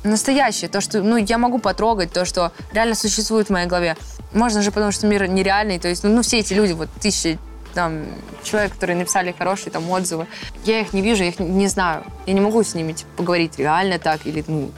настоящее, 0.03 0.69
то, 0.69 0.81
что, 0.81 1.01
ну, 1.01 1.17
я 1.17 1.37
могу 1.37 1.59
потрогать, 1.59 2.13
то, 2.13 2.25
что 2.25 2.51
реально 2.71 2.95
существует 2.95 3.47
в 3.47 3.49
моей 3.51 3.67
голове. 3.67 3.97
Можно 4.33 4.61
же 4.61 4.71
потому, 4.71 4.91
что 4.91 5.07
мир 5.07 5.27
нереальный, 5.27 5.79
то 5.79 5.87
есть, 5.87 6.03
ну, 6.03 6.09
ну 6.09 6.21
все 6.21 6.39
эти 6.39 6.53
люди, 6.53 6.73
вот 6.73 6.89
тысячи 7.01 7.39
там, 7.73 8.05
человек, 8.43 8.73
которые 8.73 8.97
написали 8.97 9.33
хорошие 9.37 9.71
там 9.71 9.89
отзывы, 9.89 10.27
я 10.65 10.79
их 10.81 10.93
не 10.93 11.01
вижу, 11.01 11.23
я 11.23 11.29
их 11.29 11.39
не 11.39 11.67
знаю. 11.67 12.03
Я 12.25 12.33
не 12.33 12.41
могу 12.41 12.63
с 12.63 12.73
ними, 12.73 12.93
типа, 12.93 13.09
поговорить, 13.17 13.57
реально 13.57 13.99
так 13.99 14.25
или, 14.25 14.43
ну, 14.47 14.71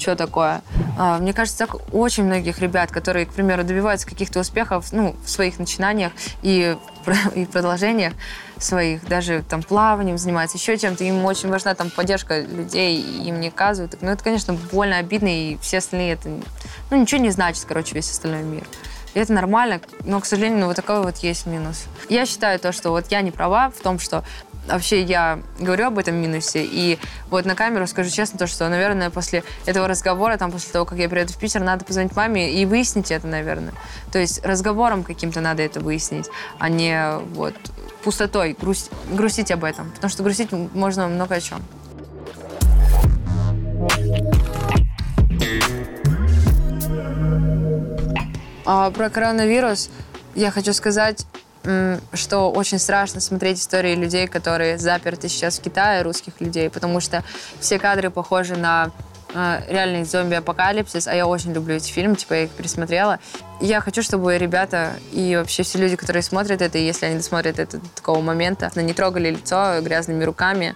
что 0.00 0.16
такое. 0.16 0.62
А, 0.98 1.18
мне 1.18 1.32
кажется, 1.32 1.66
так 1.66 1.94
очень 1.94 2.24
многих 2.24 2.58
ребят, 2.60 2.90
которые, 2.90 3.26
к 3.26 3.32
примеру, 3.32 3.64
добиваются 3.64 4.06
каких-то 4.06 4.40
успехов 4.40 4.92
ну, 4.92 5.14
в 5.24 5.30
своих 5.30 5.58
начинаниях 5.58 6.12
и, 6.42 6.76
и 7.34 7.44
продолжениях 7.46 8.12
своих, 8.58 9.06
даже 9.06 9.42
там 9.48 9.62
плаванием 9.62 10.18
занимаются, 10.18 10.58
еще 10.58 10.76
чем-то, 10.76 11.04
им 11.04 11.24
очень 11.24 11.48
важна 11.48 11.74
там 11.74 11.90
поддержка 11.90 12.40
людей, 12.40 13.00
им 13.00 13.40
не 13.40 13.48
оказывают. 13.48 13.96
Ну, 14.00 14.10
это, 14.10 14.22
конечно, 14.22 14.54
больно, 14.72 14.98
обидно, 14.98 15.28
и 15.28 15.56
все 15.58 15.78
остальные 15.78 16.14
это, 16.14 16.28
ну, 16.90 17.00
ничего 17.00 17.20
не 17.20 17.30
значит, 17.30 17.64
короче, 17.66 17.94
весь 17.94 18.10
остальной 18.10 18.42
мир. 18.42 18.64
И 19.14 19.18
это 19.18 19.32
нормально, 19.32 19.80
но, 20.04 20.20
к 20.20 20.26
сожалению, 20.26 20.60
ну, 20.60 20.66
вот 20.66 20.76
такой 20.76 21.02
вот 21.02 21.16
есть 21.18 21.46
минус. 21.46 21.84
Я 22.08 22.26
считаю 22.26 22.58
то, 22.60 22.70
что 22.70 22.90
вот 22.90 23.06
я 23.10 23.22
не 23.22 23.30
права 23.30 23.70
в 23.70 23.80
том, 23.80 23.98
что 23.98 24.24
вообще 24.70 25.02
я 25.02 25.40
говорю 25.58 25.88
об 25.88 25.98
этом 25.98 26.16
минусе. 26.16 26.64
И 26.64 26.98
вот 27.30 27.44
на 27.44 27.54
камеру 27.54 27.86
скажу 27.86 28.10
честно, 28.10 28.38
то, 28.38 28.46
что, 28.46 28.68
наверное, 28.68 29.10
после 29.10 29.44
этого 29.66 29.88
разговора, 29.88 30.36
там, 30.36 30.50
после 30.50 30.72
того, 30.72 30.84
как 30.84 30.98
я 30.98 31.08
приеду 31.08 31.32
в 31.32 31.38
Питер, 31.38 31.60
надо 31.62 31.84
позвонить 31.84 32.14
маме 32.16 32.52
и 32.52 32.64
выяснить 32.66 33.10
это, 33.10 33.26
наверное. 33.26 33.74
То 34.12 34.18
есть 34.18 34.44
разговором 34.44 35.02
каким-то 35.02 35.40
надо 35.40 35.62
это 35.62 35.80
выяснить, 35.80 36.28
а 36.58 36.68
не 36.68 37.18
вот 37.34 37.54
пустотой, 38.02 38.56
грусть, 38.58 38.90
грустить 39.10 39.50
об 39.50 39.64
этом. 39.64 39.90
Потому 39.90 40.10
что 40.10 40.22
грустить 40.22 40.50
можно 40.52 41.08
много 41.08 41.34
о 41.34 41.40
чем. 41.40 41.62
А 48.64 48.90
про 48.90 49.10
коронавирус 49.10 49.90
я 50.34 50.50
хочу 50.50 50.72
сказать, 50.72 51.26
что 51.62 52.50
очень 52.50 52.78
страшно 52.78 53.20
смотреть 53.20 53.60
истории 53.60 53.94
людей, 53.94 54.26
которые 54.26 54.78
заперты 54.78 55.28
сейчас 55.28 55.58
в 55.58 55.62
Китае, 55.62 56.02
русских 56.02 56.40
людей, 56.40 56.70
потому 56.70 57.00
что 57.00 57.22
все 57.60 57.78
кадры 57.78 58.10
похожи 58.10 58.56
на 58.56 58.90
э, 59.34 59.60
реальный 59.68 60.04
зомби-апокалипсис, 60.04 61.06
а 61.06 61.14
я 61.14 61.26
очень 61.26 61.52
люблю 61.52 61.74
эти 61.74 61.90
фильмы, 61.90 62.16
типа 62.16 62.34
я 62.34 62.42
их 62.44 62.50
пересмотрела. 62.50 63.18
Я 63.60 63.80
хочу, 63.80 64.02
чтобы 64.02 64.38
ребята 64.38 64.94
и 65.12 65.36
вообще 65.36 65.62
все 65.62 65.78
люди, 65.78 65.96
которые 65.96 66.22
смотрят 66.22 66.62
это, 66.62 66.78
если 66.78 67.06
они 67.06 67.16
досмотрят 67.16 67.58
это 67.58 67.76
до 67.76 67.88
такого 67.90 68.20
момента, 68.20 68.70
не 68.76 68.94
трогали 68.94 69.30
лицо 69.30 69.80
грязными 69.82 70.24
руками 70.24 70.74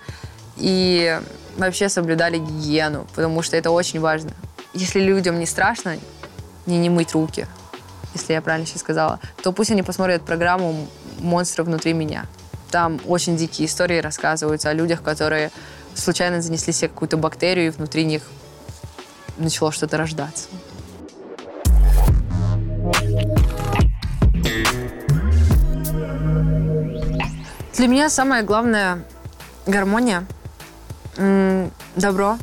и 0.58 1.18
вообще 1.56 1.88
соблюдали 1.88 2.38
гигиену, 2.38 3.06
потому 3.14 3.42
что 3.42 3.56
это 3.56 3.70
очень 3.70 4.00
важно. 4.00 4.32
Если 4.74 5.00
людям 5.00 5.38
не 5.38 5.46
страшно, 5.46 5.96
не, 6.66 6.78
не 6.78 6.90
мыть 6.90 7.12
руки, 7.12 7.46
если 8.14 8.32
я 8.32 8.40
правильно 8.40 8.66
сейчас 8.66 8.80
сказала, 8.80 9.20
то 9.42 9.52
пусть 9.52 9.70
они 9.70 9.82
посмотрят 9.82 10.22
программу 10.22 10.86
«Монстры 11.18 11.64
внутри 11.64 11.92
меня». 11.92 12.26
Там 12.70 13.00
очень 13.06 13.36
дикие 13.36 13.66
истории 13.68 13.98
рассказываются 13.98 14.70
о 14.70 14.72
людях, 14.72 15.02
которые 15.02 15.50
случайно 15.94 16.40
занесли 16.42 16.72
себе 16.72 16.88
какую-то 16.88 17.16
бактерию, 17.16 17.66
и 17.66 17.70
внутри 17.70 18.04
них 18.04 18.22
начало 19.36 19.70
что-то 19.70 19.96
рождаться. 19.96 20.48
Для 27.76 27.88
меня 27.88 28.08
самое 28.08 28.42
главное— 28.42 29.04
гармония, 29.66 30.26
добро 31.96 32.38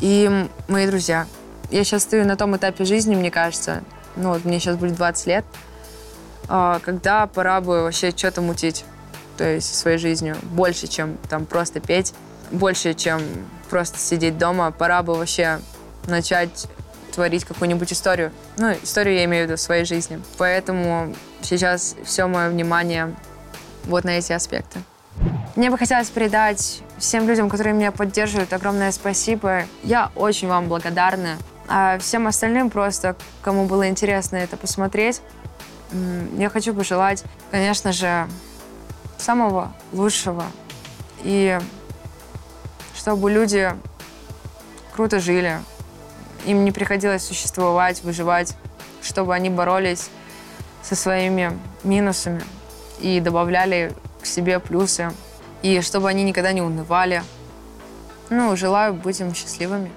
и 0.00 0.48
мои 0.68 0.86
друзья. 0.86 1.26
Я 1.70 1.84
сейчас 1.84 2.02
стою 2.02 2.24
на 2.24 2.36
том 2.36 2.56
этапе 2.56 2.84
жизни, 2.84 3.14
мне 3.14 3.30
кажется, 3.30 3.82
ну 4.18 4.30
вот 4.30 4.44
мне 4.44 4.60
сейчас 4.60 4.76
будет 4.76 4.96
20 4.96 5.26
лет, 5.26 5.44
а, 6.48 6.80
когда 6.84 7.26
пора 7.26 7.60
бы 7.60 7.82
вообще 7.82 8.10
что-то 8.10 8.40
мутить, 8.40 8.84
то 9.36 9.44
есть 9.44 9.74
своей 9.74 9.98
жизнью, 9.98 10.36
больше, 10.42 10.86
чем 10.86 11.16
там 11.28 11.46
просто 11.46 11.80
петь, 11.80 12.14
больше, 12.50 12.94
чем 12.94 13.20
просто 13.70 13.98
сидеть 13.98 14.38
дома, 14.38 14.70
пора 14.70 15.02
бы 15.02 15.14
вообще 15.14 15.60
начать 16.06 16.66
творить 17.12 17.44
какую-нибудь 17.44 17.92
историю. 17.92 18.32
Ну, 18.56 18.72
историю 18.82 19.16
я 19.16 19.24
имею 19.24 19.44
в 19.44 19.48
виду 19.48 19.56
в 19.56 19.60
своей 19.60 19.84
жизни. 19.84 20.20
Поэтому 20.38 21.14
сейчас 21.42 21.96
все 22.04 22.26
мое 22.26 22.48
внимание 22.48 23.14
вот 23.84 24.04
на 24.04 24.10
эти 24.10 24.32
аспекты. 24.32 24.80
Мне 25.56 25.70
бы 25.70 25.76
хотелось 25.76 26.08
передать 26.08 26.82
всем 26.98 27.26
людям, 27.26 27.48
которые 27.48 27.74
меня 27.74 27.90
поддерживают, 27.90 28.52
огромное 28.52 28.92
спасибо. 28.92 29.64
Я 29.82 30.12
очень 30.14 30.46
вам 30.46 30.68
благодарна. 30.68 31.36
А 31.68 31.98
всем 31.98 32.26
остальным 32.26 32.70
просто, 32.70 33.14
кому 33.42 33.66
было 33.66 33.88
интересно 33.88 34.36
это 34.36 34.56
посмотреть, 34.56 35.20
я 36.38 36.48
хочу 36.48 36.74
пожелать, 36.74 37.24
конечно 37.50 37.92
же, 37.92 38.26
самого 39.18 39.72
лучшего. 39.92 40.44
И 41.22 41.58
чтобы 42.96 43.30
люди 43.30 43.72
круто 44.94 45.20
жили, 45.20 45.58
им 46.46 46.64
не 46.64 46.72
приходилось 46.72 47.24
существовать, 47.24 48.02
выживать, 48.02 48.56
чтобы 49.02 49.34
они 49.34 49.50
боролись 49.50 50.10
со 50.82 50.94
своими 50.94 51.58
минусами 51.84 52.42
и 53.00 53.20
добавляли 53.20 53.92
к 54.22 54.26
себе 54.26 54.58
плюсы, 54.58 55.12
и 55.62 55.80
чтобы 55.80 56.08
они 56.08 56.24
никогда 56.24 56.52
не 56.52 56.62
унывали. 56.62 57.22
Ну, 58.30 58.56
желаю 58.56 58.94
быть 58.94 59.20
им 59.20 59.34
счастливыми. 59.34 59.90